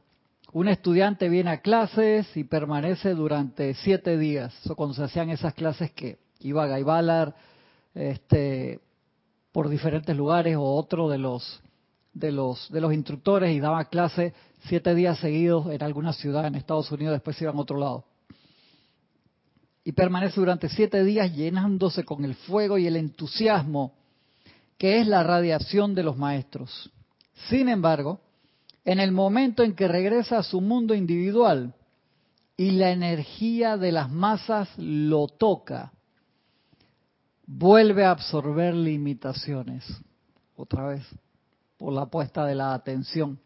Un 0.51 0.67
estudiante 0.69 1.30
viene 1.30 1.51
a 1.51 1.62
clases 1.62 2.25
y 2.36 2.45
permanece 2.45 3.13
durante 3.13 3.75
siete 3.75 4.17
días. 4.17 4.56
Eso 4.65 4.75
cuando 4.75 4.95
se 4.95 5.04
hacían 5.04 5.30
esas 5.30 5.54
clases 5.54 5.91
que 5.91 6.17
iba 6.39 6.63
a 6.63 6.67
Gaibalar 6.67 7.36
este, 7.93 8.80
por 9.51 9.69
diferentes 9.69 10.17
lugares 10.17 10.56
o 10.56 10.63
otro 10.63 11.10
de 11.10 11.19
los 11.19 11.62
de 12.12 12.32
los 12.32 12.67
de 12.71 12.82
los 12.82 12.91
instructores 12.91 13.56
y 13.56 13.60
daba 13.60 13.86
clase 13.86 14.34
siete 14.62 14.95
días 14.95 15.19
seguidos 15.19 15.67
en 15.67 15.84
alguna 15.84 16.12
ciudad 16.13 16.47
en 16.47 16.56
Estados 16.56 16.91
Unidos, 16.91 17.13
después 17.13 17.38
se 17.38 17.43
iban 17.43 17.58
a 17.58 17.62
otro 17.62 17.78
lado. 17.78 18.06
Y 19.84 19.91
permanece 19.91 20.39
durante 20.39 20.69
siete 20.69 21.04
días 21.04 21.32
llenándose 21.36 22.04
con 22.04 22.25
el 22.25 22.34
fuego 22.34 22.80
y 22.80 22.88
el 22.88 22.95
entusiasmo 22.95 23.93
que 24.80 25.01
es 25.01 25.06
la 25.06 25.21
radiación 25.21 25.93
de 25.93 26.01
los 26.01 26.17
maestros. 26.17 26.91
Sin 27.47 27.69
embargo, 27.69 28.21
en 28.86 29.00
el 29.00 29.12
momento 29.12 29.63
en 29.63 29.76
que 29.76 29.88
regresa 29.88 30.38
a 30.38 30.43
su 30.43 30.62
mundo 30.62 30.93
individual 30.93 31.74
y 32.56 32.71
la 32.71 32.91
energía 32.91 33.78
de 33.78 33.91
las 33.91 34.12
masas 34.12 34.69
lo 34.78 35.28
toca, 35.28 35.91
vuelve 37.48 38.06
a 38.06 38.12
absorber 38.12 38.76
limitaciones, 38.76 39.84
otra 40.56 40.88
vez, 40.88 41.04
por 41.78 41.93
la 41.93 42.06
puesta 42.06 42.45
de 42.45 42.56
la 42.56 42.74
atención. 42.76 43.39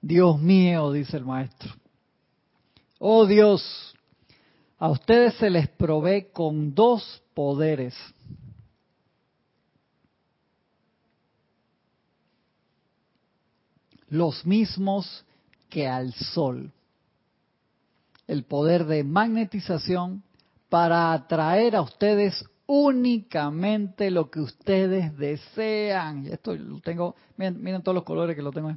Dios 0.00 0.40
mío, 0.40 0.90
dice 0.90 1.18
el 1.18 1.26
maestro. 1.26 1.74
Oh 2.98 3.26
Dios, 3.26 3.94
a 4.78 4.88
ustedes 4.88 5.34
se 5.34 5.50
les 5.50 5.68
provee 5.68 6.28
con 6.32 6.74
dos 6.74 7.22
poderes 7.34 7.94
los 14.10 14.44
mismos 14.44 15.24
que 15.68 15.88
al 15.88 16.12
Sol. 16.12 16.70
El 18.26 18.44
poder 18.44 18.84
de 18.84 19.02
magnetización 19.02 20.22
para 20.68 21.12
atraer 21.12 21.74
a 21.74 21.82
ustedes 21.82 22.44
únicamente 22.66 24.10
lo 24.10 24.30
que 24.30 24.40
ustedes 24.40 25.16
desean. 25.16 26.26
Y 26.26 26.28
esto 26.30 26.54
lo 26.54 26.80
tengo, 26.80 27.16
miren, 27.36 27.82
todos 27.82 27.94
los 27.94 28.04
colores 28.04 28.36
que 28.36 28.42
lo 28.42 28.52
tengo. 28.52 28.76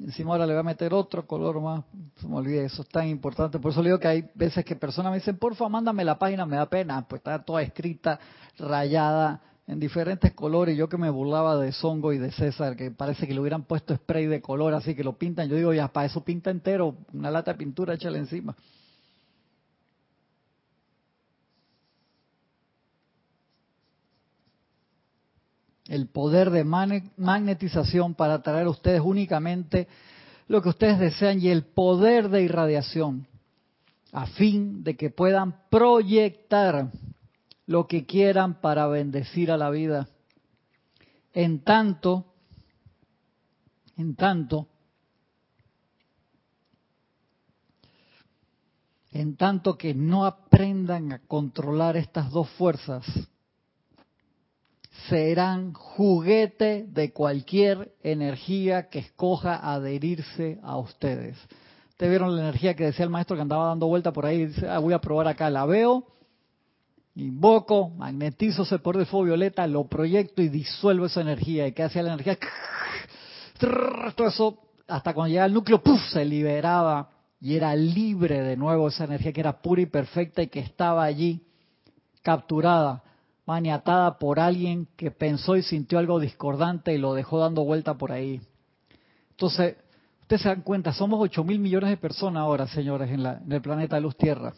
Encima 0.00 0.32
ahora 0.32 0.46
le 0.46 0.54
voy 0.54 0.60
a 0.60 0.64
meter 0.64 0.92
otro 0.94 1.26
color 1.26 1.60
más. 1.60 1.84
Se 2.16 2.26
me 2.26 2.36
olvide, 2.36 2.64
eso 2.64 2.82
es 2.82 2.88
tan 2.88 3.06
importante. 3.08 3.58
Por 3.58 3.72
eso 3.72 3.82
le 3.82 3.90
digo 3.90 4.00
que 4.00 4.08
hay 4.08 4.24
veces 4.34 4.64
que 4.64 4.74
personas 4.74 5.12
me 5.12 5.18
dicen, 5.18 5.36
porfa, 5.36 5.68
mándame 5.68 6.04
la 6.04 6.18
página, 6.18 6.46
me 6.46 6.56
da 6.56 6.66
pena. 6.66 7.06
Pues 7.06 7.20
está 7.20 7.44
toda 7.44 7.62
escrita, 7.62 8.18
rayada, 8.58 9.40
en 9.66 9.78
diferentes 9.78 10.32
colores. 10.32 10.76
Yo 10.76 10.88
que 10.88 10.96
me 10.96 11.10
burlaba 11.10 11.56
de 11.56 11.72
Songo 11.72 12.12
y 12.12 12.18
de 12.18 12.32
César, 12.32 12.76
que 12.76 12.90
parece 12.90 13.26
que 13.26 13.34
le 13.34 13.40
hubieran 13.40 13.64
puesto 13.64 13.94
spray 13.94 14.26
de 14.26 14.40
color, 14.40 14.74
así 14.74 14.94
que 14.94 15.04
lo 15.04 15.16
pintan. 15.16 15.48
Yo 15.48 15.56
digo, 15.56 15.72
ya, 15.72 15.88
para 15.88 16.06
eso 16.06 16.24
pinta 16.24 16.50
entero, 16.50 16.96
una 17.12 17.30
lata 17.30 17.52
de 17.52 17.58
pintura, 17.58 17.94
échale 17.94 18.18
encima. 18.18 18.56
El 25.88 26.08
poder 26.08 26.50
de 26.50 26.64
magnetización 26.64 28.14
para 28.14 28.34
atraer 28.34 28.66
a 28.66 28.70
ustedes 28.70 29.02
únicamente 29.04 29.88
lo 30.48 30.62
que 30.62 30.70
ustedes 30.70 30.98
desean 30.98 31.40
y 31.40 31.48
el 31.48 31.64
poder 31.64 32.28
de 32.28 32.42
irradiación 32.42 33.26
a 34.12 34.26
fin 34.26 34.84
de 34.84 34.96
que 34.96 35.10
puedan 35.10 35.54
proyectar 35.70 36.90
lo 37.66 37.86
que 37.86 38.06
quieran 38.06 38.60
para 38.60 38.86
bendecir 38.86 39.50
a 39.50 39.56
la 39.56 39.70
vida. 39.70 40.08
En 41.32 41.62
tanto, 41.64 42.26
en 43.96 44.14
tanto, 44.14 44.68
en 49.10 49.36
tanto 49.36 49.76
que 49.76 49.94
no 49.94 50.26
aprendan 50.26 51.12
a 51.12 51.20
controlar 51.20 51.96
estas 51.96 52.30
dos 52.30 52.48
fuerzas, 52.50 53.04
serán 55.08 55.72
juguete 55.72 56.84
de 56.88 57.12
cualquier 57.12 57.94
energía 58.02 58.88
que 58.88 59.00
escoja 59.00 59.72
adherirse 59.72 60.58
a 60.62 60.76
ustedes. 60.76 61.36
Ustedes 61.90 62.10
vieron 62.10 62.36
la 62.36 62.42
energía 62.42 62.74
que 62.74 62.84
decía 62.84 63.04
el 63.04 63.10
maestro 63.10 63.36
que 63.36 63.42
andaba 63.42 63.68
dando 63.68 63.86
vuelta 63.86 64.12
por 64.12 64.26
ahí, 64.26 64.46
dice, 64.46 64.68
ah, 64.68 64.78
voy 64.78 64.92
a 64.92 65.00
probar 65.00 65.28
acá, 65.28 65.48
la 65.50 65.66
veo, 65.66 66.06
Invoco, 67.14 67.90
magnetizo 67.90 68.62
ese 68.62 68.78
poder 68.78 69.00
de 69.00 69.06
fuego 69.06 69.26
violeta, 69.26 69.66
lo 69.66 69.84
proyecto 69.84 70.40
y 70.40 70.48
disuelvo 70.48 71.06
esa 71.06 71.20
energía. 71.20 71.66
¿Y 71.66 71.72
qué 71.72 71.82
hacía 71.82 72.02
la 72.02 72.14
energía? 72.14 72.38
Todo 73.58 74.28
eso, 74.28 74.58
hasta 74.88 75.12
cuando 75.12 75.28
llegaba 75.28 75.44
al 75.44 75.52
núcleo, 75.52 75.82
¡puf! 75.82 76.00
se 76.10 76.24
liberaba 76.24 77.10
y 77.40 77.54
era 77.54 77.76
libre 77.76 78.40
de 78.40 78.56
nuevo 78.56 78.88
esa 78.88 79.04
energía 79.04 79.32
que 79.32 79.40
era 79.40 79.60
pura 79.60 79.82
y 79.82 79.86
perfecta 79.86 80.42
y 80.42 80.46
que 80.46 80.60
estaba 80.60 81.04
allí 81.04 81.44
capturada, 82.22 83.02
maniatada 83.44 84.18
por 84.18 84.40
alguien 84.40 84.88
que 84.96 85.10
pensó 85.10 85.56
y 85.56 85.62
sintió 85.62 85.98
algo 85.98 86.18
discordante 86.18 86.94
y 86.94 86.98
lo 86.98 87.12
dejó 87.12 87.40
dando 87.40 87.64
vuelta 87.64 87.94
por 87.94 88.12
ahí. 88.12 88.40
Entonces, 89.30 89.76
ustedes 90.22 90.42
se 90.42 90.48
dan 90.48 90.62
cuenta, 90.62 90.92
somos 90.92 91.20
8 91.20 91.44
mil 91.44 91.58
millones 91.58 91.90
de 91.90 91.96
personas 91.98 92.40
ahora, 92.40 92.66
señores, 92.68 93.10
en, 93.10 93.22
la, 93.22 93.34
en 93.44 93.52
el 93.52 93.60
planeta 93.60 94.00
Luz 94.00 94.16
Tierra 94.16 94.54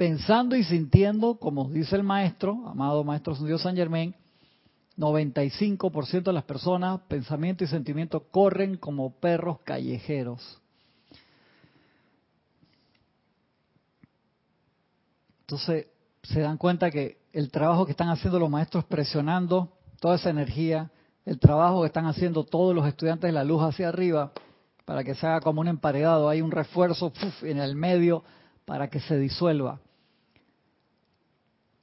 pensando 0.00 0.56
y 0.56 0.64
sintiendo, 0.64 1.34
como 1.34 1.68
dice 1.68 1.94
el 1.94 2.02
maestro, 2.02 2.66
amado 2.66 3.04
maestro 3.04 3.34
Dios 3.34 3.60
San 3.60 3.76
Germain, 3.76 4.14
95% 4.96 6.22
de 6.22 6.32
las 6.32 6.44
personas, 6.44 7.02
pensamiento 7.06 7.64
y 7.64 7.66
sentimiento, 7.66 8.20
corren 8.30 8.78
como 8.78 9.10
perros 9.10 9.58
callejeros. 9.62 10.58
Entonces, 15.42 15.88
se 16.22 16.40
dan 16.40 16.56
cuenta 16.56 16.90
que 16.90 17.18
el 17.34 17.50
trabajo 17.50 17.84
que 17.84 17.90
están 17.90 18.08
haciendo 18.08 18.38
los 18.38 18.48
maestros 18.48 18.86
presionando 18.86 19.68
toda 20.00 20.16
esa 20.16 20.30
energía, 20.30 20.90
el 21.26 21.38
trabajo 21.38 21.82
que 21.82 21.88
están 21.88 22.06
haciendo 22.06 22.44
todos 22.44 22.74
los 22.74 22.86
estudiantes 22.86 23.28
de 23.28 23.32
la 23.32 23.44
luz 23.44 23.62
hacia 23.62 23.90
arriba, 23.90 24.32
para 24.86 25.04
que 25.04 25.14
se 25.14 25.26
haga 25.26 25.42
como 25.42 25.60
un 25.60 25.68
emparedado, 25.68 26.30
hay 26.30 26.40
un 26.40 26.52
refuerzo 26.52 27.12
en 27.42 27.58
el 27.58 27.76
medio 27.76 28.24
para 28.64 28.88
que 28.88 29.00
se 29.00 29.18
disuelva. 29.18 29.78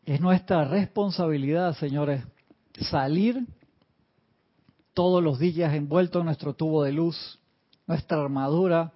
Es 0.08 0.22
nuestra 0.22 0.63
responsabilidad, 0.63 1.76
señores, 1.76 2.24
salir 2.80 3.46
todos 4.93 5.22
los 5.22 5.38
días 5.38 5.74
envuelto 5.74 6.20
en 6.20 6.26
nuestro 6.28 6.54
tubo 6.54 6.82
de 6.84 6.93
luz, 6.93 7.41
nuestra 7.88 8.22
armadura 8.22 8.93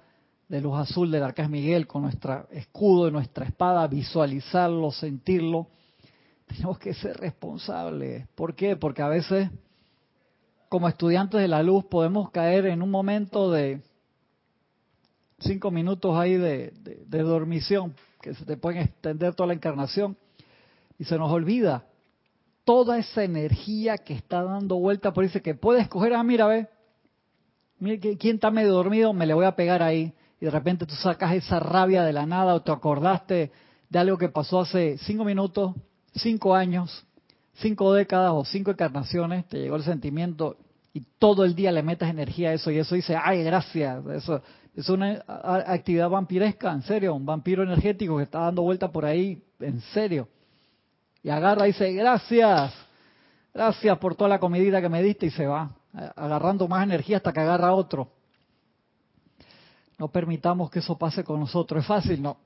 de 0.48 0.62
luz 0.62 0.80
azul 0.80 1.12
del 1.12 1.24
Arcángel 1.24 1.52
Miguel, 1.52 1.86
con 1.86 2.04
nuestro 2.04 2.48
escudo 2.52 3.10
y 3.10 3.12
nuestra 3.12 3.46
espada, 3.46 3.86
visualizarlo, 3.88 4.90
sentirlo. 4.92 5.68
Tenemos 6.48 6.80
que 6.80 6.94
ser 6.94 7.18
responsables. 7.18 8.26
¿Por 8.30 8.56
qué? 8.56 8.78
Porque 8.78 9.02
a 9.02 9.10
veces, 9.10 9.50
como 10.70 10.88
estudiantes 10.88 11.42
de 11.42 11.50
la 11.50 11.62
luz, 11.62 11.84
podemos 11.84 12.32
caer 12.32 12.68
en 12.68 12.82
un 12.82 12.90
momento 12.90 13.52
de 13.52 13.82
cinco 15.40 15.72
minutos 15.72 16.16
ahí 16.16 16.36
de, 16.38 16.72
de 17.06 17.22
dormición, 17.22 17.94
que 18.22 18.34
se 18.34 18.46
te 18.46 18.56
pueden 18.56 18.84
extender 18.84 19.36
toda 19.36 19.48
la 19.48 19.56
encarnación 19.56 20.16
y 21.02 21.06
se 21.06 21.18
nos 21.18 21.32
olvida 21.32 21.88
toda 22.64 23.00
esa 23.00 23.24
energía 23.24 23.98
que 23.98 24.14
está 24.14 24.44
dando 24.44 24.76
vuelta 24.76 25.12
por 25.12 25.24
dice 25.24 25.42
que 25.42 25.56
puede 25.56 25.82
escoger, 25.82 26.14
ah, 26.14 26.22
mira, 26.22 26.46
ve, 26.46 26.68
mira, 27.80 28.00
quién 28.20 28.36
está 28.36 28.52
medio 28.52 28.74
dormido, 28.74 29.12
me 29.12 29.26
le 29.26 29.34
voy 29.34 29.46
a 29.46 29.56
pegar 29.56 29.82
ahí. 29.82 30.14
Y 30.40 30.46
de 30.46 30.52
repente 30.52 30.86
tú 30.86 30.94
sacas 30.94 31.34
esa 31.34 31.60
rabia 31.60 32.04
de 32.04 32.14
la 32.14 32.28
nada 32.28 32.54
o 32.54 32.62
te 32.62 32.72
acordaste 32.72 33.52
de 33.90 34.00
algo 34.00 34.16
que 34.20 34.30
pasó 34.30 34.60
hace 34.60 35.00
cinco 35.00 35.26
minutos, 35.26 35.74
cinco 36.14 36.54
años, 36.54 37.04
cinco 37.56 37.94
décadas 37.94 38.34
o 38.36 38.46
cinco 38.46 38.70
encarnaciones, 38.70 39.48
te 39.48 39.58
llegó 39.58 39.78
el 39.78 39.84
sentimiento 39.84 40.56
y 40.94 41.02
todo 41.18 41.46
el 41.46 41.56
día 41.56 41.72
le 41.72 41.82
metes 41.82 42.08
energía 42.10 42.52
a 42.52 42.54
eso 42.54 42.70
y 42.70 42.78
eso 42.78 42.94
dice, 42.94 43.18
ay, 43.20 43.44
gracias, 43.44 44.06
eso 44.06 44.44
es 44.76 44.88
una 44.88 45.24
actividad 45.66 46.12
vampiresca, 46.12 46.72
en 46.72 46.84
serio, 46.84 47.16
un 47.16 47.26
vampiro 47.26 47.64
energético 47.64 48.18
que 48.18 48.24
está 48.24 48.42
dando 48.42 48.62
vuelta 48.62 48.92
por 48.92 49.04
ahí, 49.04 49.42
en 49.60 49.82
serio. 49.96 50.28
Y 51.24 51.30
agarra 51.30 51.68
y 51.68 51.72
dice, 51.72 51.92
gracias, 51.94 52.74
gracias 53.54 53.98
por 54.00 54.16
toda 54.16 54.30
la 54.30 54.40
comidita 54.40 54.82
que 54.82 54.90
me 54.90 55.04
diste 55.04 55.28
y 55.28 55.32
se 55.32 55.46
va, 55.46 55.76
agarrando 56.16 56.68
más 56.68 56.84
energía 56.84 57.18
hasta 57.18 57.32
que 57.32 57.40
agarra 57.40 57.74
otro. 57.74 58.10
No 60.00 60.08
permitamos 60.08 60.72
que 60.72 60.80
eso 60.80 60.98
pase 60.98 61.24
con 61.24 61.40
nosotros. 61.40 61.82
¿Es 61.82 61.88
fácil? 61.88 62.22
No, 62.22 62.38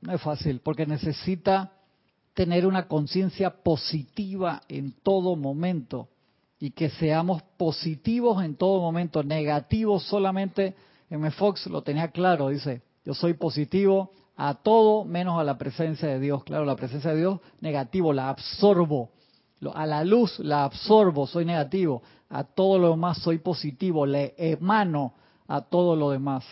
no 0.00 0.14
es 0.14 0.20
fácil, 0.20 0.60
porque 0.60 0.86
necesita 0.86 1.72
tener 2.34 2.66
una 2.66 2.86
conciencia 2.86 3.50
positiva 3.50 4.62
en 4.68 4.92
todo 5.02 5.36
momento 5.36 6.08
y 6.60 6.70
que 6.70 6.90
seamos 6.90 7.42
positivos 7.56 8.44
en 8.44 8.54
todo 8.54 8.80
momento, 8.80 9.24
negativos 9.24 10.04
solamente. 10.04 10.76
M. 11.10 11.28
Fox 11.32 11.66
lo 11.66 11.82
tenía 11.82 12.08
claro, 12.08 12.48
dice, 12.48 12.82
yo 13.04 13.14
soy 13.14 13.34
positivo 13.34 14.12
a 14.36 14.54
todo 14.54 15.04
menos 15.04 15.38
a 15.38 15.44
la 15.44 15.58
presencia 15.58 16.08
de 16.08 16.18
Dios. 16.18 16.44
Claro, 16.44 16.64
la 16.64 16.76
presencia 16.76 17.10
de 17.12 17.18
Dios 17.18 17.40
negativo, 17.60 18.12
la 18.12 18.28
absorbo. 18.28 19.10
A 19.74 19.86
la 19.86 20.04
luz 20.04 20.38
la 20.40 20.64
absorbo, 20.64 21.26
soy 21.26 21.44
negativo. 21.44 22.02
A 22.28 22.44
todo 22.44 22.78
lo 22.78 22.90
demás 22.90 23.18
soy 23.18 23.38
positivo, 23.38 24.06
le 24.06 24.34
emano 24.36 25.14
a 25.46 25.60
todo 25.60 25.94
lo 25.96 26.10
demás. 26.10 26.44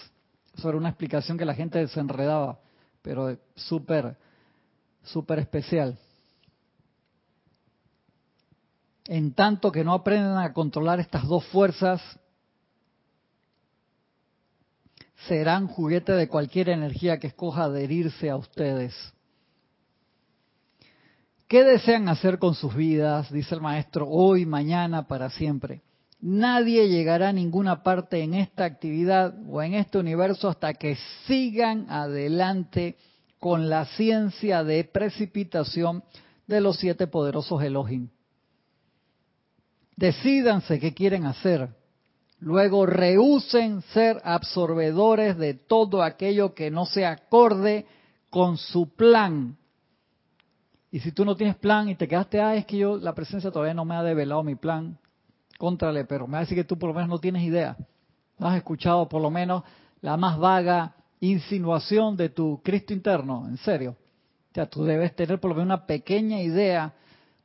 Eso 0.56 0.68
era 0.68 0.78
una 0.78 0.90
explicación 0.90 1.38
que 1.38 1.44
la 1.44 1.54
gente 1.54 1.78
desenredaba, 1.78 2.58
pero 3.02 3.36
súper, 3.54 4.16
súper 5.02 5.38
especial. 5.38 5.98
En 9.06 9.32
tanto 9.32 9.72
que 9.72 9.82
no 9.82 9.94
aprendan 9.94 10.38
a 10.38 10.52
controlar 10.52 11.00
estas 11.00 11.26
dos 11.26 11.44
fuerzas, 11.46 12.00
serán 15.26 15.66
juguete 15.66 16.12
de 16.12 16.28
cualquier 16.28 16.68
energía 16.70 17.18
que 17.18 17.28
escoja 17.28 17.64
adherirse 17.64 18.30
a 18.30 18.36
ustedes. 18.36 18.94
¿Qué 21.48 21.64
desean 21.64 22.08
hacer 22.08 22.38
con 22.38 22.54
sus 22.54 22.74
vidas? 22.74 23.30
Dice 23.32 23.54
el 23.54 23.60
maestro, 23.60 24.08
hoy, 24.08 24.46
mañana, 24.46 25.08
para 25.08 25.30
siempre. 25.30 25.82
Nadie 26.20 26.88
llegará 26.88 27.30
a 27.30 27.32
ninguna 27.32 27.82
parte 27.82 28.22
en 28.22 28.34
esta 28.34 28.64
actividad 28.64 29.34
o 29.48 29.62
en 29.62 29.74
este 29.74 29.98
universo 29.98 30.48
hasta 30.48 30.74
que 30.74 30.96
sigan 31.26 31.86
adelante 31.90 32.96
con 33.38 33.70
la 33.70 33.86
ciencia 33.86 34.62
de 34.62 34.84
precipitación 34.84 36.04
de 36.46 36.60
los 36.60 36.76
siete 36.76 37.06
poderosos 37.06 37.62
Elohim. 37.62 38.10
Decídanse 39.96 40.78
qué 40.78 40.94
quieren 40.94 41.24
hacer. 41.24 41.68
Luego 42.40 42.86
rehúsen 42.86 43.82
ser 43.92 44.20
absorbedores 44.24 45.36
de 45.36 45.54
todo 45.54 46.02
aquello 46.02 46.54
que 46.54 46.70
no 46.70 46.86
se 46.86 47.04
acorde 47.04 47.86
con 48.30 48.56
su 48.56 48.94
plan. 48.94 49.56
Y 50.90 51.00
si 51.00 51.12
tú 51.12 51.24
no 51.24 51.36
tienes 51.36 51.56
plan 51.56 51.88
y 51.88 51.96
te 51.96 52.08
quedaste, 52.08 52.40
ah, 52.40 52.56
es 52.56 52.64
que 52.64 52.78
yo, 52.78 52.96
la 52.96 53.14
presencia 53.14 53.50
todavía 53.50 53.74
no 53.74 53.84
me 53.84 53.94
ha 53.94 54.02
develado 54.02 54.42
mi 54.42 54.56
plan, 54.56 54.98
contrale, 55.58 56.04
pero 56.06 56.26
me 56.26 56.38
decir 56.38 56.56
que 56.56 56.64
tú 56.64 56.78
por 56.78 56.88
lo 56.88 56.94
menos 56.94 57.10
no 57.10 57.18
tienes 57.18 57.42
idea. 57.42 57.76
No 58.38 58.48
has 58.48 58.56
escuchado 58.56 59.06
por 59.06 59.20
lo 59.20 59.30
menos 59.30 59.62
la 60.00 60.16
más 60.16 60.38
vaga 60.38 60.94
insinuación 61.20 62.16
de 62.16 62.30
tu 62.30 62.62
Cristo 62.62 62.94
interno, 62.94 63.46
en 63.46 63.58
serio. 63.58 63.96
O 64.50 64.54
sea, 64.54 64.66
tú 64.66 64.84
debes 64.84 65.14
tener 65.14 65.38
por 65.38 65.50
lo 65.50 65.54
menos 65.54 65.66
una 65.66 65.86
pequeña 65.86 66.40
idea 66.40 66.94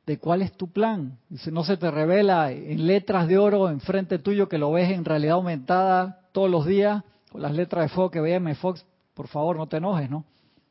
de 0.06 0.18
cuál 0.18 0.42
es 0.42 0.52
tu 0.52 0.70
plan. 0.70 1.18
Si 1.36 1.50
no 1.50 1.64
se 1.64 1.76
te 1.76 1.90
revela 1.90 2.52
en 2.52 2.86
letras 2.86 3.26
de 3.26 3.38
oro 3.38 3.68
enfrente 3.68 4.20
tuyo 4.20 4.48
que 4.48 4.56
lo 4.56 4.70
ves 4.70 4.90
en 4.90 5.04
realidad 5.04 5.34
aumentada 5.34 6.20
todos 6.32 6.48
los 6.48 6.64
días, 6.64 7.02
con 7.30 7.42
las 7.42 7.52
letras 7.52 7.84
de 7.84 7.88
fuego 7.88 8.10
que 8.10 8.20
ve 8.20 8.34
M. 8.34 8.54
Fox, 8.54 8.86
por 9.14 9.26
favor 9.26 9.56
no 9.56 9.66
te 9.66 9.78
enojes, 9.78 10.08
¿no? 10.08 10.24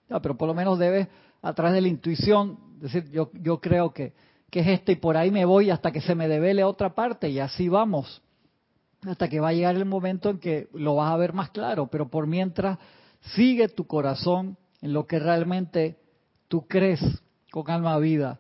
Pero 0.08 0.38
por 0.38 0.48
lo 0.48 0.54
menos 0.54 0.80
debes, 0.80 1.08
a 1.42 1.54
través 1.54 1.74
de 1.74 1.82
la 1.82 1.88
intuición, 1.90 2.58
decir, 2.80 3.10
yo, 3.12 3.30
yo 3.34 3.60
creo 3.60 3.94
que, 3.94 4.14
es 4.52 4.68
esto 4.68 4.94
y 4.94 4.96
por 4.96 5.18
ahí 5.18 5.32
me 5.32 5.44
voy 5.44 5.70
hasta 5.70 5.92
que 5.92 6.00
se 6.00 6.16
me 6.16 6.30
devele 6.30 6.64
otra 6.64 6.96
parte 6.96 7.28
y 7.28 7.40
así 7.40 7.68
vamos. 7.68 8.22
Hasta 9.06 9.28
que 9.28 9.42
va 9.42 9.50
a 9.50 9.54
llegar 9.54 9.76
el 9.76 9.84
momento 9.84 10.30
en 10.30 10.40
que 10.40 10.70
lo 10.74 10.96
vas 10.96 11.12
a 11.12 11.18
ver 11.18 11.34
más 11.34 11.50
claro, 11.50 11.88
pero 11.88 12.08
por 12.08 12.26
mientras 12.26 12.80
sigue 13.36 13.68
tu 13.68 13.86
corazón 13.86 14.56
en 14.82 14.94
lo 14.94 15.08
que 15.08 15.20
realmente 15.20 15.98
tú 16.48 16.66
crees 16.70 17.02
con 17.52 17.70
alma 17.70 17.98
vida 17.98 18.40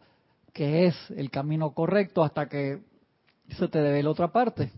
que 0.56 0.86
es 0.86 0.96
el 1.12 1.30
camino 1.30 1.74
correcto 1.74 2.24
hasta 2.24 2.48
que 2.48 2.80
se 3.50 3.68
te 3.68 3.82
debe 3.82 4.02
la 4.02 4.10
otra 4.10 4.32
parte. 4.32 4.72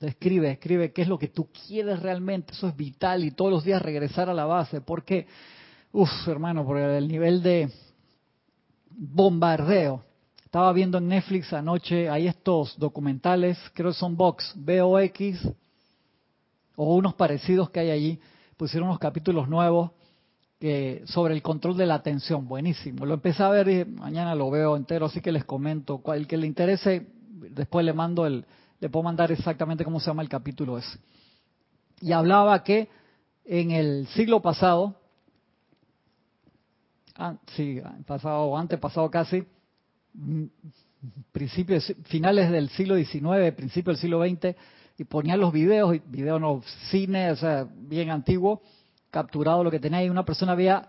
Escribe, 0.00 0.52
escribe 0.52 0.94
qué 0.94 1.02
es 1.02 1.08
lo 1.08 1.18
que 1.18 1.28
tú 1.28 1.50
quieres 1.52 2.00
realmente, 2.00 2.54
eso 2.54 2.66
es 2.66 2.74
vital 2.74 3.22
y 3.22 3.32
todos 3.32 3.50
los 3.50 3.64
días 3.64 3.82
regresar 3.82 4.30
a 4.30 4.34
la 4.34 4.46
base, 4.46 4.80
porque, 4.80 5.26
uff, 5.92 6.08
hermano, 6.26 6.64
por 6.64 6.78
el 6.78 7.06
nivel 7.06 7.42
de 7.42 7.70
bombardeo. 8.92 10.02
Estaba 10.42 10.72
viendo 10.72 10.96
en 10.96 11.08
Netflix 11.08 11.52
anoche, 11.52 12.08
hay 12.08 12.26
estos 12.26 12.78
documentales, 12.78 13.58
creo 13.74 13.90
que 13.90 13.98
son 13.98 14.16
Vox, 14.16 14.54
VOX, 14.56 15.52
o 16.76 16.94
unos 16.94 17.12
parecidos 17.12 17.68
que 17.68 17.80
hay 17.80 17.90
allí, 17.90 18.20
pusieron 18.56 18.88
unos 18.88 18.98
capítulos 18.98 19.50
nuevos 19.50 19.90
sobre 21.06 21.34
el 21.34 21.42
control 21.42 21.76
de 21.76 21.86
la 21.86 21.94
atención. 21.94 22.46
Buenísimo. 22.46 23.06
Lo 23.06 23.14
empecé 23.14 23.42
a 23.42 23.48
ver 23.48 23.68
y 23.68 23.84
mañana 23.84 24.34
lo 24.34 24.50
veo 24.50 24.76
entero, 24.76 25.06
así 25.06 25.20
que 25.20 25.32
les 25.32 25.44
comento. 25.44 26.02
El 26.14 26.26
que 26.26 26.36
le 26.36 26.46
interese, 26.46 27.06
después 27.50 27.84
le 27.84 27.94
mando 27.94 28.26
el, 28.26 28.44
le 28.78 28.88
puedo 28.90 29.04
mandar 29.04 29.32
exactamente 29.32 29.84
cómo 29.84 30.00
se 30.00 30.06
llama 30.06 30.22
el 30.22 30.28
capítulo 30.28 30.76
ese. 30.76 30.98
Y 32.00 32.12
hablaba 32.12 32.62
que 32.62 32.88
en 33.44 33.70
el 33.70 34.06
siglo 34.08 34.40
pasado, 34.40 34.96
ah, 37.16 37.36
sí, 37.56 37.80
pasado, 38.06 38.56
antepasado 38.56 39.10
casi, 39.10 39.46
principios, 41.32 41.94
finales 42.04 42.50
del 42.50 42.68
siglo 42.70 42.96
XIX, 42.96 43.54
principios 43.56 43.96
del 43.96 44.00
siglo 44.02 44.22
XX, 44.22 44.56
y 44.98 45.04
ponían 45.04 45.40
los 45.40 45.52
videos, 45.52 45.96
videos 46.06 46.40
no, 46.40 46.62
cine, 46.90 47.30
o 47.30 47.36
sea, 47.36 47.66
bien 47.74 48.10
antiguo, 48.10 48.60
capturado 49.10 49.64
lo 49.64 49.70
que 49.70 49.80
tenía 49.80 50.04
y 50.04 50.10
una 50.10 50.24
persona 50.24 50.52
había 50.52 50.88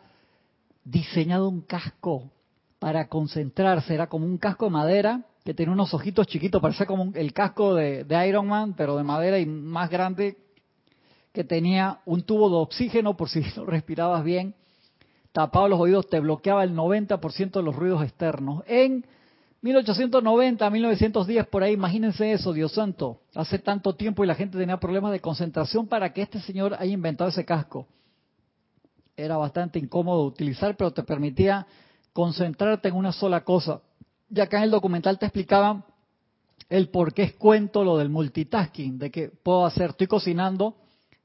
diseñado 0.83 1.49
un 1.49 1.61
casco 1.61 2.31
para 2.79 3.07
concentrarse, 3.07 3.93
era 3.93 4.07
como 4.07 4.25
un 4.25 4.37
casco 4.37 4.65
de 4.65 4.71
madera 4.71 5.21
que 5.43 5.53
tenía 5.53 5.73
unos 5.73 5.93
ojitos 5.93 6.27
chiquitos, 6.27 6.61
parecía 6.61 6.85
como 6.85 7.11
el 7.15 7.33
casco 7.33 7.75
de, 7.75 8.05
Iron 8.27 8.47
Man, 8.47 8.73
pero 8.75 8.97
de 8.97 9.03
madera 9.03 9.39
y 9.39 9.45
más 9.45 9.89
grande, 9.89 10.37
que 11.31 11.43
tenía 11.43 11.99
un 12.05 12.23
tubo 12.23 12.49
de 12.49 12.55
oxígeno 12.57 13.17
por 13.17 13.29
si 13.29 13.41
respirabas 13.67 14.23
bien, 14.23 14.53
tapado 15.31 15.67
los 15.67 15.79
oídos, 15.79 16.09
te 16.09 16.19
bloqueaba 16.19 16.63
el 16.63 16.75
90% 16.75 17.51
de 17.51 17.63
los 17.63 17.75
ruidos 17.75 18.03
externos. 18.03 18.63
En 18.67 19.05
1890, 19.61 20.69
1910, 20.69 21.47
por 21.47 21.63
ahí, 21.63 21.73
imagínense 21.73 22.31
eso, 22.31 22.53
Dios 22.53 22.73
santo, 22.73 23.21
hace 23.33 23.59
tanto 23.59 23.95
tiempo 23.95 24.23
y 24.23 24.27
la 24.27 24.35
gente 24.35 24.57
tenía 24.57 24.79
problemas 24.79 25.11
de 25.11 25.21
concentración 25.21 25.87
para 25.87 26.13
que 26.13 26.23
este 26.23 26.39
señor 26.41 26.75
haya 26.77 26.91
inventado 26.91 27.29
ese 27.29 27.45
casco 27.45 27.87
era 29.21 29.37
bastante 29.37 29.79
incómodo 29.79 30.25
utilizar, 30.25 30.75
pero 30.75 30.91
te 30.91 31.03
permitía 31.03 31.65
concentrarte 32.13 32.89
en 32.89 32.95
una 32.95 33.11
sola 33.11 33.43
cosa. 33.43 33.81
Y 34.29 34.39
acá 34.39 34.57
en 34.57 34.63
el 34.63 34.71
documental 34.71 35.19
te 35.19 35.25
explicaban 35.25 35.83
el 36.69 36.89
por 36.89 37.13
qué 37.13 37.23
es 37.23 37.33
cuento 37.33 37.83
lo 37.83 37.97
del 37.97 38.09
multitasking, 38.09 38.97
de 38.97 39.11
que 39.11 39.29
puedo 39.29 39.65
hacer, 39.65 39.91
estoy 39.91 40.07
cocinando 40.07 40.75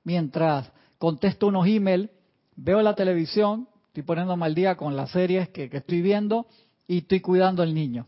mientras 0.02 0.70
contesto 0.98 1.48
unos 1.48 1.66
emails, 1.66 2.10
veo 2.56 2.82
la 2.82 2.94
televisión, 2.94 3.68
estoy 3.88 4.02
poniéndome 4.02 4.44
al 4.44 4.54
día 4.54 4.76
con 4.76 4.96
las 4.96 5.10
series 5.10 5.48
que, 5.50 5.68
que 5.68 5.78
estoy 5.78 6.02
viendo 6.02 6.46
y 6.88 6.98
estoy 6.98 7.20
cuidando 7.20 7.62
al 7.62 7.74
niño. 7.74 8.06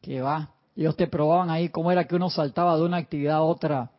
Que 0.00 0.20
va. 0.20 0.54
Ellos 0.76 0.96
te 0.96 1.06
probaban 1.06 1.50
ahí 1.50 1.70
cómo 1.70 1.90
era 1.90 2.06
que 2.06 2.14
uno 2.14 2.30
saltaba 2.30 2.76
de 2.76 2.82
una 2.82 2.98
actividad 2.98 3.36
a 3.36 3.42
otra 3.42 3.90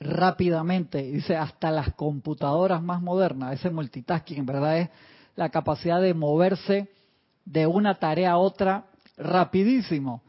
rápidamente. 0.00 1.02
Dice, 1.02 1.36
hasta 1.36 1.70
las 1.70 1.94
computadoras 1.94 2.82
más 2.82 3.02
modernas, 3.02 3.54
ese 3.54 3.70
multitasking 3.70 4.38
en 4.38 4.46
verdad 4.46 4.78
es 4.78 4.90
la 5.36 5.48
capacidad 5.48 6.00
de 6.00 6.14
moverse 6.14 6.90
de 7.44 7.66
una 7.66 7.98
tarea 7.98 8.32
a 8.32 8.38
otra 8.38 8.86
rapidísimo. 9.16 10.22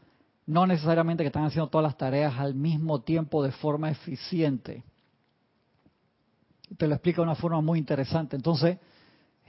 No 0.46 0.66
necesariamente 0.66 1.24
que 1.24 1.28
están 1.28 1.44
haciendo 1.44 1.68
todas 1.68 1.84
las 1.84 1.96
tareas 1.96 2.34
al 2.38 2.54
mismo 2.54 3.00
tiempo 3.00 3.42
de 3.42 3.52
forma 3.52 3.90
eficiente. 3.90 4.84
Te 6.76 6.86
lo 6.86 6.94
explica 6.94 7.16
de 7.16 7.24
una 7.24 7.34
forma 7.34 7.60
muy 7.60 7.78
interesante. 7.78 8.36
Entonces, 8.36 8.78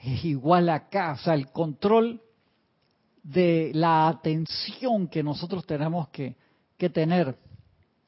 es 0.01 0.25
igual 0.25 0.69
acá, 0.69 1.13
o 1.13 1.17
sea, 1.17 1.33
el 1.33 1.51
control 1.51 2.21
de 3.23 3.71
la 3.73 4.07
atención 4.07 5.07
que 5.07 5.21
nosotros 5.23 5.65
tenemos 5.65 6.07
que, 6.09 6.35
que 6.77 6.89
tener 6.89 7.37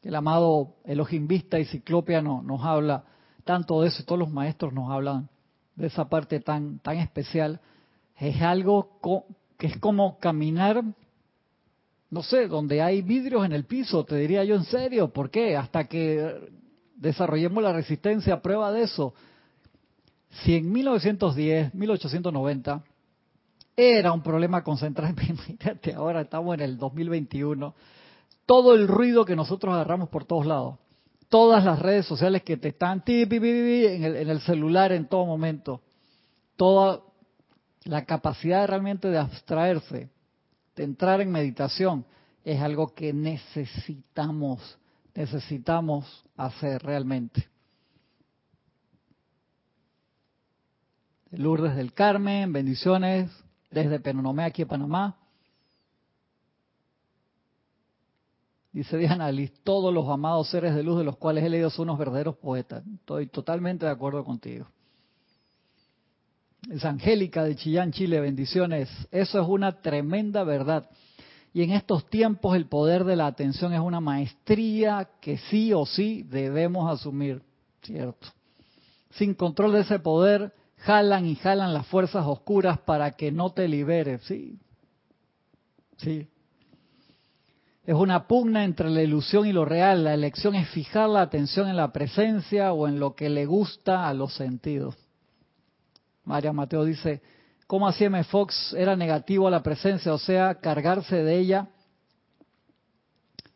el 0.02 0.16
amado 0.16 0.76
Elohim 0.86 1.28
Vista 1.28 1.60
y 1.60 1.66
Ciclopia 1.66 2.22
nos 2.22 2.64
habla 2.64 3.04
tanto 3.44 3.82
de 3.82 3.90
eso, 3.90 4.02
y 4.02 4.06
todos 4.06 4.20
los 4.20 4.30
maestros 4.30 4.74
nos 4.74 4.90
hablan 4.92 5.30
de 5.76 5.88
esa 5.88 6.08
parte 6.08 6.40
tan, 6.40 6.80
tan 6.80 6.98
especial. 6.98 7.60
Es 8.18 8.42
algo 8.42 9.00
que 9.58 9.68
es 9.68 9.78
como 9.78 10.20
caminar, 10.20 10.84
no 12.10 12.24
sé, 12.24 12.48
donde 12.48 12.82
hay 12.82 13.02
vidrios 13.02 13.46
en 13.46 13.54
el 13.54 13.66
piso, 13.66 14.04
te 14.06 14.16
diría 14.16 14.44
yo 14.44 14.56
en 14.56 14.66
serio, 14.66 15.12
¿por 15.12 15.30
qué? 15.30 15.58
Hasta 15.58 15.86
que 15.86 16.52
desarrollemos 16.96 17.64
la 17.64 17.74
resistencia 17.74 18.36
a 18.36 18.42
prueba 18.42 18.72
de 18.72 18.84
eso. 18.84 19.14
Si 20.44 20.56
en 20.56 20.72
1910, 20.72 21.74
1890, 21.74 22.84
era 23.76 24.12
un 24.12 24.22
problema 24.22 24.64
concentrar, 24.64 25.14
imagínate, 25.28 25.94
ahora 25.94 26.22
estamos 26.22 26.54
en 26.56 26.62
el 26.62 26.78
2021 26.78 27.74
todo 28.50 28.74
el 28.74 28.88
ruido 28.88 29.26
que 29.26 29.36
nosotros 29.36 29.76
agarramos 29.76 30.10
por 30.10 30.26
todos 30.26 30.48
lados. 30.48 30.80
todas 31.28 31.64
las 31.64 31.78
redes 31.78 32.08
sociales 32.08 32.42
que 32.42 32.58
te 32.58 32.70
están 32.70 33.04
en 33.06 34.04
el, 34.04 34.16
en 34.16 34.28
el 34.28 34.42
celular 34.42 34.92
en 34.92 35.08
todo 35.08 35.28
momento. 35.28 35.84
Toda 36.56 37.02
la 37.84 38.06
capacidad 38.06 38.68
realmente 38.68 39.08
de 39.08 39.20
abstraerse, 39.20 40.10
de 40.76 40.84
entrar 40.84 41.22
en 41.22 41.32
meditación, 41.32 42.04
es 42.44 42.60
algo 42.60 42.96
que 42.96 43.14
necesitamos, 43.14 44.80
necesitamos 45.14 46.26
hacer 46.36 46.82
realmente. 46.82 47.48
Lourdes 51.30 51.76
del 51.76 51.94
Carmen, 51.94 52.52
bendiciones 52.52 53.30
desde 53.70 54.00
Penonomé, 54.00 54.46
aquí 54.46 54.64
en 54.64 54.68
Panamá. 54.68 55.19
Dice 58.72 58.98
Diana 58.98 59.32
Liz, 59.32 59.52
todos 59.64 59.94
los 59.94 60.08
amados 60.10 60.50
seres 60.50 60.76
de 60.76 60.84
luz 60.84 61.00
de 61.00 61.04
los 61.04 61.18
cuales 61.18 61.44
he 61.44 61.50
leído 61.50 61.70
son 61.70 61.90
unos 61.90 61.98
verdaderos 61.98 62.38
poetas. 62.38 62.84
Estoy 62.96 63.28
totalmente 63.28 63.86
de 63.86 63.92
acuerdo 63.92 64.24
contigo. 64.24 64.68
Es 66.70 66.86
Angélica 66.86 67.44
de 67.44 67.56
Chillán, 67.56 67.92
Chile, 67.92 68.20
bendiciones. 68.20 68.90
Eso 69.12 69.42
es 69.42 69.48
una 69.48 69.82
tremenda 69.82 70.44
verdad. 70.44 70.90
Y 71.52 71.64
en 71.64 71.72
estos 71.72 72.08
tiempos 72.10 72.56
el 72.56 72.68
poder 72.68 73.06
de 73.06 73.16
la 73.16 73.26
atención 73.26 73.74
es 73.74 73.80
una 73.80 74.00
maestría 74.00 75.10
que 75.20 75.38
sí 75.38 75.74
o 75.74 75.86
sí 75.86 76.24
debemos 76.24 76.92
asumir, 76.92 77.42
¿cierto? 77.82 78.28
Sin 79.12 79.34
control 79.34 79.74
de 79.74 79.80
ese 79.80 79.98
poder, 79.98 80.54
jalan 80.78 81.26
y 81.26 81.36
jalan 81.36 81.74
las 81.74 81.88
fuerzas 81.88 82.26
oscuras 82.28 82.78
para 82.80 83.12
que 83.12 83.32
no 83.32 83.52
te 83.52 83.68
liberes, 83.68 84.22
sí. 84.24 84.60
Sí. 85.98 86.28
Es 87.86 87.96
una 87.96 88.28
pugna 88.28 88.66
entre 88.66 88.90
la 88.90 89.02
ilusión 89.02 89.48
y 89.48 89.54
lo 89.54 89.66
real. 89.66 90.04
La 90.04 90.14
elección 90.14 90.56
es 90.56 90.70
fijar 90.70 91.10
la 91.10 91.22
atención 91.22 91.68
en 91.70 91.78
la 91.78 91.92
presencia 91.92 92.74
o 92.74 92.88
en 92.88 93.00
lo 93.00 93.16
que 93.16 93.30
le 93.30 93.46
gusta 93.46 94.08
a 94.08 94.14
los 94.14 94.34
sentidos. 94.36 94.96
María 96.24 96.54
Mateo 96.54 96.84
dice, 96.84 97.22
¿cómo 97.66 97.88
así 97.88 98.04
M. 98.04 98.24
Fox 98.26 98.74
era 98.78 98.96
negativo 98.96 99.48
a 99.48 99.52
la 99.52 99.64
presencia, 99.64 100.14
o 100.14 100.20
sea, 100.20 100.56
cargarse 100.56 101.24
de 101.24 101.40
ella? 101.40 101.70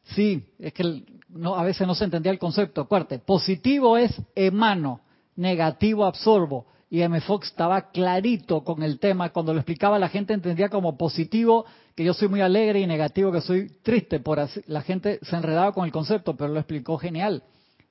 Sí, 0.04 0.54
es 0.58 0.74
que 0.74 1.04
no, 1.30 1.56
a 1.56 1.64
veces 1.64 1.86
no 1.88 1.96
se 1.96 2.06
entendía 2.06 2.32
el 2.32 2.40
concepto. 2.40 2.82
Acuérdate, 2.82 3.20
positivo 3.20 3.98
es 3.98 4.20
emano, 4.36 5.02
negativo 5.36 6.06
absorbo. 6.06 6.66
Y 6.94 7.02
M. 7.02 7.20
Fox 7.22 7.48
estaba 7.48 7.90
clarito 7.90 8.64
con 8.64 8.84
el 8.84 9.00
tema. 9.00 9.30
Cuando 9.30 9.52
lo 9.52 9.60
explicaba, 9.60 9.98
la 9.98 10.10
gente 10.10 10.32
entendía 10.32 10.70
como 10.70 10.96
positivo 10.96 11.66
que 11.96 12.04
yo 12.04 12.14
soy 12.14 12.28
muy 12.28 12.42
alegre 12.42 12.82
y 12.82 12.86
negativo 12.86 13.32
que 13.32 13.42
soy 13.42 13.68
triste. 13.82 14.20
Por 14.20 14.40
así, 14.40 14.62
la 14.68 14.84
gente 14.84 15.18
se 15.24 15.36
enredaba 15.36 15.72
con 15.72 15.86
el 15.86 15.92
concepto, 15.92 16.36
pero 16.36 16.54
lo 16.54 16.60
explicó 16.60 17.00
genial. 17.00 17.42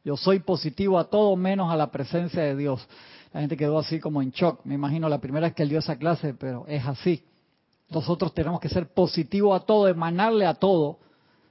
Yo 0.05 0.16
soy 0.16 0.38
positivo 0.38 1.00
a 1.00 1.11
todo 1.11 1.34
menos 1.34 1.72
a 1.72 1.76
la 1.76 1.90
presencia 1.90 2.42
de 2.44 2.55
Dios. 2.55 2.86
La 3.32 3.40
gente 3.40 3.57
quedó 3.57 3.80
así 3.80 3.98
como 3.98 4.22
en 4.22 4.30
shock. 4.30 4.61
Me 4.62 4.76
imagino 4.76 5.09
la 5.09 5.18
primera 5.18 5.48
vez 5.48 5.57
que 5.57 5.64
él 5.64 5.70
dio 5.70 5.80
esa 5.80 5.96
clase, 5.96 6.34
pero 6.34 6.64
es 6.68 6.86
así. 6.86 7.24
Nosotros 7.90 8.32
tenemos 8.32 8.61
que 8.61 8.68
ser 8.68 8.86
positivos 8.94 9.61
a 9.61 9.66
todo, 9.66 9.88
emanarle 9.88 10.46
a 10.46 10.55
todo 10.55 11.00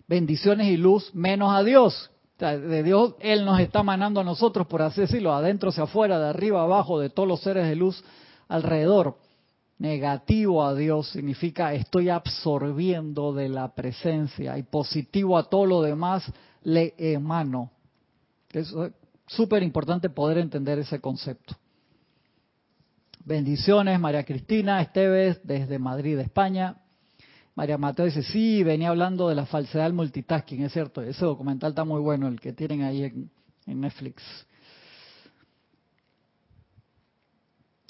bendiciones 0.08 0.68
y 0.68 0.78
luz, 0.78 1.14
menos 1.14 1.54
a 1.54 1.64
Dios. 1.64 2.11
De 2.50 2.84
Dios, 2.84 3.16
Él 3.20 3.46
nos 3.46 3.60
está 3.60 3.82
emanando 3.82 4.20
a 4.20 4.24
nosotros, 4.24 4.68
por 4.68 4.82
así 4.82 5.02
decirlo, 5.02 5.34
adentro 5.34 5.70
hacia 5.70 5.84
afuera, 5.84 6.20
de 6.20 6.30
arriba 6.30 6.64
abajo, 6.64 7.00
de 7.00 7.10
todos 7.10 7.28
los 7.28 7.42
seres 7.42 7.68
de 7.68 7.76
luz 7.76 8.04
alrededor. 8.48 9.18
Negativo 9.78 10.64
a 10.64 10.76
Dios 10.76 11.10
significa 11.10 11.74
estoy 11.74 12.10
absorbiendo 12.10 13.34
de 13.34 13.50
la 13.50 13.74
presencia 13.74 14.58
y 14.58 14.64
positivo 14.64 15.38
a 15.38 15.50
todo 15.50 15.66
lo 15.66 15.82
demás 15.82 16.32
le 16.64 16.94
emano. 16.98 17.72
Es 18.52 18.74
súper 19.28 19.64
importante 19.64 20.10
poder 20.10 20.38
entender 20.38 20.78
ese 20.80 21.00
concepto. 21.00 21.56
Bendiciones, 23.24 24.00
María 24.00 24.24
Cristina 24.24 24.82
Esteves, 24.82 25.40
desde 25.44 25.80
Madrid, 25.80 26.20
España. 26.20 26.81
María 27.62 27.78
Mateo 27.78 28.06
dice, 28.06 28.24
sí, 28.24 28.64
venía 28.64 28.90
hablando 28.90 29.30
de 29.30 29.36
la 29.36 29.46
falsedad 29.46 29.84
del 29.84 29.94
multitasking, 29.94 30.64
es 30.64 30.74
cierto, 30.74 31.04
ese 31.04 31.24
documental 31.24 31.74
está 31.74 31.86
muy 31.86 32.02
bueno, 32.02 32.28
el 32.28 32.40
que 32.40 32.54
tienen 32.54 32.82
ahí 32.82 33.04
en, 33.04 33.30
en 33.68 33.82
Netflix. 33.82 34.24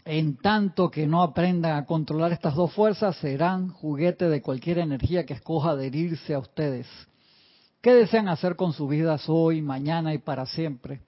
En 0.04 0.36
tanto 0.36 0.92
que 0.92 1.08
no 1.08 1.24
aprendan 1.24 1.78
a 1.78 1.86
controlar 1.86 2.34
estas 2.34 2.54
dos 2.54 2.74
fuerzas, 2.74 3.16
serán 3.16 3.70
juguete 3.70 4.28
de 4.28 4.42
cualquier 4.42 4.80
energía 4.80 5.26
que 5.26 5.36
escoja 5.36 5.70
adherirse 5.70 6.34
a 6.34 6.40
ustedes. 6.40 6.88
¿Qué 7.80 7.94
desean 7.94 8.28
hacer 8.28 8.58
con 8.58 8.74
sus 8.74 8.90
vidas 8.90 9.24
hoy, 9.30 9.62
mañana 9.62 10.14
y 10.14 10.18
para 10.18 10.48
siempre? 10.48 11.00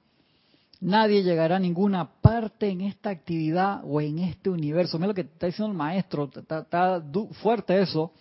Nadie 0.84 1.24
llegará 1.24 1.56
a 1.58 1.60
ninguna 1.60 2.10
parte 2.22 2.70
en 2.70 2.82
esta 2.82 3.10
actividad 3.10 3.82
o 3.86 4.02
en 4.02 4.20
este 4.20 4.50
universo. 4.50 4.98
Mira 4.98 5.08
lo 5.08 5.14
que 5.14 5.22
está 5.22 5.48
diciendo 5.48 5.72
el 5.72 5.78
maestro, 5.78 6.30
está, 6.34 7.02
fuerte 7.42 7.82
eso. 7.82 8.12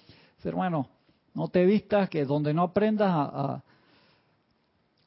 Hermano, 0.44 0.88
no 1.34 1.48
te 1.48 1.64
vistas 1.64 2.08
que 2.08 2.24
donde 2.24 2.52
no 2.54 2.62
aprendas 2.62 3.10
a, 3.10 3.62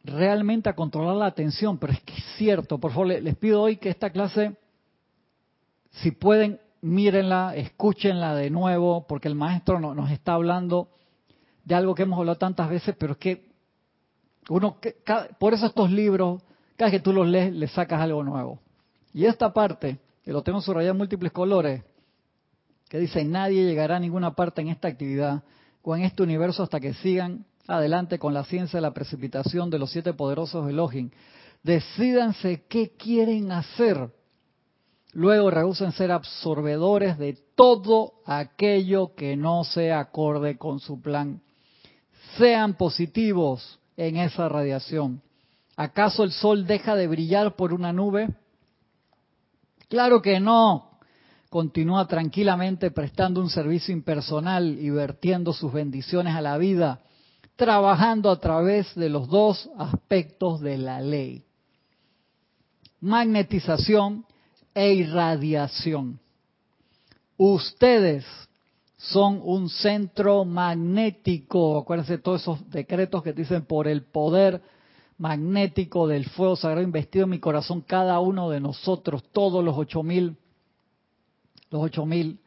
realmente 0.04 0.70
a 0.70 0.76
controlar 0.76 1.16
la 1.16 1.28
atención, 1.28 1.78
pero 1.78 1.94
es 1.94 2.02
que 2.02 2.14
es 2.14 2.26
cierto, 2.38 2.78
por 2.78 2.92
favor, 2.92 3.08
les 3.08 3.36
pido 3.36 3.62
hoy 3.62 3.78
que 3.78 3.90
esta 3.90 4.10
clase, 4.10 4.56
si 5.92 6.12
pueden, 6.12 6.60
mírenla, 6.82 7.56
escúchenla 7.56 8.36
de 8.36 8.50
nuevo, 8.50 9.06
porque 9.08 9.28
el 9.28 9.36
maestro 9.36 9.80
nos 9.80 10.12
está 10.12 10.34
hablando 10.34 10.90
de 11.64 11.76
algo 11.76 11.96
que 11.96 12.04
hemos 12.04 12.20
hablado 12.20 12.38
tantas 12.38 12.70
veces, 12.70 12.96
pero 12.98 13.14
es 13.14 13.20
que 13.20 13.50
uno, 14.50 14.78
por 15.40 15.54
eso 15.54 15.66
estos 15.66 15.90
libros 15.90 16.44
cada 16.76 16.92
vez 16.92 17.00
que 17.00 17.04
tú 17.04 17.14
los 17.14 17.28
lees, 17.28 17.54
le 17.54 17.68
sacas 17.68 18.02
algo 18.02 18.24
nuevo. 18.24 18.60
Y 19.14 19.26
esta 19.26 19.54
parte, 19.54 20.00
que 20.24 20.34
lo 20.34 20.44
tengo 20.44 20.62
subrayado 20.62 20.92
en 20.92 20.98
múltiples 20.98 21.32
colores, 21.32 21.84
dice, 23.00 23.24
nadie 23.24 23.64
llegará 23.64 23.98
a 23.98 24.00
ninguna 24.00 24.36
parte 24.36 24.62
en 24.62 24.70
esta 24.70 24.88
actividad 24.88 25.44
o 25.82 25.96
en 25.96 26.04
este 26.04 26.24
universo 26.24 26.64
hasta 26.64 26.80
que 26.80 26.94
sigan 26.96 27.46
adelante 27.68 28.20
con 28.20 28.34
la 28.34 28.44
ciencia 28.44 28.78
de 28.78 28.82
la 28.82 28.94
precipitación 28.94 29.70
de 29.70 29.80
los 29.80 29.92
siete 29.92 30.14
poderosos 30.14 30.70
Elohim. 30.70 31.12
Decídanse 31.64 32.66
qué 32.68 32.92
quieren 32.92 33.52
hacer. 33.52 34.10
Luego 35.14 35.50
rehúsen 35.50 35.92
ser 35.94 36.12
absorbedores 36.12 37.18
de 37.18 37.38
todo 37.56 38.14
aquello 38.26 39.16
que 39.16 39.36
no 39.36 39.64
sea 39.64 40.00
acorde 40.00 40.58
con 40.58 40.80
su 40.80 41.02
plan. 41.02 41.42
Sean 42.38 42.76
positivos 42.76 43.80
en 43.98 44.18
esa 44.18 44.50
radiación. 44.50 45.22
¿Acaso 45.78 46.24
el 46.24 46.32
sol 46.32 46.68
deja 46.68 46.96
de 46.96 47.08
brillar 47.08 47.56
por 47.56 47.74
una 47.74 47.94
nube? 47.94 48.30
Claro 49.90 50.22
que 50.22 50.40
no. 50.40 50.95
Continúa 51.56 52.06
tranquilamente 52.06 52.92
prestando 52.92 53.40
un 53.40 53.50
servicio 53.50 53.94
impersonal 53.94 54.78
y 54.78 54.90
vertiendo 54.90 55.54
sus 55.54 55.72
bendiciones 55.72 56.36
a 56.36 56.42
la 56.42 56.58
vida, 56.58 57.00
trabajando 57.56 58.30
a 58.30 58.42
través 58.42 58.94
de 58.96 59.08
los 59.08 59.30
dos 59.30 59.70
aspectos 59.78 60.60
de 60.60 60.78
la 60.78 61.00
ley. 61.00 61.46
Magnetización 63.00 64.26
e 64.74 64.96
irradiación. 64.96 66.20
Ustedes 67.38 68.26
son 68.98 69.40
un 69.42 69.70
centro 69.70 70.44
magnético. 70.44 71.78
Acuérdense 71.78 72.18
todos 72.18 72.42
esos 72.42 72.70
decretos 72.70 73.24
que 73.24 73.32
dicen 73.32 73.64
por 73.64 73.88
el 73.88 74.04
poder 74.04 74.62
magnético 75.18 76.06
del 76.06 76.26
fuego 76.26 76.58
sagrado 76.58 76.82
investido 76.82 77.24
en 77.24 77.30
mi 77.30 77.40
corazón, 77.40 77.80
cada 77.80 78.20
uno 78.20 78.50
de 78.50 78.60
nosotros, 78.60 79.24
todos 79.32 79.64
los 79.64 79.78
ocho 79.78 80.04
mil, 80.04 80.36
los 81.70 81.82
ocho 81.82 82.06
mil 82.06 82.40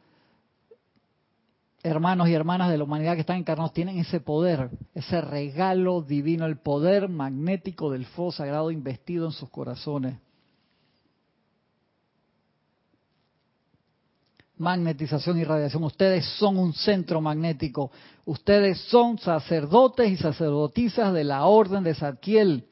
hermanos 1.83 2.27
y 2.27 2.33
hermanas 2.33 2.69
de 2.69 2.77
la 2.77 2.83
humanidad 2.83 3.15
que 3.15 3.21
están 3.21 3.37
encarnados 3.37 3.73
tienen 3.73 3.97
ese 3.99 4.19
poder, 4.19 4.69
ese 4.93 5.21
regalo 5.21 6.01
divino, 6.01 6.45
el 6.45 6.57
poder 6.57 7.07
magnético 7.07 7.91
del 7.91 8.05
fuego 8.05 8.31
sagrado 8.31 8.71
investido 8.71 9.25
en 9.27 9.31
sus 9.31 9.49
corazones. 9.49 10.17
magnetización 14.59 15.39
y 15.39 15.43
radiación. 15.43 15.83
Ustedes 15.83 16.25
son 16.37 16.57
un 16.57 16.73
centro 16.73 17.21
magnético. 17.21 17.91
Ustedes 18.25 18.77
son 18.89 19.17
sacerdotes 19.17 20.11
y 20.11 20.17
sacerdotisas 20.17 21.13
de 21.13 21.23
la 21.23 21.45
orden 21.45 21.83
de 21.83 21.95
Zadkiel. 21.95 22.65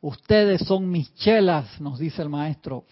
Ustedes 0.00 0.62
son 0.62 0.88
mis 0.88 1.12
chelas, 1.16 1.80
nos 1.80 1.98
dice 1.98 2.22
el 2.22 2.28
maestro. 2.28 2.84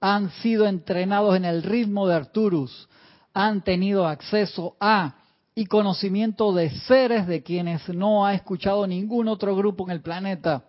Han 0.00 0.30
sido 0.42 0.66
entrenados 0.66 1.36
en 1.36 1.44
el 1.44 1.62
ritmo 1.62 2.06
de 2.06 2.14
Arturus. 2.14 2.88
Han 3.34 3.62
tenido 3.62 4.06
acceso 4.06 4.76
a 4.80 5.16
y 5.54 5.66
conocimiento 5.66 6.52
de 6.52 6.70
seres 6.70 7.26
de 7.26 7.42
quienes 7.42 7.88
no 7.88 8.24
ha 8.24 8.34
escuchado 8.34 8.86
ningún 8.86 9.28
otro 9.28 9.54
grupo 9.54 9.84
en 9.84 9.90
el 9.90 10.00
planeta 10.00 10.64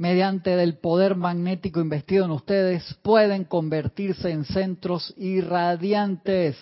mediante 0.00 0.56
del 0.56 0.78
poder 0.78 1.14
magnético 1.14 1.78
investido 1.78 2.24
en 2.24 2.30
ustedes, 2.30 2.96
pueden 3.02 3.44
convertirse 3.44 4.30
en 4.30 4.46
centros 4.46 5.12
irradiantes 5.18 6.56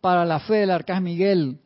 para 0.00 0.24
la 0.24 0.40
fe 0.40 0.54
del 0.54 0.72
Arcángel 0.72 1.04
Miguel, 1.04 1.60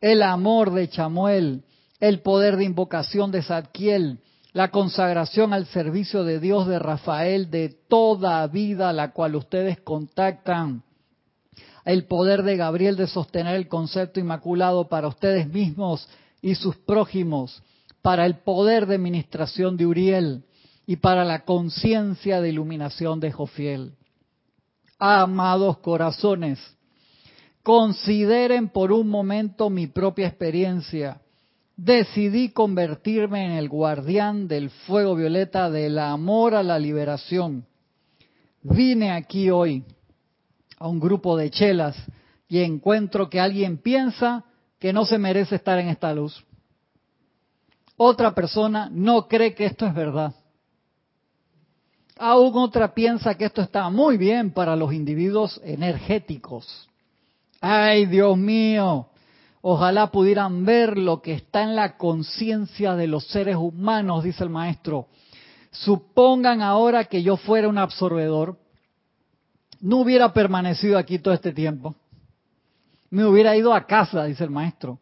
el 0.00 0.22
amor 0.22 0.72
de 0.72 0.88
Chamuel, 0.88 1.64
el 1.98 2.20
poder 2.20 2.56
de 2.56 2.66
invocación 2.66 3.32
de 3.32 3.42
Zadkiel, 3.42 4.20
la 4.52 4.70
consagración 4.70 5.52
al 5.52 5.66
servicio 5.66 6.24
de 6.24 6.40
Dios 6.40 6.66
de 6.66 6.78
Rafael 6.78 7.50
de 7.50 7.68
toda 7.88 8.46
vida, 8.48 8.92
la 8.92 9.12
cual 9.12 9.36
ustedes 9.36 9.80
contactan, 9.80 10.82
el 11.84 12.04
poder 12.04 12.42
de 12.42 12.56
Gabriel 12.56 12.96
de 12.96 13.06
sostener 13.06 13.56
el 13.56 13.68
concepto 13.68 14.20
inmaculado 14.20 14.88
para 14.88 15.08
ustedes 15.08 15.48
mismos 15.48 16.08
y 16.42 16.54
sus 16.54 16.76
prójimos, 16.76 17.62
para 18.02 18.26
el 18.26 18.38
poder 18.38 18.86
de 18.86 18.98
ministración 18.98 19.76
de 19.76 19.86
Uriel 19.86 20.44
y 20.86 20.96
para 20.96 21.24
la 21.24 21.44
conciencia 21.44 22.40
de 22.40 22.48
iluminación 22.48 23.20
de 23.20 23.32
Jofiel. 23.32 23.92
Amados 24.98 25.78
corazones, 25.78 26.58
consideren 27.62 28.68
por 28.68 28.92
un 28.92 29.08
momento 29.08 29.70
mi 29.70 29.86
propia 29.86 30.26
experiencia 30.26 31.20
decidí 31.84 32.50
convertirme 32.50 33.46
en 33.46 33.52
el 33.52 33.70
guardián 33.70 34.48
del 34.48 34.68
fuego 34.68 35.14
violeta 35.14 35.70
del 35.70 35.98
amor 35.98 36.54
a 36.54 36.62
la 36.62 36.78
liberación. 36.78 37.64
Vine 38.62 39.12
aquí 39.12 39.48
hoy 39.48 39.82
a 40.78 40.88
un 40.88 41.00
grupo 41.00 41.38
de 41.38 41.50
chelas 41.50 41.96
y 42.48 42.60
encuentro 42.60 43.30
que 43.30 43.40
alguien 43.40 43.78
piensa 43.78 44.44
que 44.78 44.92
no 44.92 45.06
se 45.06 45.16
merece 45.16 45.56
estar 45.56 45.78
en 45.78 45.88
esta 45.88 46.12
luz. 46.12 46.44
Otra 47.96 48.34
persona 48.34 48.90
no 48.92 49.26
cree 49.26 49.54
que 49.54 49.64
esto 49.64 49.86
es 49.86 49.94
verdad. 49.94 50.34
Aún 52.18 52.58
otra 52.58 52.92
piensa 52.92 53.34
que 53.36 53.46
esto 53.46 53.62
está 53.62 53.88
muy 53.88 54.18
bien 54.18 54.50
para 54.50 54.76
los 54.76 54.92
individuos 54.92 55.58
energéticos. 55.64 56.88
Ay, 57.58 58.04
Dios 58.04 58.36
mío, 58.36 59.08
Ojalá 59.62 60.10
pudieran 60.10 60.64
ver 60.64 60.96
lo 60.96 61.20
que 61.20 61.34
está 61.34 61.62
en 61.62 61.76
la 61.76 61.96
conciencia 61.98 62.96
de 62.96 63.06
los 63.06 63.26
seres 63.26 63.56
humanos, 63.56 64.24
dice 64.24 64.42
el 64.42 64.50
maestro. 64.50 65.08
Supongan 65.70 66.62
ahora 66.62 67.04
que 67.04 67.22
yo 67.22 67.36
fuera 67.36 67.68
un 67.68 67.78
absorbedor, 67.78 68.58
no 69.80 69.98
hubiera 69.98 70.32
permanecido 70.32 70.98
aquí 70.98 71.18
todo 71.18 71.34
este 71.34 71.52
tiempo. 71.52 71.94
Me 73.10 73.24
hubiera 73.24 73.56
ido 73.56 73.74
a 73.74 73.86
casa, 73.86 74.24
dice 74.24 74.44
el 74.44 74.50
maestro. 74.50 74.98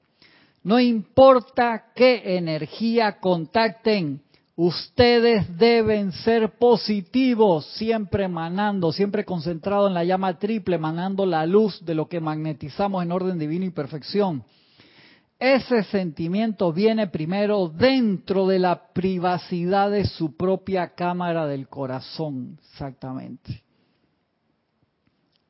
No 0.62 0.80
importa 0.80 1.86
qué 1.94 2.36
energía 2.36 3.20
contacten, 3.20 4.22
ustedes 4.58 5.56
deben 5.56 6.10
ser 6.10 6.58
positivos, 6.58 7.64
siempre 7.76 8.24
emanando, 8.24 8.90
siempre 8.90 9.24
concentrado 9.24 9.86
en 9.86 9.94
la 9.94 10.02
llama 10.02 10.36
triple, 10.36 10.74
emanando 10.74 11.24
la 11.24 11.46
luz 11.46 11.80
de 11.84 11.94
lo 11.94 12.08
que 12.08 12.18
magnetizamos 12.18 13.04
en 13.04 13.12
orden 13.12 13.38
divino 13.38 13.64
y 13.64 13.70
perfección. 13.70 14.42
Ese 15.38 15.84
sentimiento 15.84 16.72
viene 16.72 17.06
primero 17.06 17.68
dentro 17.68 18.48
de 18.48 18.58
la 18.58 18.88
privacidad 18.92 19.92
de 19.92 20.04
su 20.06 20.36
propia 20.36 20.88
cámara 20.88 21.46
del 21.46 21.68
corazón, 21.68 22.58
exactamente. 22.72 23.62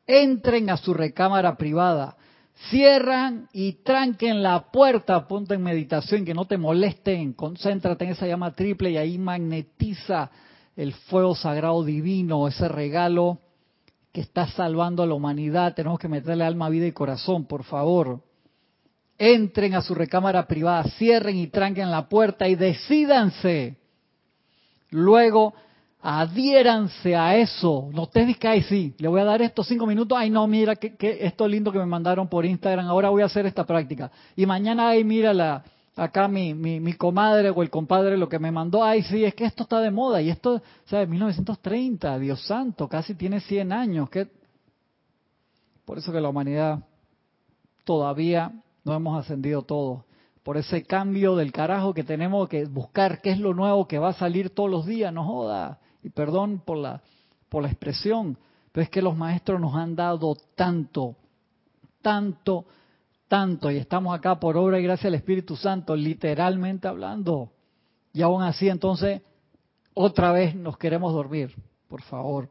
Entren 0.07 0.69
a 0.69 0.77
su 0.77 0.93
recámara 0.93 1.57
privada, 1.57 2.15
cierran 2.71 3.49
y 3.53 3.75
tranquen 3.85 4.43
la 4.43 4.71
puerta, 4.71 5.27
ponte 5.27 5.55
en 5.55 5.63
meditación, 5.63 6.25
que 6.25 6.35
no 6.35 6.45
te 6.45 6.59
molesten, 6.59 7.33
concéntrate 7.33 8.05
en 8.05 8.11
esa 8.11 8.27
llama 8.27 8.55
triple 8.55 8.91
y 8.91 8.97
ahí 8.97 9.19
magnetiza 9.19 10.31
el 10.77 10.93
fuego 10.93 11.35
sagrado 11.35 11.85
divino, 11.85 12.47
ese 12.47 12.69
regalo 12.69 13.39
que 14.13 14.21
está 14.21 14.49
salvando 14.49 15.03
a 15.03 15.07
la 15.07 15.15
humanidad. 15.15 15.75
Tenemos 15.75 15.99
que 15.99 16.09
meterle 16.09 16.45
alma, 16.45 16.69
vida 16.69 16.87
y 16.87 16.93
corazón, 16.93 17.47
por 17.47 17.65
favor. 17.65 18.23
Entren 19.19 19.75
a 19.75 19.83
su 19.83 19.95
recámara 19.95 20.47
privada, 20.47 20.85
cierren 20.97 21.37
y 21.37 21.49
tranquen 21.49 21.91
la 21.91 22.09
puerta 22.09 22.49
y 22.49 22.55
decídanse. 22.55 23.77
Luego 24.91 25.55
adhiéranse 26.01 27.17
a 27.17 27.37
eso. 27.37 27.91
No 27.93 28.07
te 28.07 28.35
que, 28.35 28.49
ay, 28.49 28.63
sí, 28.63 28.95
le 28.99 29.09
voy 29.09 29.21
a 29.21 29.25
dar 29.25 29.43
estos 29.43 29.67
cinco 29.67 29.87
minutos. 29.87 30.17
Ay, 30.19 30.31
no, 30.31 30.47
mira, 30.47 30.77
que, 30.77 31.19
esto 31.21 31.49
lindo 31.49 31.73
que 31.73 31.79
me 31.79 31.87
mandaron 31.87 32.29
por 32.29 32.45
Instagram. 32.45 32.87
Ahora 32.87 33.11
voy 33.11 33.23
a 33.23 33.27
hacer 33.27 33.47
esta 33.47 33.65
práctica. 33.65 34.11
Y 34.37 34.47
mañana, 34.47 34.91
ay, 34.91 35.05
mira 35.05 35.33
la, 35.33 35.65
acá 35.97 36.29
mi, 36.29 36.55
mi, 36.55 36.81
mi, 36.81 36.93
comadre 36.95 37.51
o 37.51 37.63
el 37.63 37.71
compadre 37.71 38.17
lo 38.17 38.29
que 38.29 38.39
me 38.39 38.53
mandó. 38.53 38.85
Ay, 38.85 39.03
sí, 39.03 39.25
es 39.25 39.35
que 39.35 39.45
esto 39.45 39.65
está 39.65 39.81
de 39.81 39.91
moda. 39.91 40.23
Y 40.23 40.31
esto, 40.31 40.63
¿sabes? 40.87 41.09
1930, 41.09 42.19
Dios 42.19 42.47
santo, 42.47 42.89
casi 42.89 43.15
tiene 43.15 43.41
100 43.41 43.73
años. 43.73 44.09
que 44.11 44.29
Por 45.85 45.99
eso 45.99 46.13
que 46.13 46.21
la 46.21 46.29
humanidad 46.29 46.81
todavía 47.85 48.53
no 48.85 48.95
hemos 48.95 49.19
ascendido 49.19 49.63
todos 49.63 50.03
por 50.45 50.57
ese 50.57 50.85
cambio 50.85 51.37
del 51.37 51.53
carajo 51.53 51.93
que 51.93 52.05
tenemos 52.05 52.49
que 52.49 52.65
buscar 52.65 53.21
qué 53.21 53.33
es 53.33 53.39
lo 53.39 53.53
nuevo 53.53 53.87
que 53.87 53.99
va 53.99 54.11
a 54.11 54.15
salir 54.15 54.49
todos 54.49 54.71
los 54.71 54.87
días, 54.87 55.13
no 55.13 55.23
joda 55.23 55.79
y 56.03 56.11
perdón 56.11 56.63
por 56.65 56.79
la, 56.79 57.03
por 57.49 57.63
la 57.63 57.69
expresión, 57.69 58.39
pero 58.73 58.85
es 58.85 58.91
que 58.91 59.03
los 59.03 59.17
maestros 59.17 59.61
nos 59.61 59.75
han 59.75 59.97
dado 59.97 60.37
tanto, 60.55 61.17
tanto, 62.03 62.67
tanto, 63.27 63.71
y 63.71 63.77
estamos 63.77 64.17
acá 64.17 64.39
por 64.39 64.57
obra 64.57 64.79
y 64.79 64.83
gracia 64.83 65.09
del 65.09 65.17
Espíritu 65.17 65.57
Santo, 65.57 65.97
literalmente 65.97 66.89
hablando. 66.89 67.53
Y 68.13 68.23
aún 68.23 68.43
así, 68.43 68.69
entonces, 68.69 69.23
otra 69.95 70.33
vez 70.33 70.55
nos 70.55 70.79
queremos 70.79 71.13
dormir, 71.13 71.55
por 71.89 72.03
favor. 72.03 72.49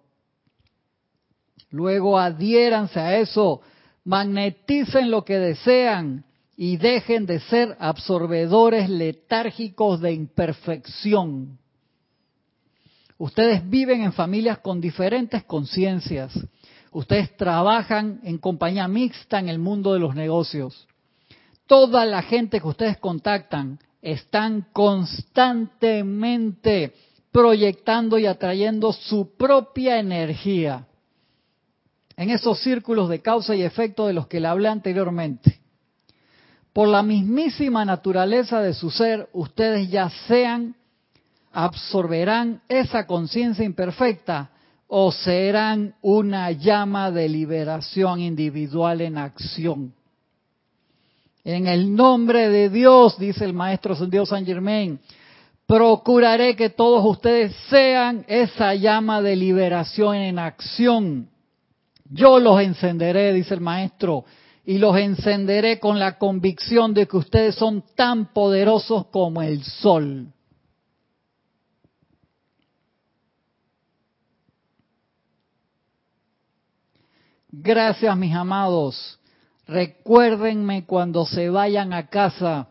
Luego 1.70 2.18
adhiéranse 2.18 3.00
a 3.00 3.18
eso, 3.18 3.62
magneticen 4.04 5.12
lo 5.12 5.26
que 5.26 5.38
desean 5.38 6.26
y 6.56 6.78
dejen 6.78 7.26
de 7.26 7.40
ser 7.42 7.76
absorbedores 7.80 8.90
letárgicos 8.90 10.02
de 10.02 10.14
imperfección. 10.14 11.60
Ustedes 13.18 13.68
viven 13.68 14.02
en 14.02 14.14
familias 14.14 14.60
con 14.60 14.80
diferentes 14.80 15.44
conciencias. 15.44 16.40
Ustedes 16.92 17.36
trabajan 17.36 18.20
en 18.24 18.38
compañía 18.38 18.88
mixta 18.88 19.40
en 19.40 19.50
el 19.50 19.58
mundo 19.60 19.94
de 19.94 20.00
los 20.00 20.16
negocios. 20.16 20.88
Toda 21.66 22.06
la 22.06 22.22
gente 22.22 22.62
que 22.62 22.68
ustedes 22.68 22.98
contactan 22.98 23.80
están 24.02 24.68
constantemente 24.72 26.94
proyectando 27.32 28.18
y 28.18 28.26
atrayendo 28.26 28.94
su 28.94 29.36
propia 29.36 30.00
energía 30.00 30.88
en 32.16 32.30
esos 32.30 32.62
círculos 32.62 33.10
de 33.10 33.22
causa 33.22 33.54
y 33.56 33.64
efecto 33.64 34.08
de 34.08 34.14
los 34.14 34.28
que 34.28 34.40
le 34.40 34.48
hablé 34.48 34.70
anteriormente. 34.70 35.60
Por 36.74 36.88
la 36.88 37.04
mismísima 37.04 37.86
naturaleza 37.86 38.60
de 38.62 38.74
su 38.74 38.90
ser, 38.90 39.30
ustedes 39.34 39.90
ya 39.90 40.10
sean 40.28 40.77
absorberán 41.52 42.62
esa 42.68 43.06
conciencia 43.06 43.66
imperfecta 43.66 44.50
o 44.88 45.12
serán 45.12 45.96
una 46.02 46.52
llama 46.52 47.12
de 47.12 47.28
liberación 47.28 48.22
individual 48.22 49.02
en 49.02 49.18
acción. 49.18 49.94
En 51.44 51.68
el 51.68 51.96
nombre 51.96 52.50
de 52.50 52.70
Dios, 52.70 53.18
dice 53.18 53.46
el 53.46 53.54
maestro 53.54 53.96
Dios 53.96 54.30
San 54.30 54.46
Germain, 54.46 55.00
procuraré 55.66 56.56
que 56.56 56.70
todos 56.70 57.06
ustedes 57.06 57.56
sean 57.70 58.26
esa 58.28 58.74
llama 58.76 59.22
de 59.22 59.36
liberación 59.36 60.16
en 60.16 60.40
acción. 60.40 61.30
Yo 62.10 62.40
los 62.40 62.62
encenderé, 62.62 63.34
dice 63.34 63.54
el 63.54 63.62
maestro, 63.62 64.26
y 64.66 64.78
los 64.78 64.98
encenderé 64.98 65.80
con 65.80 66.00
la 66.00 66.18
convicción 66.18 66.94
de 66.94 67.08
que 67.08 67.18
ustedes 67.18 67.56
son 67.56 67.84
tan 67.96 68.34
poderosos 68.34 69.08
como 69.08 69.42
el 69.42 69.64
sol. 69.64 70.28
Gracias, 77.50 78.16
mis 78.18 78.36
amados. 78.36 79.20
Recuérdenme 79.68 80.86
cuando 80.86 81.26
se 81.26 81.50
vayan 81.50 81.94
a 81.94 82.08
casa, 82.08 82.68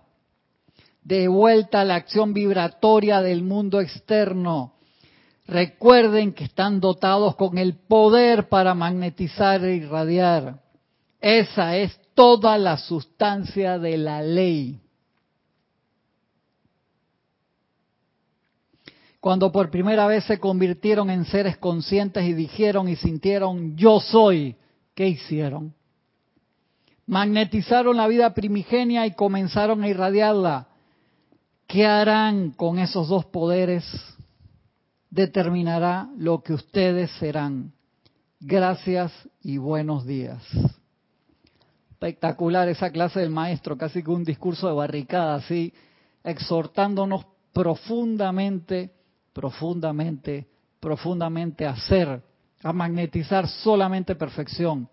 de 1.03 1.29
vuelta 1.29 1.81
a 1.81 1.85
la 1.85 1.95
acción 1.95 2.35
vibratoria 2.35 3.23
del 3.23 3.43
mundo 3.43 3.81
externo. 3.81 4.75
Recuerden 5.47 6.33
que 6.33 6.45
están 6.45 6.81
dotados 6.81 7.37
con 7.37 7.59
el 7.59 7.75
poder 7.75 8.49
para 8.49 8.75
magnetizar 8.75 9.65
e 9.65 9.77
irradiar. 9.77 10.61
Esa 11.21 11.77
es 11.77 11.99
toda 12.15 12.59
la 12.59 12.77
sustancia 12.77 13.79
de 13.79 13.97
la 13.97 14.23
ley. 14.23 14.81
Cuando 19.21 19.51
por 19.51 19.71
primera 19.71 20.07
vez 20.07 20.25
se 20.25 20.39
convirtieron 20.39 21.11
en 21.11 21.25
seres 21.25 21.57
conscientes 21.57 22.25
y 22.25 22.33
dijeron 22.33 22.89
y 22.89 22.97
sintieron 22.97 23.77
yo 23.77 24.01
soy, 24.01 24.57
¿qué 24.97 25.07
hicieron? 25.07 25.75
Magnetizaron 27.07 27.97
la 27.97 28.09
vida 28.09 28.35
primigenia 28.35 29.07
y 29.07 29.15
comenzaron 29.15 29.85
a 29.85 29.89
irradiarla. 29.89 30.67
¿Qué 31.69 31.87
harán 31.87 32.51
con 32.51 32.81
esos 32.81 33.07
dos 33.07 33.27
poderes? 33.27 33.85
Determinará 35.11 36.09
lo 36.17 36.43
que 36.43 36.55
ustedes 36.55 37.13
serán. 37.13 37.73
Gracias 38.41 39.13
y 39.43 39.59
buenos 39.59 40.05
días. 40.05 40.43
Espectacular 41.91 42.69
esa 42.69 42.91
clase 42.91 43.21
del 43.21 43.31
maestro, 43.31 43.77
casi 43.77 44.03
que 44.03 44.11
un 44.11 44.25
discurso 44.25 44.67
de 44.67 44.75
barricada, 44.75 45.37
así, 45.37 45.73
exhortándonos 46.25 47.27
profundamente, 47.53 48.93
profundamente, 49.33 50.47
profundamente 50.81 51.67
a 51.67 51.77
ser, 51.77 52.23
a 52.63 52.73
magnetizar 52.73 53.49
solamente 53.49 54.15
perfección, 54.15 54.89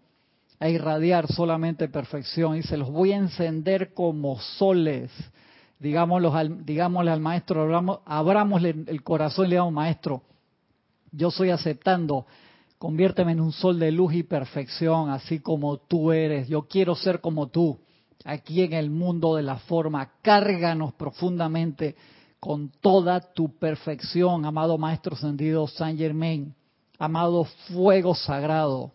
a 0.60 0.70
irradiar 0.70 1.28
solamente 1.28 1.88
perfección. 1.88 2.58
Y 2.58 2.64
se 2.64 2.78
los 2.78 2.90
voy 2.90 3.14
a 3.14 3.18
encender 3.18 3.94
como 3.94 4.40
soles. 4.40 5.12
Digámosle 5.80 6.30
al, 6.30 6.66
digámosle 6.66 7.12
al 7.12 7.20
maestro, 7.20 8.02
abramosle 8.06 8.76
el 8.88 9.04
corazón 9.04 9.48
y 9.48 9.50
le 9.50 9.56
damos, 9.58 9.74
maestro, 9.74 10.24
yo 11.12 11.30
soy 11.30 11.50
aceptando 11.50 12.26
Conviérteme 12.84 13.32
en 13.32 13.40
un 13.40 13.54
sol 13.54 13.80
de 13.80 13.94
luz 13.94 14.14
y 14.14 14.24
perfección, 14.24 15.10
así 15.10 15.40
como 15.40 15.78
tú 15.78 16.12
eres. 16.12 16.50
Yo 16.50 16.64
quiero 16.64 16.96
ser 16.96 17.22
como 17.22 17.48
tú, 17.48 17.80
aquí 18.26 18.62
en 18.62 18.74
el 18.74 18.90
mundo 18.90 19.38
de 19.38 19.42
la 19.42 19.56
forma. 19.56 20.16
Cárganos 20.22 20.94
profundamente 20.96 21.96
con 22.42 22.74
toda 22.82 23.22
tu 23.22 23.58
perfección, 23.58 24.46
amado 24.46 24.78
Maestro 24.78 25.16
Ascendido 25.16 25.66
Saint 25.66 25.98
Germain, 25.98 26.54
amado 27.04 27.44
fuego 27.68 28.16
sagrado 28.16 28.94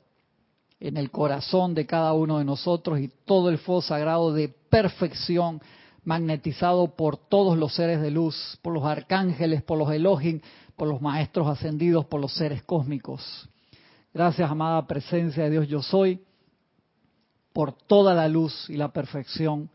en 0.81 0.97
el 0.97 1.11
corazón 1.11 1.75
de 1.75 1.85
cada 1.85 2.15
uno 2.15 2.39
de 2.39 2.45
nosotros 2.45 3.01
y 3.01 3.09
todo 3.27 3.51
el 3.51 3.59
fuego 3.59 3.83
sagrado 3.83 4.33
de 4.33 4.49
perfección 4.49 5.61
magnetizado 6.05 6.97
por 6.97 7.19
todos 7.19 7.59
los 7.59 7.75
seres 7.75 8.01
de 8.01 8.11
luz, 8.11 8.59
por 8.63 8.73
los 8.73 8.85
arcángeles, 8.85 9.63
por 9.63 9.77
los 9.77 9.93
Elohim, 9.93 10.41
por 10.75 10.89
los 10.89 11.03
maestros 11.03 11.49
ascendidos, 11.49 12.07
por 12.07 12.19
los 12.19 12.33
seres 12.33 12.63
cósmicos. 12.63 13.47
Gracias, 14.15 14.51
amada 14.51 14.87
presencia 14.87 15.45
de 15.45 15.51
Dios 15.51 15.69
yo 15.69 15.83
soy, 15.83 16.25
por 17.53 17.75
toda 17.75 18.15
la 18.15 18.27
luz 18.27 18.71
y 18.71 18.79
la 18.79 18.91
perfección 18.91 19.69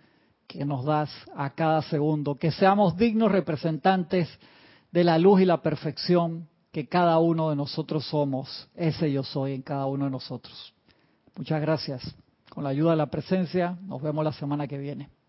que 0.47 0.65
nos 0.65 0.85
das 0.85 1.11
a 1.35 1.51
cada 1.51 1.83
segundo. 1.83 2.33
Que 2.33 2.49
seamos 2.49 2.97
dignos 2.97 3.31
representantes 3.31 4.27
de 4.91 5.03
la 5.03 5.19
luz 5.19 5.41
y 5.41 5.45
la 5.45 5.61
perfección 5.61 6.47
que 6.73 6.87
cada 6.87 7.19
uno 7.19 7.51
de 7.51 7.55
nosotros 7.55 8.03
somos. 8.07 8.67
Ese 8.75 9.11
yo 9.11 9.23
soy 9.23 9.53
en 9.53 9.61
cada 9.61 9.85
uno 9.85 10.05
de 10.05 10.11
nosotros. 10.11 10.73
Muchas 11.37 11.61
gracias. 11.61 12.15
Con 12.49 12.63
la 12.63 12.71
ayuda 12.71 12.91
de 12.91 12.97
la 12.97 13.05
presencia, 13.05 13.77
nos 13.83 14.01
vemos 14.01 14.25
la 14.25 14.33
semana 14.33 14.67
que 14.67 14.79
viene. 14.79 15.09